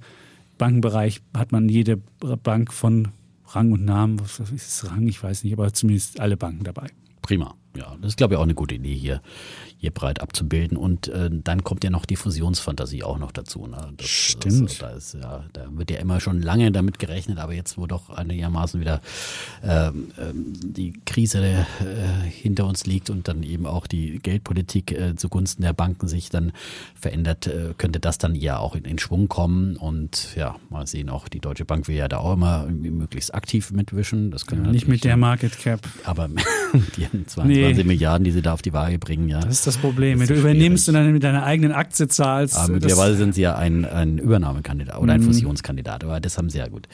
[0.58, 1.98] Bankenbereich hat man jede
[2.42, 3.08] Bank von
[3.48, 6.88] Rang und Namen, was ist das Rang, ich weiß nicht, aber zumindest alle Banken dabei.
[7.22, 7.54] Prima.
[7.76, 9.20] Ja, das ist, glaube ich, auch eine gute Idee hier,
[9.78, 10.76] hier breit abzubilden.
[10.76, 13.66] Und äh, dann kommt ja noch die Fusionsfantasie auch noch dazu.
[13.66, 13.92] Ne?
[13.96, 14.70] Das, Stimmt.
[14.70, 17.86] Das, da, ist, ja, da wird ja immer schon lange damit gerechnet, aber jetzt, wo
[17.86, 19.00] doch einigermaßen wieder
[19.62, 21.64] ähm, ähm, die Krise äh,
[22.30, 26.52] hinter uns liegt und dann eben auch die Geldpolitik äh, zugunsten der Banken sich dann
[26.94, 29.76] verändert, äh, könnte das dann ja auch in, in Schwung kommen.
[29.76, 33.70] Und ja, mal sehen, auch die Deutsche Bank will ja da auch immer möglichst aktiv
[33.72, 34.30] mitwischen.
[34.30, 35.80] Das können ja, nicht mit der Market Cap.
[36.04, 36.28] Aber
[36.96, 37.65] die 22 nee.
[37.74, 39.40] Milliarden, die sie da auf die Waage bringen, ja.
[39.40, 40.18] Das ist das Problem.
[40.18, 42.56] Das Wenn du übernimmst und dann mit deiner eigenen Aktie zahlst.
[42.56, 45.26] Aber möglicherweise sind sie ja ein, ein Übernahmekandidat oder ein mhm.
[45.26, 46.88] Fusionskandidat, aber das haben sie ja gut.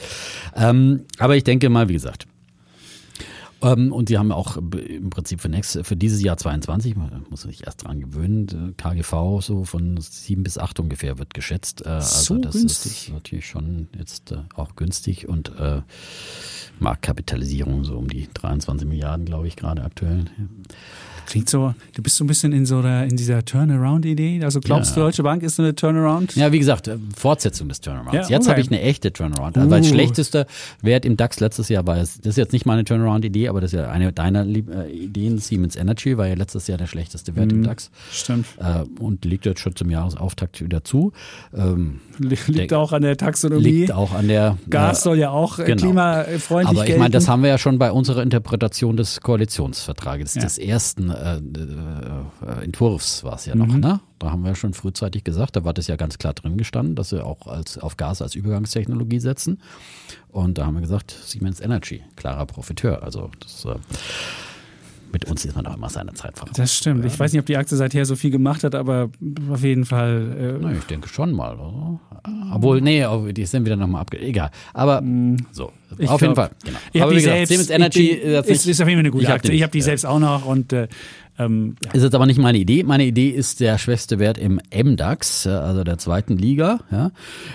[0.57, 2.27] Ähm, aber ich denke mal, wie gesagt,
[3.63, 7.65] und sie haben auch im Prinzip für, nächstes, für dieses Jahr 22, man muss sich
[7.65, 11.85] erst dran gewöhnen, KGV so von sieben bis acht ungefähr wird geschätzt.
[11.87, 13.09] Äh, also so das günstig.
[13.09, 15.83] ist natürlich schon jetzt äh, auch günstig und äh,
[16.81, 20.25] Marktkapitalisierung so um die 23 Milliarden, glaube ich, gerade aktuell.
[21.27, 24.43] Klingt so, du bist so ein bisschen in so der, in dieser Turnaround-Idee.
[24.45, 24.95] Also glaubst ja.
[24.97, 26.35] du, Deutsche Bank ist eine Turnaround?
[26.37, 28.15] Ja, wie gesagt, äh, Fortsetzung des Turnarounds.
[28.15, 28.33] Ja, okay.
[28.33, 29.57] Jetzt habe ich eine echte Turnaround.
[29.57, 29.71] Uh.
[29.71, 30.47] Weil schlechtester
[30.81, 33.79] Wert im DAX letztes Jahr war, das ist jetzt nicht meine Turnaround-Idee, aber das ist
[33.79, 35.39] ja eine deiner äh, Ideen.
[35.39, 37.59] Siemens Energy war ja letztes Jahr der schlechteste Wert mhm.
[37.59, 37.91] im DAX.
[38.11, 38.47] Stimmt.
[38.59, 41.13] Äh, und liegt jetzt schon zum Jahresauftakt wieder zu.
[41.55, 43.63] Ähm, liegt der, auch an der Taxonomie.
[43.63, 44.59] Liegt auch an der.
[44.69, 45.77] Gas äh, soll ja auch genau.
[45.77, 50.43] klimafreundlich Aber ich meine, das haben wir ja schon bei unserer Interpretation des Koalitionsvertrages, ja.
[50.43, 53.81] des ersten äh, äh, Entwurfs war es ja noch, mhm.
[53.81, 54.01] ne?
[54.19, 57.13] Da haben wir schon frühzeitig gesagt, da war das ja ganz klar drin gestanden, dass
[57.13, 59.61] wir auch als, auf Gas als Übergangstechnologie setzen.
[60.29, 63.03] Und da haben wir gesagt, Siemens Energy, klarer Profiteur.
[63.03, 63.75] Also das äh,
[65.13, 66.55] mit uns ist man auch immer seine Zeit voraus.
[66.57, 67.05] Das stimmt.
[67.05, 69.11] Ich weiß nicht, ob die Aktie seither so viel gemacht hat, aber
[69.51, 70.57] auf jeden Fall.
[70.59, 71.55] Äh Na, ich denke schon mal.
[71.55, 72.01] Oder?
[72.53, 74.21] Obwohl, nee, die sind wieder nochmal abge...
[74.21, 74.51] Egal.
[74.75, 75.37] Aber mm.
[75.51, 76.51] so, ich auf glaub, jeden Fall.
[76.65, 76.79] Genau.
[76.93, 78.99] Ich Aber die wie gesagt, selbst, Siemens Energy ich bin, ist, ist, ist auf jeden
[78.99, 79.51] Fall eine gute Ich hab Aktie.
[79.51, 80.89] die Ich habe die nicht, selbst auch noch und äh,
[81.39, 81.93] ähm, ja.
[81.93, 82.83] Ist jetzt aber nicht meine Idee.
[82.83, 86.81] Meine Idee ist der schwächste Wert im MDAX, also der zweiten Liga.
[86.91, 87.11] Ja.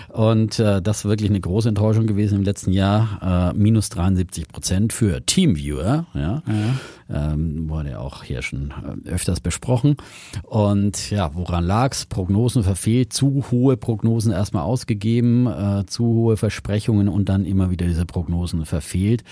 [0.08, 3.52] Und äh, das ist wirklich eine große Enttäuschung gewesen im letzten Jahr.
[3.54, 6.06] Äh, minus 73 Prozent für Teamviewer.
[6.14, 6.42] Ja.
[6.46, 6.74] ja.
[7.10, 8.72] Ähm, wurde auch hier schon
[9.04, 9.96] äh, öfters besprochen.
[10.42, 12.04] Und ja, woran lag's?
[12.06, 17.86] Prognosen verfehlt, zu hohe Prognosen erstmal ausgegeben, äh, zu hohe Versprechungen und dann immer wieder
[17.86, 19.24] diese Prognosen verfehlt.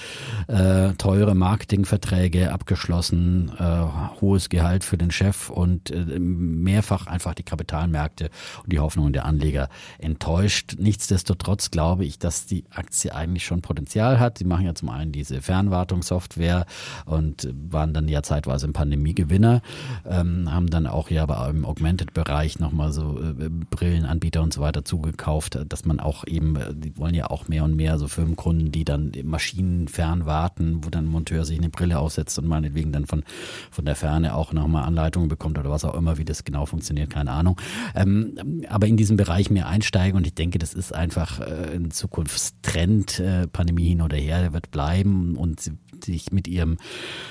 [0.48, 7.42] Äh, teure Marketingverträge abgeschlossen, äh, hohes Gehalt für den Chef und äh, mehrfach einfach die
[7.42, 8.30] Kapitalmärkte
[8.62, 9.68] und die Hoffnungen der Anleger
[9.98, 10.76] enttäuscht.
[10.78, 14.38] Nichtsdestotrotz glaube ich, dass die Aktie eigentlich schon Potenzial hat.
[14.38, 16.66] Sie machen ja zum einen diese Fernwartungssoftware
[17.04, 19.62] und waren dann ja zeitweise im Pandemie-Gewinner,
[20.04, 25.58] ähm, haben dann auch ja im Augmented-Bereich nochmal so äh, Brillenanbieter und so weiter zugekauft,
[25.68, 28.84] dass man auch eben, äh, die wollen ja auch mehr und mehr so Firmenkunden, die
[28.84, 33.22] dann Maschinen fernwarten, wo dann ein Monteur sich eine Brille aufsetzt und meinetwegen dann von,
[33.70, 37.10] von der Ferne auch nochmal Anleitungen bekommt oder was auch immer, wie das genau funktioniert,
[37.10, 37.60] keine Ahnung.
[37.94, 41.90] Ähm, aber in diesem Bereich mehr einsteigen und ich denke, das ist einfach äh, ein
[41.90, 45.70] Zukunftstrend, äh, Pandemie hin oder her, der wird bleiben und
[46.04, 46.76] sich mit ihrem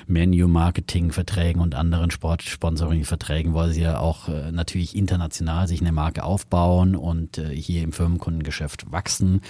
[0.07, 6.95] Menu-Marketing-Verträgen und anderen Sport-Sponsoring-Verträgen wollen sie ja auch äh, natürlich international sich eine Marke aufbauen
[6.95, 9.41] und äh, hier im Firmenkundengeschäft wachsen.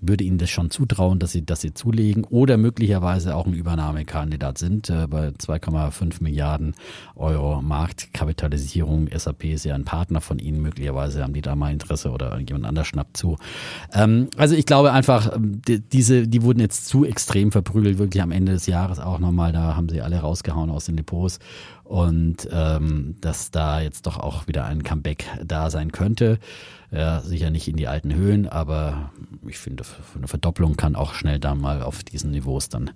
[0.00, 4.58] Würde ihnen das schon zutrauen, dass sie, dass sie zulegen oder möglicherweise auch ein Übernahmekandidat
[4.58, 6.74] sind äh, bei 2,5 Milliarden
[7.16, 9.08] Euro Marktkapitalisierung.
[9.14, 10.60] SAP ist ja ein Partner von ihnen.
[10.60, 13.36] Möglicherweise haben die da mal Interesse oder jemand anders schnappt zu.
[13.92, 18.30] Ähm, also ich glaube einfach, die, diese, die wurden jetzt zu extrem verprügelt, wirklich am
[18.30, 19.52] Ende des Jahres auch nochmal.
[19.52, 21.38] Da haben sie alle rausgehauen aus den Depots.
[21.84, 26.38] Und ähm, dass da jetzt doch auch wieder ein Comeback da sein könnte.
[26.92, 29.12] Ja, sicher nicht in die alten Höhen, aber
[29.46, 29.84] ich finde,
[30.16, 32.90] eine Verdopplung kann auch schnell da mal auf diesen Niveaus dann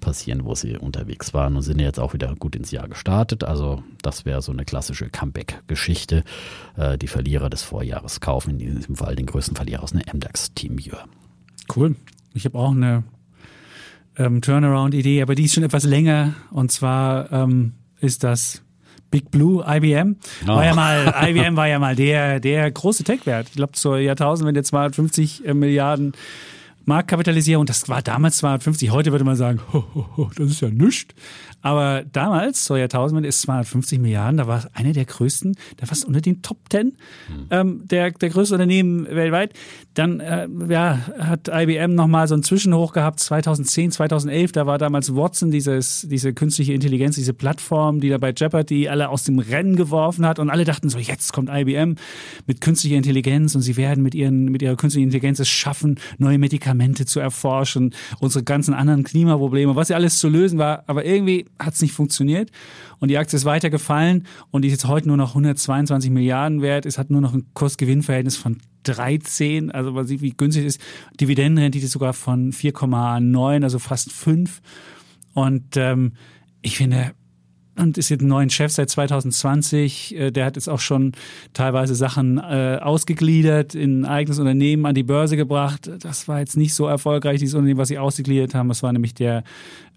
[0.00, 3.44] passieren, wo sie unterwegs waren und sind jetzt auch wieder gut ins Jahr gestartet.
[3.44, 6.24] Also das wäre so eine klassische Comeback-Geschichte.
[6.76, 11.04] Äh, die Verlierer des Vorjahres kaufen, in diesem Fall den größten Verlierer aus einer MDAX-Teamviewer.
[11.74, 11.96] Cool.
[12.34, 13.04] Ich habe auch eine
[14.18, 16.34] ähm, Turnaround-Idee, aber die ist schon etwas länger.
[16.50, 18.62] Und zwar ähm, ist das
[19.10, 20.16] Big Blue, IBM.
[20.44, 20.48] Oh.
[20.48, 23.48] War ja mal, IBM war ja mal der, der große Tech-Wert.
[23.50, 26.12] Ich glaube, zur Jahrtausendwende 250 äh, Milliarden
[26.84, 27.66] Marktkapitalisierung.
[27.66, 28.90] Das war damals 250.
[28.90, 31.14] Heute würde man sagen, ho, ho, ho, das ist ja nichts.
[31.62, 34.36] Aber damals, zur Jahrtausendwende, ist 250 Milliarden.
[34.36, 36.86] Da war es eine der größten, da fast unter den Top Ten
[37.28, 37.46] mhm.
[37.50, 39.54] ähm, der, der größten Unternehmen weltweit.
[39.94, 44.52] Dann äh, ja, hat IBM nochmal so einen Zwischenhoch gehabt, 2010, 2011.
[44.52, 49.08] Da war damals Watson, dieses, diese künstliche Intelligenz, diese Plattform, die da bei Jeopardy alle
[49.08, 50.38] aus dem Rennen geworfen hat.
[50.38, 51.96] Und alle dachten so, jetzt kommt IBM
[52.46, 56.38] mit künstlicher Intelligenz und sie werden mit, ihren, mit ihrer künstlichen Intelligenz es schaffen, neue
[56.38, 60.84] Medikamente zu erforschen, unsere ganzen anderen Klimaprobleme, was ja alles zu lösen war.
[60.86, 62.50] Aber irgendwie hat es nicht funktioniert.
[62.98, 66.62] Und die Aktie ist weiter gefallen und die ist jetzt heute nur noch 122 Milliarden
[66.62, 66.86] wert.
[66.86, 70.84] Es hat nur noch ein Kursgewinnverhältnis von 13, also man sieht, wie günstig es ist.
[71.20, 74.60] Dividendenrendite sogar von 4,9, also fast 5.
[75.34, 76.12] Und ähm,
[76.62, 77.12] ich finde,
[77.76, 80.16] und ist jetzt ein neuer Chef seit 2020.
[80.16, 81.12] Äh, der hat jetzt auch schon
[81.52, 85.90] teilweise Sachen äh, ausgegliedert, in ein eigenes Unternehmen an die Börse gebracht.
[86.00, 88.68] Das war jetzt nicht so erfolgreich, dieses Unternehmen, was sie ausgegliedert haben.
[88.68, 89.42] Das war nämlich der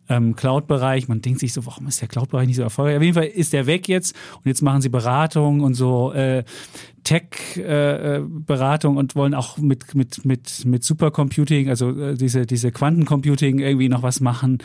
[0.09, 1.07] ähm, Cloud-Bereich.
[1.07, 2.97] Man denkt sich so, warum ist der Cloud-Bereich nicht so erfolgreich?
[2.97, 6.43] Auf jeden Fall ist der weg jetzt und jetzt machen sie Beratung und so äh,
[7.03, 13.59] Tech-Beratung äh, und wollen auch mit, mit, mit, mit Supercomputing, also äh, diese, diese Quantencomputing
[13.59, 14.59] irgendwie noch was machen.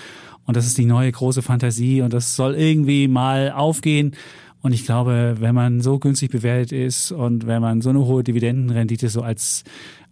[0.47, 4.16] Und das ist die neue große Fantasie und das soll irgendwie mal aufgehen.
[4.62, 8.22] Und ich glaube, wenn man so günstig bewertet ist und wenn man so eine hohe
[8.22, 9.64] Dividendenrendite so als,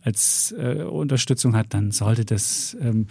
[0.03, 3.09] als äh, Unterstützung hat, dann sollte das ähm,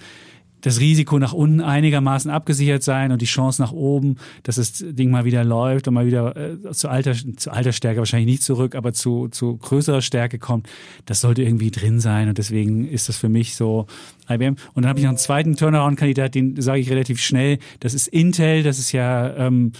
[0.67, 5.09] das Risiko nach unten einigermaßen abgesichert sein und die Chance nach oben, dass das Ding
[5.09, 8.75] mal wieder läuft und mal wieder äh, zu, alter, zu alter Stärke wahrscheinlich nicht zurück,
[8.75, 10.67] aber zu, zu größerer Stärke kommt,
[11.05, 13.87] das sollte irgendwie drin sein und deswegen ist das für mich so
[14.29, 14.55] IBM.
[14.73, 18.07] Und dann habe ich noch einen zweiten Turnaround-Kandidat, den sage ich relativ schnell, das ist
[18.07, 19.71] Intel, das ist ja ähm,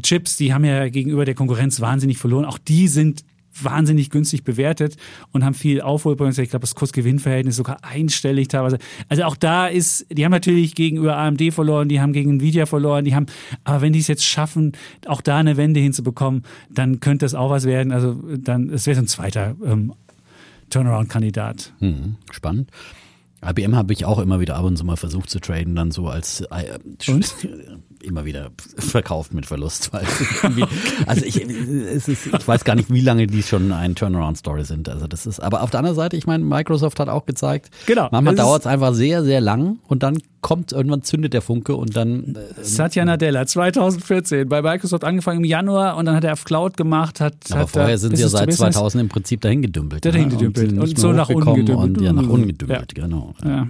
[0.00, 2.46] Chips, die haben ja gegenüber der Konkurrenz wahnsinnig verloren.
[2.46, 3.24] Auch die sind
[3.60, 4.96] wahnsinnig günstig bewertet
[5.32, 6.44] und haben viel Aufholpotenzial.
[6.44, 8.78] Ich glaube, das Kursgewinnverhältnis sogar einstellig teilweise.
[9.08, 13.04] Also auch da ist, die haben natürlich gegenüber AMD verloren, die haben gegen Nvidia verloren,
[13.04, 13.26] die haben,
[13.64, 14.72] aber wenn die es jetzt schaffen,
[15.06, 17.92] auch da eine Wende hinzubekommen, dann könnte das auch was werden.
[17.92, 19.92] Also dann, es wäre so ein zweiter ähm,
[20.70, 21.72] Turnaround-Kandidat.
[21.78, 22.70] Hm, spannend.
[23.44, 26.06] IBM habe ich auch immer wieder ab und zu mal versucht zu traden, dann so
[26.08, 26.78] als äh,
[27.10, 27.34] Und?
[28.02, 29.92] immer wieder verkauft mit Verlust.
[29.92, 30.04] Weil
[30.42, 30.64] irgendwie-
[31.06, 34.88] also ich, ist, ich weiß gar nicht, wie lange die schon ein Turnaround-Story sind.
[34.88, 38.08] Also das ist, aber auf der anderen Seite, ich meine, Microsoft hat auch gezeigt, Genau.
[38.10, 41.96] manchmal dauert es einfach sehr, sehr lang und dann kommt irgendwann zündet der Funke und
[41.96, 46.42] dann äh, Satya Nadella 2014 bei Microsoft angefangen im Januar und dann hat er auf
[46.44, 49.40] Cloud gemacht, hat aber hat vorher er sind sie ja seit Business- 2000 im Prinzip
[49.42, 50.04] dahin gedümpelt.
[50.04, 51.98] Dahin ja, gedümpelt und nicht so nach unten gedümpelt.
[51.98, 52.46] Und ja, nach unten Ja.
[52.46, 52.98] gedümpelt,
[53.40, 53.54] genau.
[53.54, 53.68] Ja.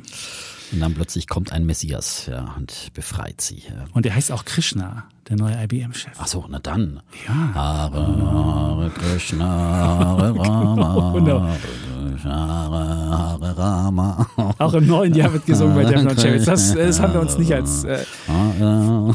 [0.72, 3.62] Und dann plötzlich kommt ein Messias ja, und befreit sie.
[3.68, 3.84] Ja.
[3.92, 6.14] Und er heißt auch Krishna, der neue IBM-Chef.
[6.18, 7.02] Ach so, na dann.
[7.28, 7.54] Ja.
[7.54, 11.40] Hare, Hare Krishna, Hare Rama, Genau.
[11.42, 14.26] Hare Hare Rama.
[14.58, 16.46] Auch im neuen Jahr wird gesungen bei Defner Chavez.
[16.46, 17.84] Das, das haben wir uns nicht als.
[17.84, 18.04] Äh,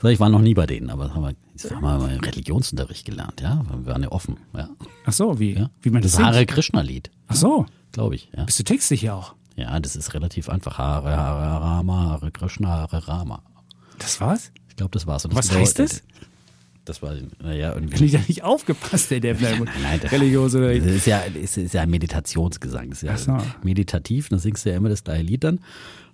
[0.00, 2.14] So, ich war noch nie bei denen, aber das haben wir, das haben wir mal
[2.14, 3.64] im Religionsunterricht gelernt, ja.
[3.68, 4.68] Wir waren ja offen, ja.
[5.04, 5.70] ach so, wie, ja.
[5.82, 6.50] wie man das das Hare singt.
[6.50, 7.66] Krishna Lied, Ach so,
[7.96, 8.44] glaube ich, ja.
[8.44, 9.34] bist du textsicher auch?
[9.56, 10.78] Ja, das ist relativ einfach.
[10.78, 13.42] Hare, Hare Rama, Hare Krishna, Hare Rama.
[13.98, 14.52] Das war's?
[14.68, 15.24] Ich glaube, das war's.
[15.24, 16.02] Und Was das heißt das?
[16.84, 17.96] Das war, naja, irgendwie.
[17.96, 19.50] Bin ich da nicht aufgepasst, der Defner?
[19.50, 20.86] Nein, nein, das, Religionsunterricht.
[20.86, 22.90] das ist ja, das ist ja ein Meditationsgesang.
[22.90, 23.38] Das ist ja so.
[23.64, 25.58] meditativ, dann singst du ja immer das gleiche Lied dann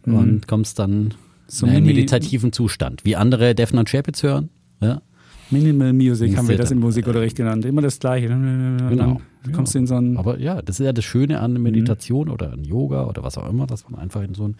[0.06, 1.10] und kommst dann Mhm.
[1.48, 3.04] So in einen meditativen Zustand.
[3.04, 4.48] Wie andere Defner und Chapitz hören.
[4.80, 5.02] Ja,
[5.50, 7.66] Minimal Music haben wir das im Dann- Musikunterricht genannt.
[7.66, 8.28] Immer das Gleiche.
[8.28, 9.20] Genau.
[9.44, 10.16] Dann kommst du in so einen.
[10.16, 11.62] aber ja, das ist ja das Schöne an Mhm.
[11.62, 14.56] Meditation oder an Yoga oder was auch immer, dass man einfach in so einen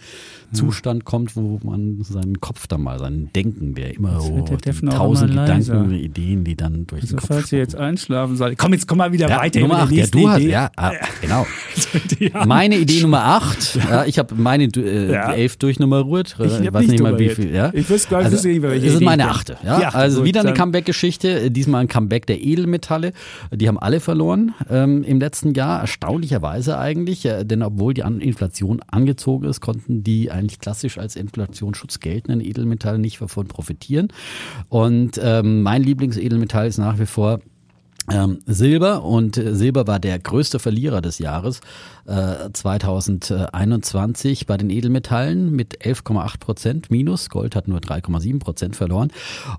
[0.53, 4.59] Zustand kommt, wo man seinen Kopf dann mal, sein Denken, der immer so der
[4.91, 5.75] tausend immer leiser.
[5.75, 8.59] Gedanken, Ideen, die dann durch Also den Kopf falls ihr jetzt einschlafen sollt.
[8.59, 9.91] Komm, jetzt komm mal wieder ja, weiter Nummer mit acht.
[9.91, 10.51] der Ja, nächsten du hast, Idee.
[10.51, 11.47] ja, ah, genau.
[12.47, 13.79] Meine Idee Nummer 8.
[13.93, 15.33] Ja, ich habe meine äh, Ja.
[15.33, 16.37] elf durchnummeriert.
[16.39, 17.53] Ich Ich, hab weiß nicht mal wie viel.
[17.55, 17.71] Ja?
[17.75, 19.57] Ich wüsste gar nicht, also, welche Das ist meine ich achte.
[19.61, 19.67] bin.
[19.67, 19.81] Ja?
[19.81, 21.51] Ja, also wieder eine Comeback-Geschichte.
[21.51, 23.13] Diesmal ein Comeback der Edelmetalle.
[23.55, 25.81] Die haben alle verloren ähm, im letzten Jahr.
[25.81, 27.25] Erstaunlicherweise eigentlich.
[27.27, 32.41] Äh, denn obwohl die An Inflation angezogen ist, konnten die eigentlich klassisch als Inflationsschutz geltenden
[32.41, 34.09] Edelmetalle nicht davon profitieren.
[34.69, 37.41] Und ähm, mein Lieblingsedelmetall ist nach wie vor
[38.11, 41.61] ähm, Silber und äh, Silber war der größte Verlierer des Jahres
[42.07, 47.31] äh, 2021 bei den Edelmetallen mit 11,8 Prozent minus.
[47.31, 49.11] Gold hat nur 3,7 Prozent verloren.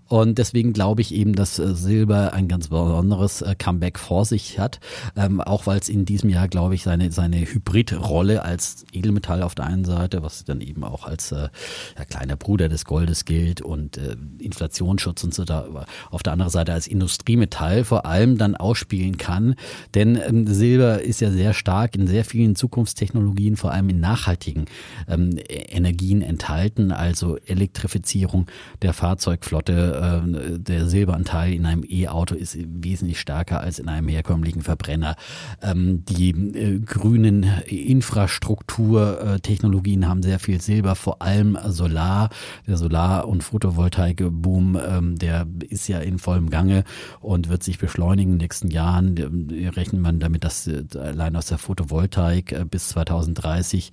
[0.08, 4.60] Und deswegen glaube ich eben, dass äh, Silber ein ganz besonderes äh, Comeback vor sich
[4.60, 4.80] hat.
[5.16, 9.56] Ähm, auch weil es in diesem Jahr, glaube ich, seine, seine Hybridrolle als Edelmetall auf
[9.56, 11.50] der einen Seite, was dann eben auch als äh,
[11.98, 16.52] ja, kleiner Bruder des Goldes gilt und äh, Inflationsschutz und so da, auf der anderen
[16.52, 19.56] Seite als Industriemetall vor allem dann ausspielen kann.
[19.94, 24.66] Denn ähm, Silber ist ja sehr stark in sehr vielen Zukunftstechnologien, vor allem in nachhaltigen
[25.08, 28.48] ähm, Energien enthalten, also Elektrifizierung
[28.82, 30.22] der Fahrzeugflotte.
[30.24, 35.16] Ähm, der Silberanteil in einem E-Auto ist wesentlich stärker als in einem herkömmlichen Verbrenner.
[35.62, 42.30] Ähm, die äh, grünen Infrastrukturtechnologien haben sehr viel Silber, vor allem Solar.
[42.68, 46.84] Der Solar- und Photovoltaik-Boom, ähm, der ist ja in vollem Gange
[47.22, 49.18] und wird sich beschleunigen in den nächsten Jahren.
[49.18, 53.92] äh, Rechnet man damit, dass äh, allein aus der Photovoltaik äh, bis 2030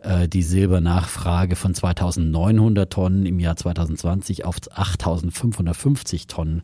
[0.00, 6.62] äh, die Silbernachfrage von 2900 Tonnen im Jahr 2020 auf 8550 Tonnen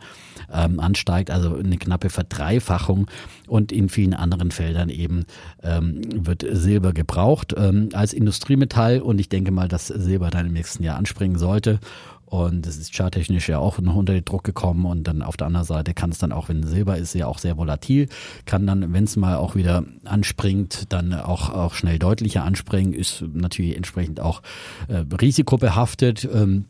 [0.52, 3.06] ähm, ansteigt, also eine knappe Verdreifachung
[3.46, 5.24] und in vielen anderen Feldern eben
[5.62, 10.52] ähm, wird Silber gebraucht ähm, als Industriemetall und ich denke mal, dass Silber dann im
[10.52, 11.80] nächsten Jahr anspringen sollte.
[12.26, 15.46] Und es ist charttechnisch ja auch noch unter den Druck gekommen und dann auf der
[15.46, 18.08] anderen Seite kann es dann auch, wenn Silber ist, ja auch sehr volatil,
[18.46, 23.24] kann dann, wenn es mal auch wieder anspringt, dann auch, auch schnell deutlicher anspringen, ist
[23.32, 24.42] natürlich entsprechend auch
[24.88, 26.28] äh, risikobehaftet.
[26.32, 26.64] Ähm,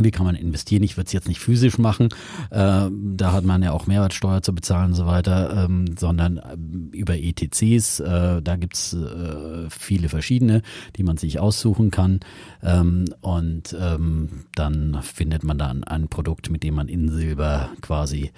[0.00, 0.82] wie kann man investieren?
[0.82, 2.08] Ich würde es jetzt nicht physisch machen,
[2.50, 6.90] äh, da hat man ja auch Mehrwertsteuer zu bezahlen und so weiter, ähm, sondern ähm,
[6.92, 10.62] über ETCs, äh, da gibt's äh, viele verschiedene,
[10.96, 12.20] die man sich aussuchen kann
[12.62, 18.32] ähm, und ähm, dann findet man dann ein Produkt, mit dem man in Silber quasi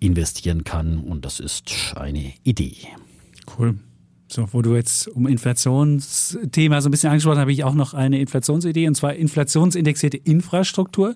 [0.00, 2.76] investieren kann und das ist eine Idee.
[3.58, 3.78] Cool.
[4.34, 7.94] So, wo du jetzt um Inflationsthema so ein bisschen angesprochen hast, habe ich auch noch
[7.94, 11.14] eine Inflationsidee und zwar inflationsindexierte Infrastruktur.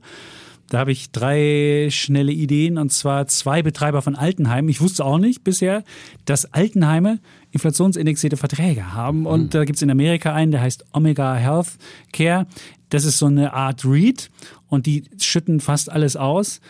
[0.69, 4.69] Da habe ich drei schnelle Ideen und zwar zwei Betreiber von Altenheimen.
[4.69, 5.83] Ich wusste auch nicht bisher,
[6.27, 7.19] dass Altenheime
[7.51, 9.27] inflationsindexierte Verträge haben.
[9.27, 11.77] Und da gibt es in Amerika einen, der heißt Omega Health
[12.13, 12.47] Care.
[12.89, 14.31] Das ist so eine Art REIT
[14.69, 16.61] und die schütten fast alles aus.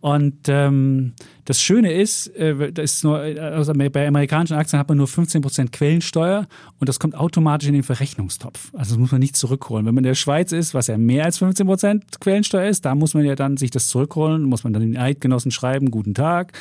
[0.00, 1.14] Und ähm,
[1.46, 5.70] das Schöne ist, äh, das ist nur, also bei amerikanischen Aktien hat man nur 15%
[5.70, 6.46] Quellensteuer
[6.80, 8.70] und das kommt automatisch in den Verrechnungstopf.
[8.74, 9.86] Also das muss man nicht zurückholen.
[9.86, 13.14] Wenn man in der Schweiz ist, was ja mehr als 15% Quellensteuer ist, da muss
[13.14, 16.52] man ja dann sich das zurückholen, muss man dann den Eidgenossen schreiben, guten Tag,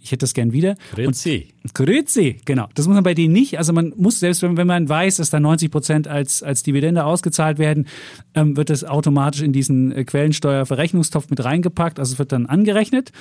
[0.00, 0.76] ich hätte das gern wieder.
[0.94, 1.48] Grüezi.
[1.74, 2.68] Grüezi, genau.
[2.74, 3.58] Das muss man bei denen nicht.
[3.58, 7.58] Also man muss, selbst wenn, wenn man weiß, dass da 90% als, als Dividende ausgezahlt
[7.58, 7.86] werden,
[8.34, 11.98] ähm, wird das automatisch in diesen äh, Quellensteuerverrechnungstopf mit reingepackt.
[11.98, 13.12] Also es wird dann angerechnet.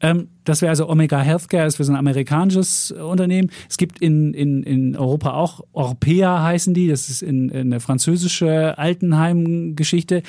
[0.00, 3.50] Ähm, das wäre also Omega Healthcare, das wäre so ein amerikanisches Unternehmen.
[3.68, 7.80] Es gibt in, in, in Europa auch Orpea heißen die, das ist in, in eine
[7.80, 10.22] französische Altenheim-Geschichte.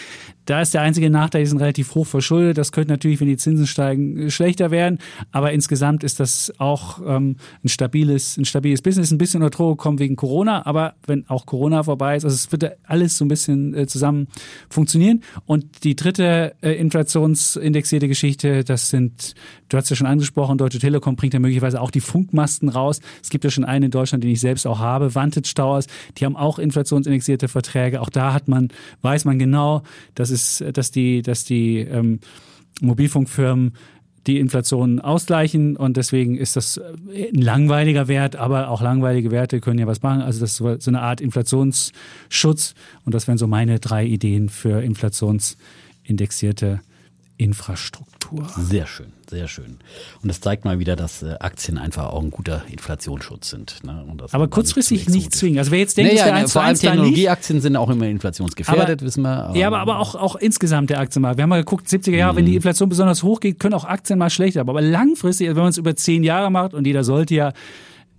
[0.49, 2.57] Da ist der einzige Nachteil, die sind relativ hoch verschuldet.
[2.57, 4.97] Das könnte natürlich, wenn die Zinsen steigen, schlechter werden.
[5.31, 9.11] Aber insgesamt ist das auch ähm, ein stabiles, ein stabiles Business.
[9.11, 12.51] Ein bisschen unter Droge kommen wegen Corona, aber wenn auch Corona vorbei ist, also es
[12.51, 14.27] wird alles so ein bisschen äh, zusammen
[14.71, 15.21] funktionieren.
[15.45, 19.35] Und die dritte äh, inflationsindexierte Geschichte, das sind,
[19.69, 23.01] du hast ja schon angesprochen, Deutsche Telekom bringt ja möglicherweise auch die Funkmasten raus.
[23.21, 25.85] Es gibt ja schon einen in Deutschland, den ich selbst auch habe, Vantage Towers,
[26.17, 28.01] die haben auch inflationsindexierte Verträge.
[28.01, 28.69] Auch da hat man,
[29.03, 29.83] weiß man genau,
[30.15, 32.19] dass es, dass die, dass die ähm,
[32.81, 33.73] Mobilfunkfirmen
[34.27, 39.79] die Inflation ausgleichen und deswegen ist das ein langweiliger Wert, aber auch langweilige Werte können
[39.79, 40.21] ja was machen.
[40.21, 42.75] Also das ist so eine Art Inflationsschutz
[43.05, 46.81] und das wären so meine drei Ideen für inflationsindexierte
[47.39, 48.49] Infrastruktur.
[48.57, 49.77] Sehr schön, sehr schön.
[50.21, 53.77] Und das zeigt mal wieder, dass äh, Aktien einfach auch ein guter Inflationsschutz sind.
[53.85, 54.05] Ne?
[54.31, 55.57] aber kurzfristig nicht, nicht zwingen.
[55.57, 59.01] Also wer jetzt denkt, naja, der ne, vor allem Technologieaktien sind auch immer inflationsgefährdet, aber,
[59.07, 59.45] wissen wir.
[59.45, 61.37] Aber ja, aber, aber auch, auch insgesamt der Aktienmarkt.
[61.37, 62.37] Wir haben mal geguckt, 70er Jahre, mhm.
[62.39, 64.59] wenn die Inflation besonders hoch geht, können auch Aktien mal schlechter.
[64.59, 67.53] Aber langfristig, also wenn man es über zehn Jahre macht und jeder sollte ja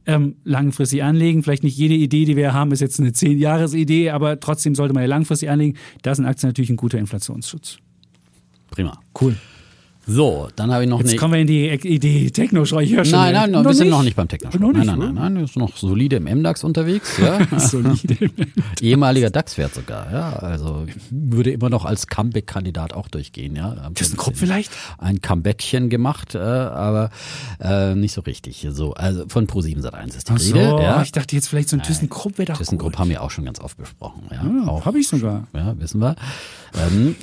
[0.06, 1.42] ähm, langfristig anlegen.
[1.42, 4.74] Vielleicht nicht jede Idee, die wir haben, ist jetzt eine zehn Jahres Idee, aber trotzdem
[4.74, 5.76] sollte man ja langfristig anlegen.
[6.00, 7.80] Da sind Aktien natürlich ein guter Inflationsschutz.
[8.70, 8.98] Prima.
[9.20, 9.36] Cool.
[10.06, 11.18] So, dann habe ich noch Jetzt eine.
[11.18, 11.46] kommen wir in
[11.78, 13.12] die, die Techno-Scheu hier schon.
[13.18, 15.76] Nein, nein, noch wir sind noch nicht beim techno Nein, nein, nein, nein, ist noch
[15.76, 17.16] solide im MDAX unterwegs.
[17.18, 17.38] Ja.
[17.60, 18.16] Solide.
[18.80, 20.32] Ehemaliger DAX-Wert sogar, ja.
[20.32, 23.76] Also würde immer noch als Comeback-Kandidat auch durchgehen, ja.
[23.82, 24.72] Haben ThyssenKrupp vielleicht?
[24.98, 27.10] Ein Comebackchen gemacht, äh, aber
[27.60, 28.66] äh, nicht so richtig.
[28.70, 30.82] So, also von Pro7 Sat1 ist die Ach so, Rede.
[30.82, 31.02] Ja.
[31.02, 33.60] ich dachte jetzt vielleicht so ein ThyssenKrupp wäre doch ThyssenKrupp haben wir auch schon ganz
[33.60, 34.22] oft besprochen.
[34.32, 34.84] Ja, Ja.
[34.84, 35.46] Habe ich sogar.
[35.54, 36.16] Ja, wissen wir.
[36.78, 37.16] Ähm,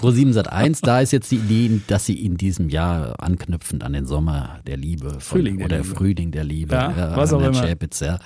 [0.00, 4.06] Pro7 Sat1, da ist jetzt die Idee, dass sie in diesem Jahr anknüpfend an den
[4.06, 5.94] Sommer der Liebe von, Frühling der oder Liebe.
[5.94, 7.54] Frühling der Liebe, Ja, was an auch immer.
[7.54, 8.18] Schäpitz, ja,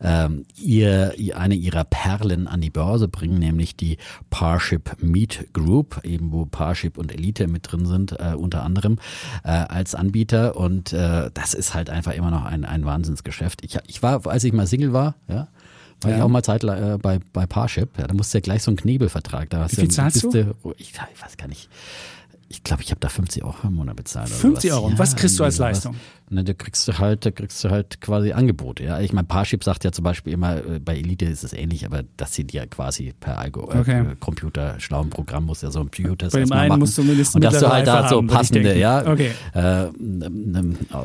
[0.00, 3.98] ähm, ihr, ihr, eine ihrer Perlen an die Börse bringen, nämlich die
[4.30, 8.98] Parship Meet Group, eben wo Parship und Elite mit drin sind, äh, unter anderem
[9.44, 13.64] äh, als Anbieter und äh, das ist halt einfach immer noch ein, ein Wahnsinnsgeschäft.
[13.64, 15.48] Ich, ich war, als ich mal Single war, ja,
[16.02, 16.24] war ich Ja.
[16.24, 17.90] auch mal Zeit äh, bei, bei Parship.
[17.98, 19.50] Ja, da musst du ja gleich so einen Knebelvertrag.
[19.50, 21.68] Da hast Wie viel du, zahlst bist Du, ich, ich weiß gar nicht.
[22.50, 24.28] Ich glaube, ich habe da 50 Euro im Monat bezahlt.
[24.30, 24.78] oder 50 sowas.
[24.82, 24.90] Euro.
[24.92, 25.94] Und was kriegst du als irgendwie sowas.
[26.30, 28.84] Ne, da kriegst du halt, da kriegst du halt quasi Angebote.
[28.84, 31.86] Ja, ich meine, Parship sagt ja zum Beispiel immer, äh, bei Elite ist es ähnlich,
[31.86, 34.04] aber das sind ja quasi per Algo, äh, Okay.
[34.20, 36.80] Computer schlauen Programm muss ja so ein Psychotest Bei dem erstmal einen machen.
[36.80, 39.30] musst du mindestens und dass du halt da so passende, ja, Okay.
[39.54, 39.86] äh,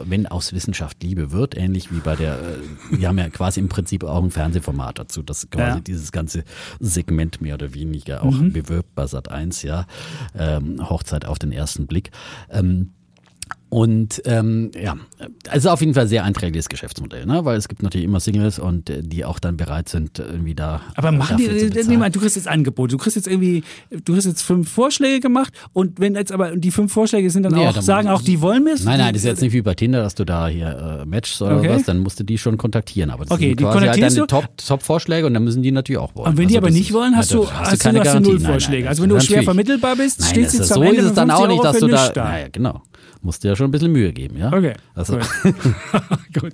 [0.05, 2.57] wenn aus Wissenschaft Liebe wird, ähnlich wie bei der, äh,
[2.99, 5.79] wir haben ja quasi im Prinzip auch ein Fernsehformat dazu, das quasi Ja.
[5.81, 6.43] dieses ganze
[6.79, 8.53] Segment mehr oder weniger auch Mhm.
[8.53, 9.85] bewirbt bei Sat 1, ja,
[10.37, 12.11] ähm, Hochzeit auf den ersten Blick.
[12.49, 12.89] Ähm,
[13.73, 14.95] und ähm, ja,
[15.49, 17.43] also auf jeden Fall sehr einträgliches Geschäftsmodell, ne?
[17.43, 20.81] weil es gibt natürlich immer Singles und äh, die auch dann bereit sind, irgendwie da.
[20.93, 23.63] Aber machen die, äh, nee, mal, du kriegst jetzt Angebot, du kriegst jetzt irgendwie,
[24.05, 27.57] du hast jetzt fünf Vorschläge gemacht und wenn jetzt aber die fünf Vorschläge sind dann
[27.57, 29.63] Ja, auch, dann- sagen auch, die wollen mir Nein, nein, das ist jetzt nicht wie
[29.63, 31.69] bei Tinder, dass du da hier äh, matchst oder Okay.
[31.69, 33.09] was, dann musst du die schon kontaktieren.
[33.09, 34.25] Aber das Okay, sind die quasi halt deine du?
[34.27, 36.29] Top- Top-Vorschläge und dann müssen die natürlich auch wollen.
[36.29, 38.13] Und wenn die Also aber das nicht ist- wollen, hast du, hast du, keine hast
[38.13, 38.83] du null Nein, nein, Vorschläge.
[38.83, 41.05] nein, also wenn du schwer vermittelbar bist, steht das jetzt ist, am so Ende ist
[41.07, 42.23] es dann 50 auch nicht, dass du da.
[42.23, 42.81] naja, genau,
[43.23, 44.47] musst dir ja schon ein bisschen Mühe geben, ja.
[44.53, 45.53] Okay, Also, cool.
[46.39, 46.53] Gut.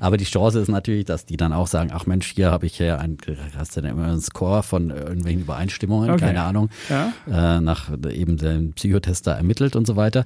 [0.00, 2.78] aber die Chance ist natürlich, dass die dann auch sagen, ach Mensch, hier habe ich
[2.78, 3.16] ja ein,
[3.56, 6.20] hast du denn immer einen Score von irgendwelchen Übereinstimmungen, Okay.
[6.26, 7.12] keine Ahnung, Ja.
[7.56, 10.24] äh, nach eben dem Psychotester ermittelt und so weiter.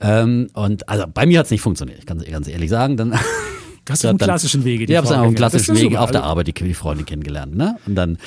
[0.00, 2.96] Ähm, und also bei mir hat es nicht funktioniert, ich kann es ganz ehrlich sagen.
[2.96, 3.10] Dann
[3.84, 5.80] Du hast auf dem dann- klassischen Wege die Ich habe Frau auf dem klassischen doch
[5.82, 6.02] Weg super.
[6.02, 7.56] auf der Arbeit die, die Freundin kennengelernt.
[7.56, 7.76] Ne?
[7.86, 8.18] Und dann,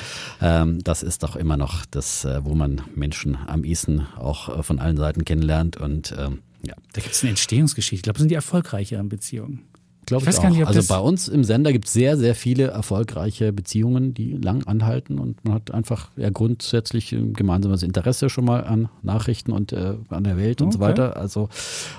[0.42, 4.62] ähm, das ist doch immer noch das, äh, wo man Menschen am ehesten auch äh,
[4.62, 5.76] von allen Seiten kennenlernt.
[5.78, 7.96] Und ähm, ja, Da gibt es eine Entstehungsgeschichte.
[7.96, 9.62] Ich glaube, das sind die erfolgreicheren Beziehungen.
[10.06, 10.54] glaube Ich ich, weiß gar auch.
[10.54, 14.32] nicht, ob also bei uns im Sender gibt es sehr, sehr viele erfolgreiche Beziehungen, die
[14.32, 19.52] lang anhalten und man hat einfach ja grundsätzlich ein gemeinsames Interesse schon mal an Nachrichten
[19.52, 20.88] und äh, an der Welt und so Okay.
[20.90, 21.16] weiter.
[21.16, 21.48] Also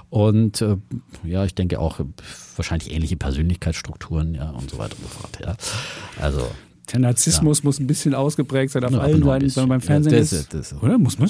[0.10, 0.78] und äh,
[1.26, 2.06] ja, ich denke auch äh,
[2.56, 5.40] wahrscheinlich ähnliche Persönlichkeitsstrukturen ja und so weiter und so fort.
[5.44, 5.56] Ja,
[6.22, 6.50] also
[6.92, 9.82] Der Narzissmus muss ein bisschen ausgeprägt sein auf Ja, allen ein Seiten, sondern beim.
[9.82, 10.98] Fernsehen Ja, ist, das- das- das- oder?
[10.98, 11.28] Muss man,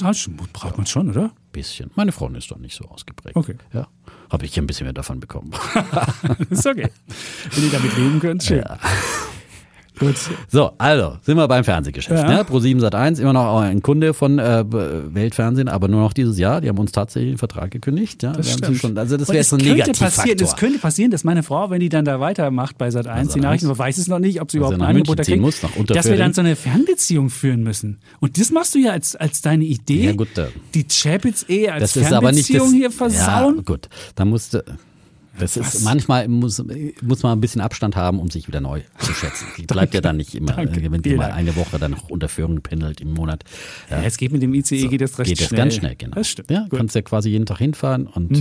[0.53, 1.31] braucht man schon, oder?
[1.51, 1.89] Bisschen.
[1.95, 3.35] Meine Freundin ist doch nicht so ausgeprägt.
[3.35, 3.55] Okay.
[3.73, 3.87] Ja.
[4.29, 5.51] Habe ich ein bisschen mehr davon bekommen.
[6.51, 6.89] ist okay.
[7.55, 8.63] Wenn ihr damit leben könnt, schön.
[9.99, 10.15] Gut.
[10.47, 12.23] So, also sind wir beim Fernsehgeschäft.
[12.23, 12.29] Ja.
[12.29, 12.43] Ne?
[12.43, 16.61] Pro7 Sat1 immer noch ein Kunde von äh, Weltfernsehen, aber nur noch dieses Jahr.
[16.61, 18.23] Die haben uns tatsächlich einen Vertrag gekündigt.
[18.23, 18.31] Ja?
[18.33, 20.35] Das schon, also das wäre so ein Negativfaktor.
[20.47, 23.39] Es könnte passieren, dass meine Frau, wenn die dann da weitermacht bei Sat 1, die
[23.39, 25.61] Sat.1, Nachrichten, weiß es noch nicht, ob sie Also überhaupt ein Angebot da kriegt, muss,
[25.87, 27.99] dass wir dann so eine Fernbeziehung führen müssen.
[28.19, 31.93] Und das machst du ja als, als deine Idee, Ja, gut, da- die Chapitz-Ehe als
[31.93, 33.55] das ist aber nicht das, Fernbeziehung hier versauen.
[33.57, 34.63] Ja, gut, da musste.
[35.39, 36.63] Das ist manchmal muss,
[37.01, 39.45] muss man ein bisschen Abstand haben, um sich wieder neu zu schätzen.
[39.57, 40.79] Die bleibt ja dann nicht immer, Danke.
[40.81, 43.43] äh, wenn die mal eine Woche dann noch unter Führung pendelt im Monat.
[43.89, 45.49] Ja, jetzt geht mit dem ICE, geht das recht geht schnell.
[45.49, 46.15] das ganz schnell, genau.
[46.15, 46.49] Das stimmt.
[46.51, 46.73] Ja, Gut.
[46.73, 46.77] Mhm.
[46.77, 48.35] kannst ja quasi jeden Tag hinfahren und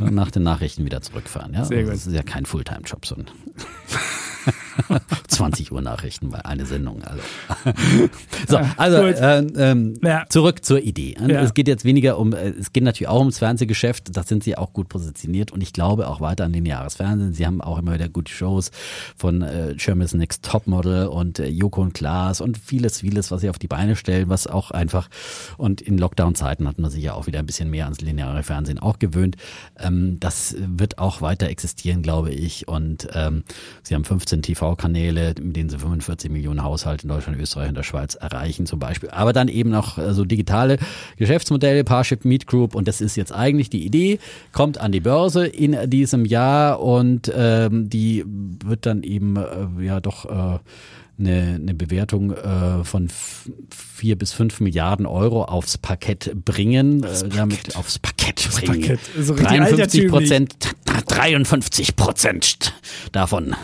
[0.00, 1.54] äh, nach den Nachrichten wieder zurückfahren.
[1.54, 1.64] Ja?
[1.64, 1.94] Sehr Also gut.
[2.00, 3.24] Das ist ja kein Fulltime-Job, so ein
[5.28, 7.02] 20 Uhr Nachrichten bei eine Sendung.
[7.04, 7.22] Also,
[8.48, 10.24] so, also äh, ähm, Ja.
[10.28, 11.16] zurück zur Idee.
[11.20, 11.42] Ja.
[11.42, 14.16] Es geht jetzt weniger um, äh, es geht natürlich auch ums Fernsehgeschäft.
[14.16, 17.32] Da sind sie auch gut positioniert und ich glaube auch weiter an den Jahresfernsehen.
[17.32, 18.70] Sie haben auch immer wieder gute Shows
[19.16, 23.50] von äh, Germany's Next Topmodel und äh, Joko und Klaas und vieles, vieles, was sie
[23.50, 25.08] auf die Beine stellen, was auch einfach
[25.56, 28.78] und in Lockdown-Zeiten hat man sich ja auch wieder ein bisschen mehr ans lineare Fernsehen
[28.78, 29.36] auch gewöhnt.
[29.78, 32.68] Ähm, das wird auch weiter existieren, glaube ich.
[32.68, 33.44] Und ähm,
[33.82, 37.82] sie haben 15 TV-Kanäle, mit denen sie 45 Millionen Haushalte in Deutschland, Österreich und der
[37.82, 39.10] Schweiz erreichen zum Beispiel.
[39.10, 40.78] Aber dann eben noch äh, so digitale
[41.16, 42.74] Geschäftsmodelle, Parship Meet Group.
[42.74, 44.18] Und das ist jetzt eigentlich die Idee,
[44.52, 46.80] kommt an die Börse in diesem Jahr.
[46.80, 50.58] Und ähm, die wird dann eben äh, ja doch äh,
[51.16, 53.08] eine, eine Bewertung äh, von
[53.70, 57.04] vier bis fünf Milliarden Euro aufs Parkett bringen.
[57.04, 58.80] äh, damit aufs Parkett bringen.
[58.80, 60.54] Parkett, so richtig 53 Prozent,
[61.06, 62.74] 53 Prozent
[63.12, 63.54] davon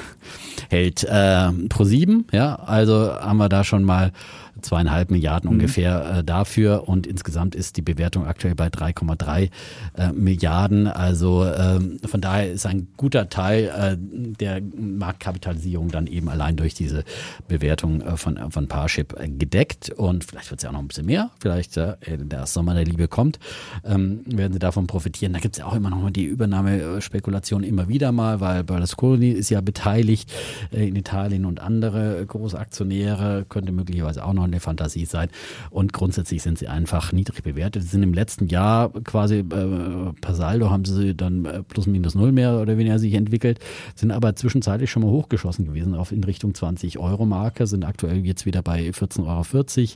[0.70, 2.24] hält äh, Pro7.
[2.32, 4.12] Ja, also haben wir da schon mal
[4.62, 5.56] zweieinhalb Milliarden Mhm.
[5.56, 9.50] ungefähr äh, dafür und insgesamt ist die Bewertung aktuell bei 3,3
[9.96, 10.86] äh, Milliarden.
[10.86, 16.74] Also ähm, von daher ist ein guter Teil äh, der Marktkapitalisierung dann eben allein durch
[16.74, 17.04] diese
[17.48, 20.88] Bewertung äh, von, von Parship äh, gedeckt und vielleicht wird es ja auch noch ein
[20.88, 21.30] bisschen mehr.
[21.40, 23.38] Vielleicht äh, der Sommer der Liebe kommt,
[23.84, 25.32] ähm, werden sie davon profitieren.
[25.32, 29.30] Da gibt es ja auch immer noch mal die Übernahmespekulation immer wieder mal, weil Berlusconi
[29.30, 30.32] ist ja beteiligt
[30.72, 35.28] äh, in Italien und andere große Aktionäre, könnte möglicherweise auch noch eine Fantasie sein.
[35.70, 37.82] Und grundsätzlich sind sie einfach niedrig bewertet.
[37.82, 42.14] Sie sind im letzten Jahr quasi äh, per Saldo haben sie dann äh, plus minus
[42.14, 43.60] null mehr oder weniger sich entwickelt,
[43.94, 48.24] sind aber zwischenzeitlich schon mal hochgeschossen gewesen auf in Richtung 20 Euro Marke, sind aktuell
[48.26, 49.88] jetzt wieder bei 14,40 Euro.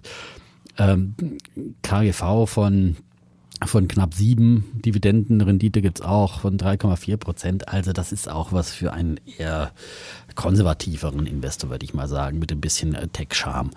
[0.77, 1.15] Ähm,
[1.83, 2.97] KGV von
[3.67, 7.69] von knapp sieben Dividendenrendite gibt's auch von 3,4 Prozent.
[7.69, 9.73] Also das ist auch was für einen eher
[10.35, 13.71] konservativeren Investor, würde ich mal sagen, mit ein bisschen äh, Tech-Charme.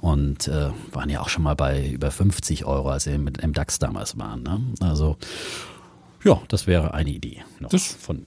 [0.00, 3.52] Und äh, waren ja auch schon mal bei über 50 Euro, als sie mit dem
[3.52, 4.42] DAX damals waren.
[4.42, 4.60] Ne?
[4.80, 5.16] Also
[6.24, 7.42] ja, das wäre eine Idee.
[7.68, 8.26] Das- von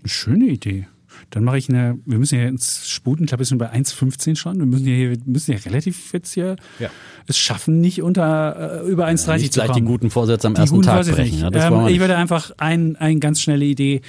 [0.00, 0.86] Eine schöne Idee.
[1.30, 4.36] Dann mache ich eine, wir müssen ja ins Sputen, ich glaube, wir sind bei 1,15
[4.36, 4.58] schon.
[4.58, 6.90] Wir müssen ja, hier, wir müssen ja relativ jetzt hier Ja.
[7.26, 9.84] es schaffen, nicht unter äh, über 1,30 nicht zu gleich kommen.
[9.86, 11.38] die guten Vorsätze am Die ersten Tag Vorsätze brechen.
[11.40, 14.02] Ja, ähm, wir ich würde einfach ein, eine ganz schnelle Idee.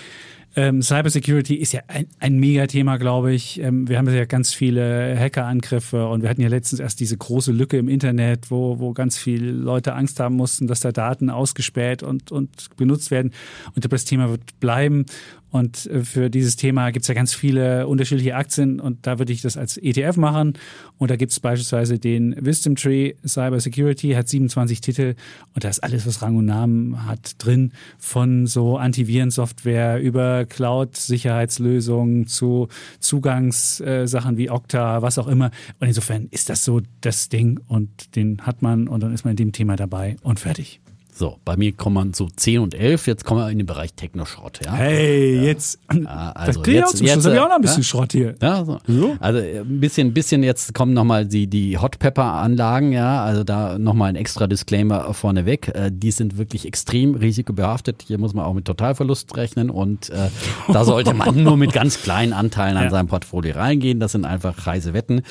[0.58, 3.62] Ähm, Cybersecurity ist ja ein, ein Megathema, glaube ich.
[3.62, 7.52] Ähm, wir haben ja ganz viele Hackerangriffe und wir hatten ja letztens erst diese große
[7.52, 12.02] Lücke im Internet, wo, wo ganz viele Leute Angst haben mussten, dass da Daten ausgespäht
[12.02, 13.34] und, und benutzt werden.
[13.76, 15.06] Und das Thema wird bleiben.
[15.50, 19.32] Und äh, für dieses Thema gibt es ja ganz viele unterschiedliche Aktien und da würde
[19.32, 20.54] ich das als ETF machen.
[20.98, 25.16] Und da gibt es beispielsweise den Wisdom Tree Cyber Security, hat 27 Titel
[25.54, 27.72] und da ist alles, was Rang und Namen hat, drin.
[27.98, 32.68] Von so Antivirensoftware über Cloud-Sicherheitslösungen zu
[33.00, 35.52] Zugangssachen wie Okta, was auch immer.
[35.80, 39.32] Und insofern ist das so das Ding und den hat man und dann ist man
[39.32, 40.82] in dem Thema dabei und fertig.
[41.20, 43.94] So, bei mir kommen man so 10 und 11, jetzt kommen wir in den Bereich
[43.96, 44.60] Technoschrott.
[44.64, 44.74] Ja?
[44.74, 45.80] Hey, jetzt.
[45.92, 47.16] Ja, also das ich auch jetzt- zum Schluss.
[47.16, 47.88] jetzt, Hab ich auch noch ein äh, bisschen ja?
[47.88, 48.36] Schrott hier.
[48.40, 48.78] Ja, so.
[49.20, 53.44] also äh, ein bisschen, bisschen jetzt kommen nochmal die, die Hot Pepper Anlagen, ja, also
[53.44, 55.70] da nochmal ein extra Disclaimer vorneweg.
[55.70, 58.04] Äh, die sind wirklich extrem risikobehaftet.
[58.06, 60.30] Hier muss man auch mit Totalverlust rechnen und äh,
[60.72, 62.90] da sollte man nur mit ganz kleinen Anteilen an Ja.
[62.92, 64.00] seinem Portfolio reingehen.
[64.00, 65.24] Das sind einfach heiße Wetten.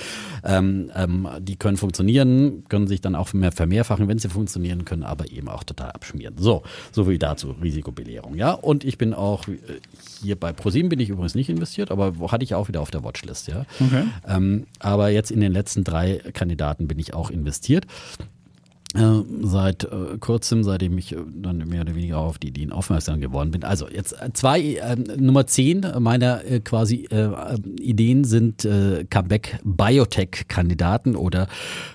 [0.42, 5.04] Ähm, ähm, die können funktionieren, können sich dann auch mehr vermehrfachen, wenn sie funktionieren können,
[5.04, 6.36] aber eben auch total abschmieren.
[6.38, 6.62] So,
[6.92, 8.52] so viel dazu, Risikobelehrung, ja.
[8.52, 9.58] Und ich bin auch äh,
[10.22, 13.04] hier bei ProSieben bin ich übrigens nicht investiert, aber hatte ich auch wieder auf der
[13.04, 13.64] Watchlist, ja.
[13.80, 14.04] Okay.
[14.26, 17.86] Ähm, aber jetzt in den letzten drei Kandidaten bin ich auch investiert.
[18.96, 23.20] Äh, seit äh, kurzem, seitdem ich äh, dann mehr oder weniger auf die Ideen aufmerksam
[23.20, 23.64] geworden bin.
[23.64, 27.08] Also jetzt äh, zwei, äh, Nummer zehn meiner äh, quasi
[27.80, 28.66] Ideen sind
[29.10, 31.46] Comeback Biotech-Kandidaten oder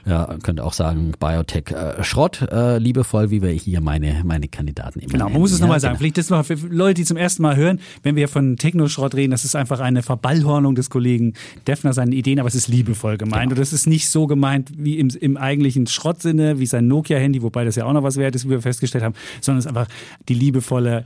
[0.05, 2.47] ja, könnte auch sagen Biotech-Schrott,
[2.77, 5.93] liebevoll, wie wir hier meine, meine Kandidaten immer Genau, man muss es ja, nochmal sagen,
[5.93, 5.99] genau.
[5.99, 9.31] vielleicht das mal für Leute, die zum ersten Mal hören, wenn wir von Techno-Schrott reden,
[9.31, 11.33] das ist einfach eine Verballhornung des Kollegen
[11.67, 13.51] Defner seinen Ideen, aber es ist liebevoll gemeint genau.
[13.53, 17.65] und das ist nicht so gemeint wie im, im eigentlichen Schrottsinne, wie sein Nokia-Handy, wobei
[17.65, 19.87] das ja auch noch was wert ist, wie wir festgestellt haben, sondern es ist einfach
[20.27, 21.03] die liebevolle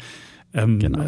[0.56, 1.00] ähm, genau.
[1.00, 1.04] äh,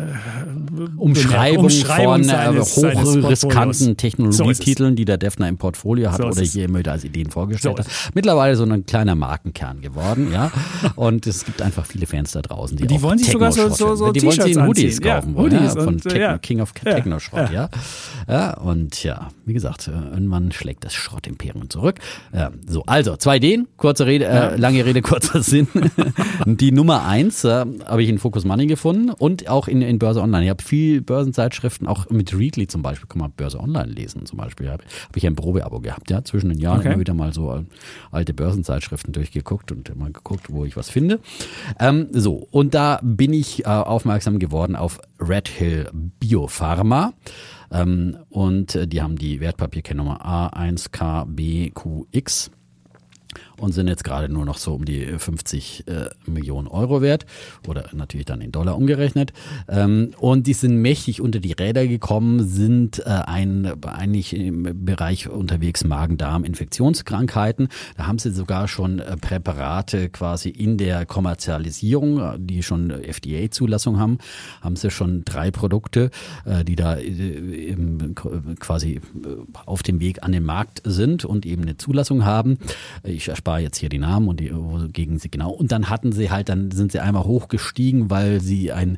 [0.97, 2.23] Umschreibung, Umschreibung,
[2.65, 6.85] von äh, hochriskanten Technologietiteln, so die der Defner im Portfolio hat so oder hier immer
[6.87, 8.13] als Ideen vorgestellt so hat.
[8.13, 10.51] Mittlerweile so ein kleiner Markenkern geworden, ja.
[10.95, 13.95] Und es gibt einfach viele Fans da draußen, die, die wollen sich sogar so, so,
[13.95, 16.37] so Die wollen sich Hoodies kaufen, ja, Hoodies ja, von und, Techno, ja.
[16.37, 17.69] King of Techno Schrott, ja.
[18.27, 18.57] ja.
[18.57, 21.99] Und ja, wie gesagt, äh, irgendwann schlägt das Schrott-Imperium zurück.
[22.67, 25.67] so, also zwei Ideen, kurze Rede, äh, lange Rede, kurzer Sinn.
[26.45, 29.99] die Nummer eins äh, habe ich in Focus Money gefunden und und auch in, in
[29.99, 30.45] Börse Online.
[30.45, 34.37] Ich habe viel Börsenzeitschriften, auch mit Readly zum Beispiel, kann man Börse Online lesen zum
[34.37, 34.69] Beispiel.
[34.69, 36.89] Habe hab ich ein Probeabo gehabt, ja, zwischen den Jahren okay.
[36.89, 37.63] immer wieder mal so
[38.11, 41.19] alte Börsenzeitschriften durchgeguckt und immer geguckt, wo ich was finde.
[41.79, 47.13] Ähm, so, und da bin ich äh, aufmerksam geworden auf Red Hill Biopharma.
[47.69, 52.51] Ähm, und äh, die haben die Wertpapierkennnummer A1KBQX
[53.59, 57.25] und sind jetzt gerade nur noch so um die 50 äh, Millionen Euro wert
[57.67, 59.33] oder natürlich dann in Dollar umgerechnet.
[59.67, 65.29] Ähm, und die sind mächtig unter die Räder gekommen, sind äh, ein, eigentlich im Bereich
[65.29, 67.69] unterwegs Magen-Darm, Infektionskrankheiten.
[67.97, 74.19] Da haben sie sogar schon äh, Präparate quasi in der Kommerzialisierung, die schon FDA-Zulassung haben,
[74.61, 76.11] haben sie schon drei Produkte,
[76.45, 77.75] äh, die da äh,
[78.59, 78.99] quasi äh,
[79.65, 82.57] auf dem Weg an den Markt sind und eben eine Zulassung haben.
[83.03, 85.51] Ich erspare jetzt hier die Namen und die, wogegen sie genau.
[85.51, 88.97] Und dann hatten sie halt, dann sind sie einmal hochgestiegen, weil sie ein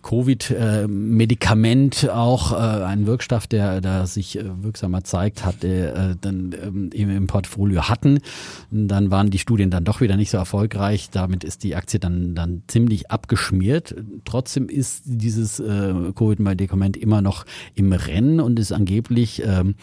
[0.00, 6.90] Covid-Medikament auch äh, einen Wirkstoff, der da sich äh, wirksamer zeigt, hat, äh, dann ähm,
[6.92, 8.20] im Portfolio hatten.
[8.70, 11.10] Dann waren die Studien dann doch wieder nicht so erfolgreich.
[11.10, 13.94] Damit ist die Aktie dann, dann ziemlich abgeschmiert.
[14.24, 19.74] Trotzdem ist dieses äh, Covid-Medikament immer noch im Rennen und ist angeblich ähm,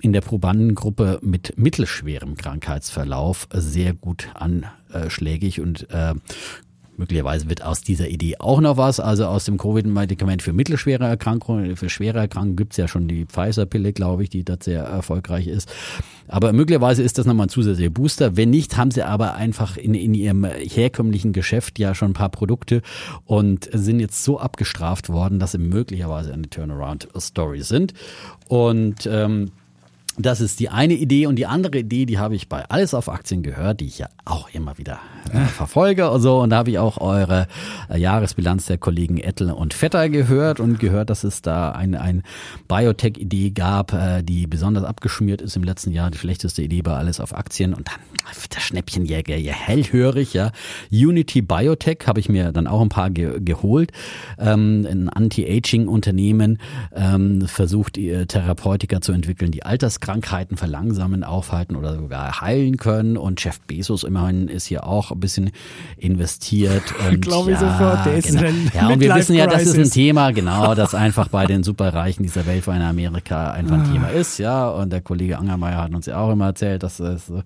[0.00, 6.14] in der Probandengruppe mit mittelschwerem Krankheitsverlauf sehr gut anschlägig und äh,
[6.98, 8.98] Möglicherweise wird aus dieser Idee auch noch was.
[8.98, 13.24] Also aus dem Covid-Medikament für mittelschwere Erkrankungen, für schwere Erkrankungen gibt es ja schon die
[13.24, 15.72] Pfizer-Pille, glaube ich, die da sehr erfolgreich ist.
[16.26, 18.36] Aber möglicherweise ist das nochmal ein zusätzlicher Booster.
[18.36, 22.30] Wenn nicht, haben sie aber einfach in, in ihrem herkömmlichen Geschäft ja schon ein paar
[22.30, 22.82] Produkte
[23.26, 27.94] und sind jetzt so abgestraft worden, dass sie möglicherweise eine Turnaround-Story sind.
[28.48, 29.52] Und ähm,
[30.18, 33.08] das ist die eine Idee und die andere Idee, die habe ich bei Alles auf
[33.08, 34.98] Aktien gehört, die ich ja auch immer wieder
[35.32, 36.40] äh, verfolge und so.
[36.40, 37.46] Und da habe ich auch eure
[37.88, 42.24] äh, Jahresbilanz der Kollegen Ettel und Vetter gehört und gehört, dass es da eine ein
[42.66, 46.10] Biotech-Idee gab, äh, die besonders abgeschmiert ist im letzten Jahr.
[46.10, 47.72] Die schlechteste Idee bei Alles auf Aktien.
[47.72, 48.00] Und dann
[48.54, 50.50] der Schnäppchenjäger ja hellhörig, ja.
[50.90, 53.92] Unity Biotech habe ich mir dann auch ein paar ge geholt.
[54.38, 56.58] Ähm, ein Anti-Aging-Unternehmen
[56.94, 63.18] ähm, versucht, Therapeutika zu entwickeln, die Alterskrankheiten Krankheiten verlangsamen, aufhalten oder sogar heilen können.
[63.18, 65.50] Und Jeff Bezos immerhin ist hier auch ein bisschen
[65.98, 66.82] investiert.
[67.20, 68.48] Glaube ja, ich sofort, der ist genau.
[68.74, 72.22] Ja, und wir wissen ja, das ist ein Thema, genau, das einfach bei den Superreichen
[72.22, 73.92] dieser Welt, vor in Amerika einfach ein ah.
[73.92, 74.70] Thema ist, ja.
[74.70, 77.42] Und der Kollege Angermeier hat uns ja auch immer erzählt, dass es so,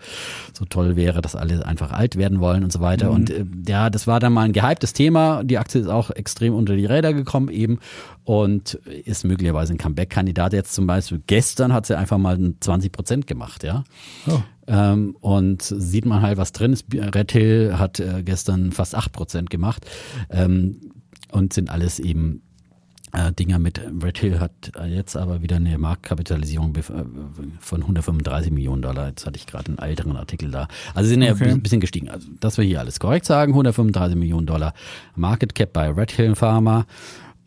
[0.53, 3.07] so toll wäre, dass alle einfach alt werden wollen und so weiter.
[3.09, 3.15] Mhm.
[3.15, 5.43] Und äh, ja, das war dann mal ein gehyptes Thema.
[5.43, 7.81] Die Aktie ist auch extrem unter die Räder gekommen eben
[8.25, 10.53] und ist möglicherweise ein Comeback-Kandidat.
[10.53, 13.85] Jetzt zum Beispiel gestern hat sie einfach mal 20 Prozent gemacht, ja.
[14.27, 14.41] Oh.
[14.67, 16.87] Ähm, und sieht man halt, was drin ist.
[16.93, 19.85] Red Hill hat äh, gestern fast 8 Prozent gemacht
[20.31, 20.81] ähm,
[21.33, 22.43] und sind alles eben
[23.13, 23.81] äh, Dinger mit.
[24.03, 26.83] Red Hill hat jetzt aber wieder eine Marktkapitalisierung äh,
[27.61, 29.09] von 135 Millionen Dollar.
[29.09, 30.69] Jetzt hatte ich gerade einen älteren Artikel da.
[30.95, 31.51] Also sind ja okay.
[31.51, 32.09] ein bisschen gestiegen.
[32.09, 33.53] Also, dass wir hier alles korrekt sagen.
[33.53, 34.75] 135 Millionen Dollar
[35.15, 36.87] Market Cap bei Red Hill Pharma.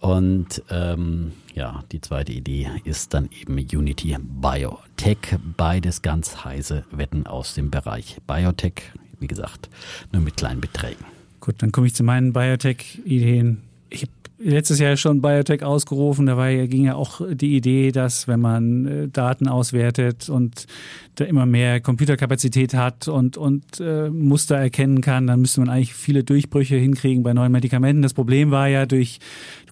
[0.06, 5.40] Und ähm, ja, die zweite Idee ist dann eben Unity Biotech.
[5.58, 8.84] Beides ganz heiße Wetten aus dem Bereich Biotech.
[9.20, 9.68] Wie gesagt,
[10.14, 11.04] nur mit kleinen Beträgen.
[11.40, 13.64] Gut, dann komme ich zu meinen Biotech-Ideen.
[13.90, 16.28] Ich habe letztes Jahr schon Biotech ausgerufen.
[16.28, 20.68] Da ging ja auch die Idee, dass wenn man äh, Daten auswertet und
[21.16, 25.96] da immer mehr Computerkapazität hat und, und äh, Muster erkennen kann, dann müsste man eigentlich
[25.96, 28.02] viele Durchbrüche hinkriegen bei neuen Medikamenten.
[28.02, 29.20] Das Problem war ja, durch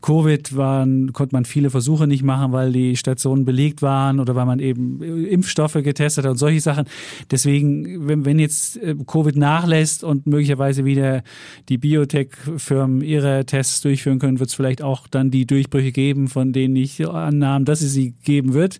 [0.03, 4.45] Covid waren, konnte man viele Versuche nicht machen, weil die Stationen belegt waren oder weil
[4.45, 6.85] man eben Impfstoffe getestet hat und solche Sachen.
[7.31, 11.23] Deswegen, wenn, wenn jetzt äh, Covid nachlässt und möglicherweise wieder
[11.69, 16.51] die Biotech-Firmen ihre Tests durchführen können, wird es vielleicht auch dann die Durchbrüche geben, von
[16.51, 18.79] denen ich annahm, dass es sie geben wird.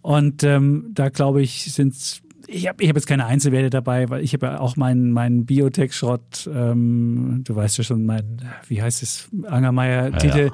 [0.00, 2.22] Und ähm, da glaube ich, sind
[2.52, 5.46] ich habe ich hab jetzt keine Einzelwerte dabei, weil ich habe ja auch meinen mein
[5.46, 10.50] Biotech-Schrott, ähm, du weißt ja schon, mein, wie heißt es, Angermeier-Titel.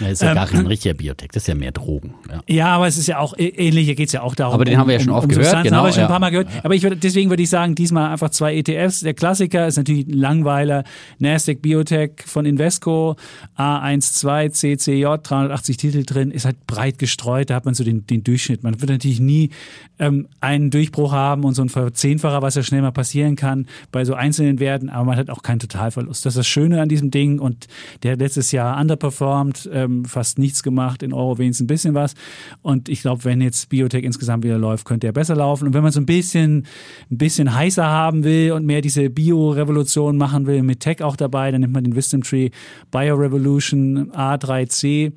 [0.00, 0.12] Ja, ja.
[0.12, 2.14] ist ja ähm, gar kein richtiger Biotech, das ist ja mehr Drogen.
[2.28, 4.54] Ja, ja aber es ist ja auch, ähnlich, hier geht es ja auch darum.
[4.54, 5.78] Aber den haben wir ja schon um, oft um gehört, genau.
[5.78, 6.48] haben wir schon ein paar Mal gehört.
[6.62, 9.00] Aber ich würd, deswegen würde ich sagen, diesmal einfach zwei ETFs.
[9.00, 10.84] Der Klassiker ist natürlich ein Langweiler,
[11.18, 13.16] Nasdaq Biotech von Invesco,
[13.56, 18.24] A12 CCJ, 380 Titel drin, ist halt breit gestreut, da hat man so den, den
[18.24, 18.62] Durchschnitt.
[18.62, 19.50] Man wird natürlich nie
[19.98, 23.66] ähm, einen Durchbruch haben, haben und so ein Verzehnfacher, was ja schnell mal passieren kann
[23.92, 26.24] bei so einzelnen Werten, aber man hat auch keinen Totalverlust.
[26.24, 27.66] Das ist das Schöne an diesem Ding und
[28.02, 32.14] der letztes Jahr underperformed, ähm, fast nichts gemacht, in Euro wenigstens ein bisschen was.
[32.62, 35.68] Und ich glaube, wenn jetzt Biotech insgesamt wieder läuft, könnte er besser laufen.
[35.68, 36.66] Und wenn man so ein bisschen,
[37.10, 41.50] ein bisschen heißer haben will und mehr diese Bio-Revolution machen will, mit Tech auch dabei,
[41.50, 42.50] dann nimmt man den Wisdom Tree
[42.90, 45.12] Bio Revolution A3C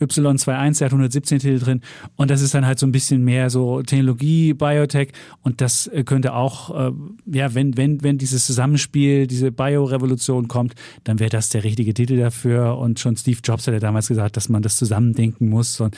[0.00, 1.80] Y21, der hat 117 Titel drin
[2.16, 5.12] und das ist dann halt so ein bisschen mehr so Technologie, Biotech
[5.42, 6.92] und das äh, könnte auch, äh,
[7.26, 12.16] ja, wenn, wenn, wenn dieses Zusammenspiel, diese Bio-Revolution kommt, dann wäre das der richtige Titel
[12.16, 15.96] dafür und schon Steve Jobs hat ja damals gesagt, dass man das zusammendenken muss und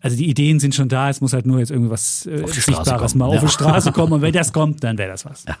[0.00, 3.30] also die Ideen sind schon da, es muss halt nur jetzt irgendwas äh, Sichtbares mal
[3.30, 3.36] ja.
[3.36, 5.44] auf die Straße kommen und wenn das kommt, dann wäre das was.
[5.46, 5.56] Ja.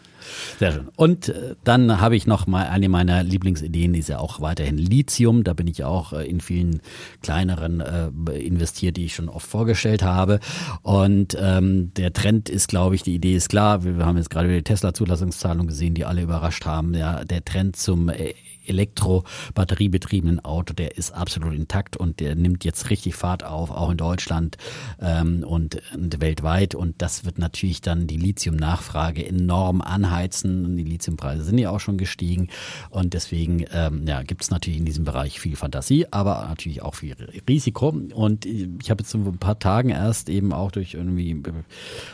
[0.58, 0.88] Sehr schön.
[0.96, 4.78] Und äh, dann habe ich noch mal eine meiner Lieblingsideen, die ist ja auch weiterhin
[4.78, 5.44] Lithium.
[5.44, 6.80] Da bin ich auch äh, in vielen
[7.22, 10.40] kleineren äh, investiert, die ich schon oft vorgestellt habe.
[10.82, 13.84] Und ähm, der Trend ist, glaube ich, die Idee ist klar.
[13.84, 16.94] Wir, wir haben jetzt gerade die Tesla-Zulassungszahlung gesehen, die alle überrascht haben.
[16.94, 18.34] Ja, der Trend zum äh,
[18.68, 23.96] Elektro-batteriebetriebenen Auto, der ist absolut intakt und der nimmt jetzt richtig Fahrt auf, auch in
[23.96, 24.56] Deutschland
[25.00, 26.74] ähm, und, und weltweit.
[26.74, 30.76] Und das wird natürlich dann die Lithium-Nachfrage enorm anheizen.
[30.76, 32.48] Die Lithiumpreise sind ja auch schon gestiegen.
[32.90, 36.94] Und deswegen ähm, ja, gibt es natürlich in diesem Bereich viel Fantasie, aber natürlich auch
[36.94, 37.14] viel
[37.48, 37.88] Risiko.
[37.88, 41.42] Und ich habe jetzt so ein paar Tagen erst eben auch durch irgendwie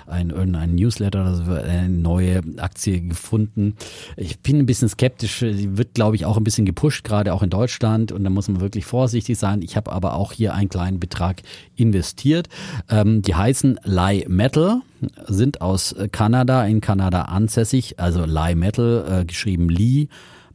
[0.07, 3.77] ein, irgendein Newsletter oder so eine neue Aktie gefunden.
[4.17, 5.39] Ich bin ein bisschen skeptisch.
[5.39, 8.13] Sie wird, glaube ich, auch ein bisschen gepusht, gerade auch in Deutschland.
[8.13, 9.63] Und da muss man wirklich vorsichtig sein.
[9.63, 11.43] Ich habe aber auch hier einen kleinen Betrag
[11.75, 12.49] investiert.
[12.91, 14.83] Ähm, die heißen Lie Metal,
[15.27, 17.99] sind aus Kanada, in Kanada ansässig.
[17.99, 20.09] Also Lie Metal, äh, geschrieben Lee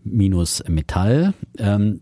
[0.03, 1.33] minus Metall.
[1.57, 2.01] Ähm,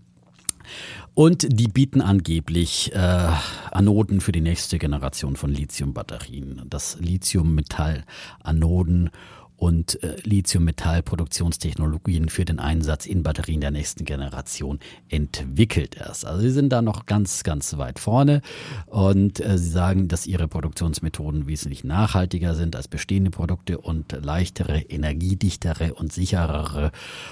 [1.18, 3.32] und die bieten angeblich äh,
[3.72, 6.62] Anoden für die nächste Generation von Lithiumbatterien.
[6.70, 9.10] Das Lithium-Metall-Anoden
[9.58, 14.80] und äh, Lithium-Metall-Produktionstechnologien für den Einsatz in Batterien der nächsten Generation
[15.10, 16.26] entwickelt erst.
[16.26, 18.42] Also sie sind da noch ganz, ganz weit vorne
[18.86, 24.80] und äh, sie sagen, dass ihre Produktionsmethoden wesentlich nachhaltiger sind als bestehende Produkte und leichtere,
[24.80, 26.92] energiedichtere und sicherere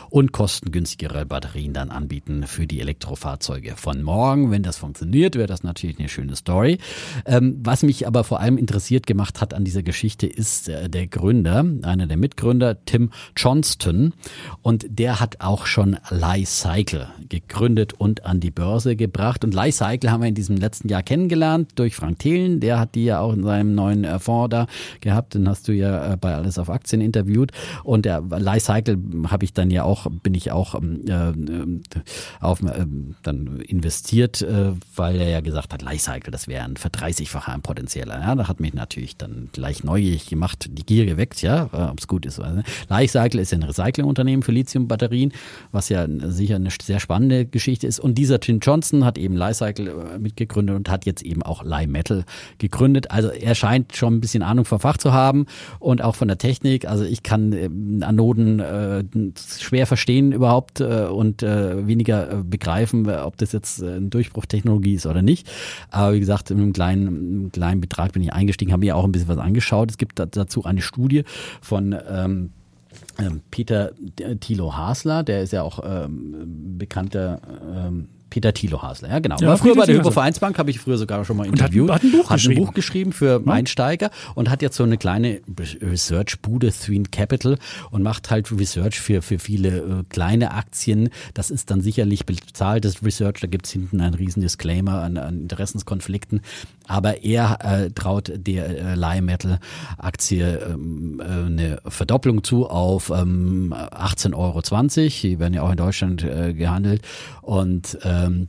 [0.10, 4.50] und kostengünstigere Batterien dann anbieten für die Elektrofahrzeuge von morgen.
[4.50, 6.80] Wenn das funktioniert, wäre das natürlich eine schöne Story.
[7.26, 11.06] Ähm, was mich aber vor allem interessiert gemacht hat an dieser Geschichte ist äh, der
[11.06, 14.14] Gründer, einer der der Mitgründer Tim Johnston.
[14.62, 19.44] Und der hat auch schon Lycycle gegründet und an die Börse gebracht.
[19.44, 23.06] Und Lycycle haben wir in diesem letzten Jahr kennengelernt durch Frank Thelen, der hat die
[23.06, 24.68] ja auch in seinem neuen äh, Fonds da
[25.02, 27.52] gehabt, den hast du ja äh, bei Alles auf Aktien interviewt.
[27.84, 28.98] Und der Lycycle
[29.28, 32.86] habe ich dann ja auch, bin ich auch ähm, äh, auf, äh,
[33.24, 38.22] dann investiert, äh, weil er ja gesagt hat, Lycycle, das wäre ein verdreißigfacher ein potenzieller.
[38.22, 42.26] Ja, da hat mich natürlich dann gleich neugierig gemacht, die Gier geweckt, ja, ob gut
[42.26, 42.40] ist.
[42.40, 45.34] Also, Lifecycle ist ja ein Recyclingunternehmen für Lithiumbatterien,
[45.72, 48.00] was ja sicher eine sehr spannende Geschichte ist.
[48.00, 51.88] Und dieser Tim Johnson hat eben Lifecycle äh, mitgegründet und hat jetzt eben auch Lye
[51.88, 52.26] Metal
[52.58, 53.12] gegründet.
[53.12, 55.46] Also er scheint schon ein bisschen Ahnung vom Fach zu haben
[55.80, 56.88] und auch von der Technik.
[56.88, 57.70] Also ich kann äh,
[58.04, 59.04] Anoden äh,
[59.60, 65.06] schwer verstehen überhaupt äh, und äh, weniger äh, begreifen, ob das jetzt eine Durchbruchtechnologie ist
[65.06, 65.48] oder nicht.
[65.92, 69.04] Aber wie gesagt, in einem kleinen, einem kleinen Betrag bin ich eingestiegen, habe mir auch
[69.04, 69.92] ein bisschen was angeschaut.
[69.92, 71.24] Es gibt dazu eine Studie
[71.62, 72.52] von ähm,
[73.20, 73.92] ähm, Peter
[74.40, 77.42] Thilo Hasler, der ist ja auch ähm, bekannter
[77.76, 79.38] ähm, Peter Thilo Hasler, ja genau.
[79.40, 81.70] Ja, War früher bei der Thilo Hypo-Vereinsbank, habe ich früher sogar schon mal Und hat-
[81.72, 81.92] interviewt.
[81.92, 82.66] hat ein Buch geschrieben.
[82.66, 85.40] Buch geschrieben für Einsteiger und hat jetzt so eine kleine
[85.82, 87.58] Research-Bude, Threen Capital
[87.92, 91.10] und macht halt Research für, für viele äh, kleine Aktien.
[91.34, 96.42] Das ist dann sicherlich bezahltes Research, da gibt's hinten einen riesen Disclaimer an, an Interessenskonflikten.
[96.88, 99.60] Aber er äh, traut der äh, Lie Metal
[99.98, 104.62] Aktie ähm, äh, eine Verdopplung zu auf ähm, 18,20 Euro.
[105.24, 107.02] Die werden ja auch in Deutschland äh, gehandelt.
[107.42, 108.48] Und ähm,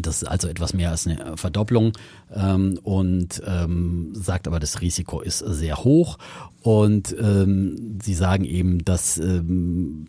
[0.00, 1.92] das ist also etwas mehr als eine Verdopplung
[2.34, 6.18] ähm, und ähm, sagt aber, das Risiko ist sehr hoch.
[6.64, 10.06] Und ähm, sie sagen eben, dass ähm,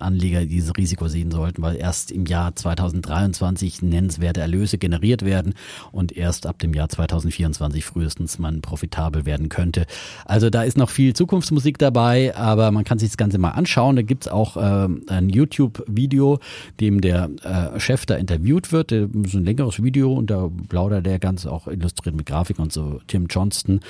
[0.00, 5.52] Anleger dieses Risiko sehen sollten, weil erst im Jahr 2023 nennenswerte Erlöse generiert werden
[5.92, 9.84] und erst ab dem Jahr 2024 frühestens man profitabel werden könnte.
[10.24, 13.96] Also da ist noch viel Zukunftsmusik dabei, aber man kann sich das Ganze mal anschauen.
[13.96, 16.38] Da gibt's auch ähm, ein YouTube-Video,
[16.80, 18.92] dem der äh, Chef da interviewt wird.
[18.92, 22.72] Das ist ein längeres Video und da plaudert der ganz auch illustriert mit Grafik und
[22.72, 23.00] so.
[23.06, 23.80] Tim Johnston,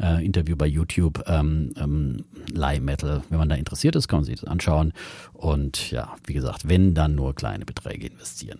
[0.00, 3.22] äh, Interview bei YouTube, ähm, ähm, Lie Metal.
[3.30, 4.92] Wenn man da interessiert ist, kann man sich das anschauen.
[5.32, 8.58] Und ja, wie gesagt, wenn dann nur kleine Beträge investieren.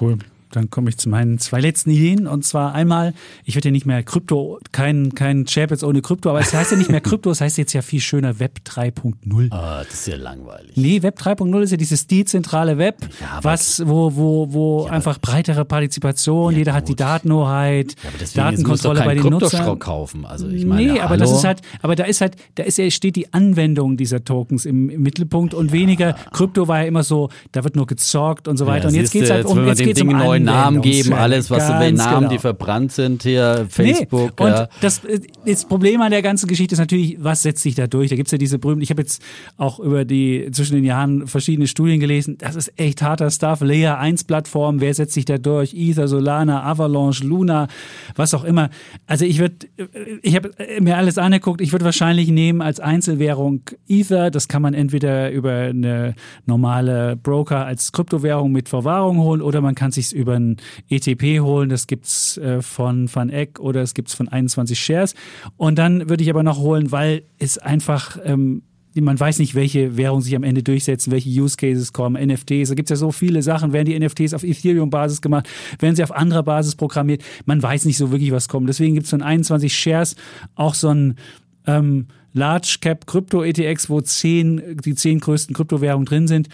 [0.00, 0.18] Cool.
[0.50, 2.26] Dann komme ich zu meinen zwei letzten Ideen.
[2.26, 3.14] Und zwar einmal,
[3.44, 6.72] ich werde ja nicht mehr Krypto, kein, kein Chap jetzt ohne Krypto, aber es heißt
[6.72, 9.52] ja nicht mehr Krypto, es heißt jetzt ja viel schöner Web 3.0.
[9.52, 10.76] Ah, das ist ja langweilig.
[10.76, 15.64] Nee, Web 3.0 ist ja dieses dezentrale Web, Ja, was, wo, wo, wo einfach breitere
[15.64, 16.94] Partizipation, Ja, jeder hat die.
[16.96, 19.78] Datenhoheit, Ja, deswegen jetzt Datenkontrolle bei den Nutzern.
[19.78, 20.26] kaufen.
[20.26, 21.20] Also ich meine, nee, aber hallo?
[21.20, 24.66] das ist halt, aber da ist halt, da ist ja, steht die Anwendung dieser Tokens
[24.66, 28.56] im, im Mittelpunkt und weniger, Krypto war ja immer so, da wird nur gezockt und
[28.56, 28.88] so weiter.
[28.88, 30.08] und jetzt siehste, geht's halt um, jetzt den geht's um
[30.44, 32.30] neuen Namen geben, alles, was Ganz Namen, genau.
[32.30, 34.32] die verbrannt sind hier, Facebook.
[34.38, 34.46] Nee.
[34.46, 34.68] Und ja.
[34.80, 38.10] das, äh, das Problem an der ganzen Geschichte ist natürlich, was setzt sich da durch?
[38.10, 39.22] Da gibt's ja diese berühmten, ich habe jetzt
[39.56, 42.36] auch über die zwischen den Jahren verschiedene Studien gelesen.
[42.38, 43.60] Das ist echt harter Stuff.
[43.60, 45.74] Layer 1 Plattform, wer setzt sich da durch?
[45.74, 47.68] Ether, Solana, Avalanche, Luna,
[48.16, 48.70] was auch immer.
[49.06, 49.56] Also ich würde,
[50.22, 50.50] ich habe
[50.80, 51.60] mir alles angeguckt.
[51.60, 54.30] Ich würde wahrscheinlich nehmen als Einzelwährung Ether.
[54.30, 56.14] Das kann man entweder über eine
[56.46, 60.56] normale Broker als Kryptowährung mit Verwahrung holen oder man kann sich über ein
[60.88, 61.68] ETP holen.
[61.68, 65.14] Das gibt's äh, von Van Eck oder es gibt's von 21 Shares.
[65.56, 68.62] Und dann würde ich aber noch holen, weil es einfach ähm,
[68.94, 72.74] man weiß nicht, welche Währungen sich am Ende durchsetzen, welche Use Cases kommen, NFTs, da
[72.74, 73.72] gibt's ja so viele Sachen.
[73.72, 75.48] Werden die NFTs auf Ethereum-Basis gemacht,
[75.78, 77.22] werden sie auf anderer Basis programmiert?
[77.44, 78.68] Man weiß nicht so wirklich, was kommt.
[78.68, 80.16] Deswegen gibt's von 21 Shares
[80.56, 81.14] auch so ein
[81.66, 86.48] ähm, Large Cap Krypto ETX, wo zehn, die zehn größten Kryptowährungen drin sind.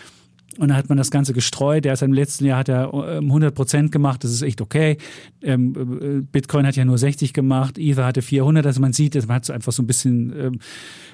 [0.58, 1.84] Und dann hat man das Ganze gestreut.
[1.84, 4.24] Der ist im letzten Jahr hat er ähm, 100 Prozent gemacht.
[4.24, 4.96] Das ist echt okay.
[5.42, 7.78] Ähm, äh, Bitcoin hat ja nur 60 gemacht.
[7.78, 8.64] Ether hatte 400.
[8.66, 10.58] Also man sieht, man hat so einfach so ein bisschen, ähm,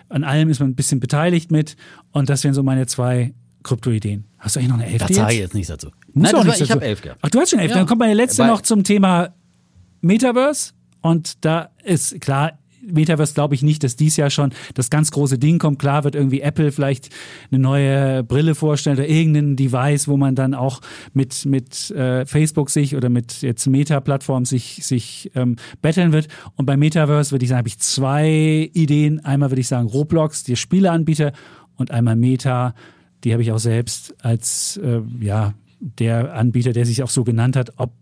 [0.09, 1.77] an allem ist man ein bisschen beteiligt mit.
[2.12, 4.24] Und das wären so meine zwei Krypto-Ideen.
[4.39, 5.44] Hast du eigentlich noch eine elfte Da sage ich jetzt?
[5.48, 5.89] jetzt nichts dazu.
[6.14, 7.20] Muss Nein, auch war, ich habe elf gehabt.
[7.23, 7.70] Ach, du hast schon elf.
[7.70, 7.78] Ja.
[7.78, 9.35] Dann kommt meine letzte Weil- noch zum Thema
[10.01, 10.73] Metaverse.
[11.01, 15.38] Und da ist klar, Metaverse glaube ich nicht, dass dies Jahr schon das ganz große
[15.38, 15.78] Ding kommt.
[15.78, 17.10] Klar wird irgendwie Apple vielleicht
[17.50, 20.80] eine neue Brille vorstellen oder irgendein Device, wo man dann auch
[21.12, 26.28] mit, mit äh, Facebook sich oder mit jetzt Meta-Plattformen sich, sich ähm, betteln wird.
[26.56, 29.24] Und bei Metaverse würde ich sagen, habe ich zwei Ideen.
[29.24, 31.32] Einmal würde ich sagen Roblox, der Spieleanbieter,
[31.76, 32.74] und einmal Meta,
[33.24, 37.56] die habe ich auch selbst als äh, ja der Anbieter, der sich auch so genannt
[37.56, 37.92] hat, ob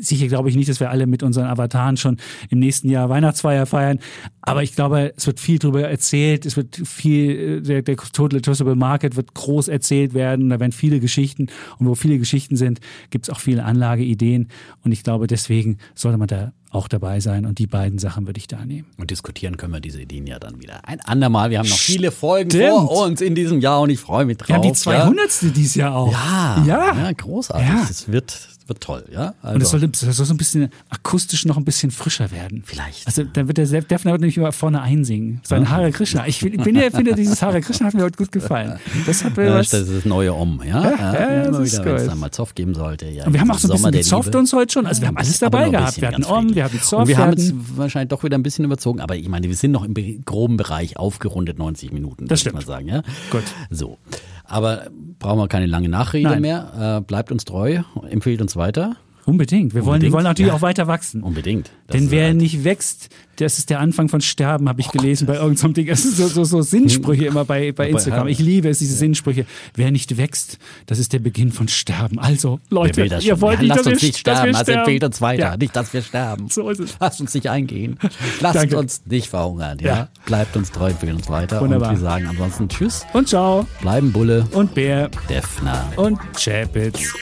[0.00, 2.18] sicher glaube ich nicht, dass wir alle mit unseren Avataren schon
[2.50, 3.98] im nächsten Jahr Weihnachtsfeier feiern.
[4.42, 6.46] Aber ich glaube, es wird viel darüber erzählt.
[6.46, 10.48] Es wird viel, äh, der, der Total Addressable Market wird groß erzählt werden.
[10.50, 11.48] Da werden viele Geschichten.
[11.78, 12.80] Und wo viele Geschichten sind,
[13.10, 14.48] gibt es auch viele Anlageideen.
[14.84, 17.46] Und ich glaube, deswegen sollte man da auch dabei sein.
[17.46, 18.86] Und die beiden Sachen würde ich da nehmen.
[18.98, 21.50] Und diskutieren können wir diese Ideen ja dann wieder ein andermal.
[21.50, 22.68] Wir haben noch viele Folgen Stimmt.
[22.68, 24.48] vor uns in diesem Jahr und ich freue mich drauf.
[24.48, 24.74] Wir haben die ja.
[24.74, 25.56] 200.
[25.56, 26.12] dieses Jahr auch.
[26.12, 26.96] Ja, Ja.
[26.96, 27.68] ja großartig.
[27.68, 27.86] Ja.
[27.88, 29.34] Es wird, wird toll, ja.
[29.42, 32.62] Also, Und es soll, das soll so ein bisschen akustisch noch ein bisschen frischer werden.
[32.64, 33.06] Vielleicht.
[33.06, 35.40] Also dann wird der Sepp Defner wird nämlich immer vorne einsingen.
[35.44, 36.26] Sein Hare Krishna.
[36.26, 38.78] Ich bin, ja, finde, dieses Hare Krishna hat mir heute gut gefallen.
[39.06, 39.70] Das hat mir ja, was.
[39.70, 40.82] das ist das neue Om, ja.
[40.82, 41.12] ja,
[41.44, 43.06] das immer ist wieder, wenn es mal Zoff geben sollte.
[43.06, 44.86] Ja, Und wir haben auch so ein Sommer bisschen gezofft uns heute schon.
[44.86, 46.00] Also wir haben alles dabei gehabt.
[46.00, 48.64] Wir hatten Om, wir hatten Zoff, Und wir haben jetzt wahrscheinlich doch wieder ein bisschen
[48.64, 52.30] überzogen, aber ich meine, wir sind noch im be- groben Bereich aufgerundet 90 Minuten, Das
[52.30, 52.54] würde ich stimmt.
[52.54, 53.02] mal sagen, ja.
[53.30, 53.42] Gut.
[53.70, 53.98] So.
[54.44, 54.86] Aber
[55.18, 56.42] brauchen wir keine lange Nachrede Nein.
[56.42, 56.98] mehr.
[56.98, 58.96] Äh, bleibt uns treu, empfiehlt uns weiter.
[59.26, 59.74] Unbedingt.
[59.74, 60.56] Wir wollen, wir wollen natürlich ja.
[60.56, 61.22] auch weiter wachsen.
[61.22, 61.70] Unbedingt.
[61.86, 65.26] Das Denn wer halt- nicht wächst, das ist der Anfang von Sterben, habe ich gelesen
[65.26, 65.86] bei irgendeinem Ding.
[65.86, 68.28] Das sind so, so, so Sinnsprüche immer bei, bei Instagram.
[68.28, 69.46] Ich liebe es, diese Sinnsprüche.
[69.74, 72.18] Wer nicht wächst, das ist der Beginn von Sterben.
[72.18, 74.72] Also, Leute, ihr wollt ja, nicht, lasst dass uns wir, nicht dass sterben, wir also
[74.72, 76.48] empfehlt uns weiter, Ja, nicht, dass wir sterben.
[76.48, 76.96] so ist es.
[77.00, 77.98] Lasst uns nicht eingehen.
[78.40, 78.78] Lasst Danke.
[78.78, 79.86] uns nicht verhungern, ja?
[79.96, 80.08] Ja.
[80.26, 81.60] Bleibt uns treu, empfehlt uns weiter.
[81.60, 81.90] Wunderbar.
[81.90, 83.66] Und wir sagen ansonsten Tschüss, Und ciao.
[83.80, 85.10] bleiben Bulle, Und Bär.
[85.28, 85.92] Defner.
[85.96, 87.12] Und Chapitz.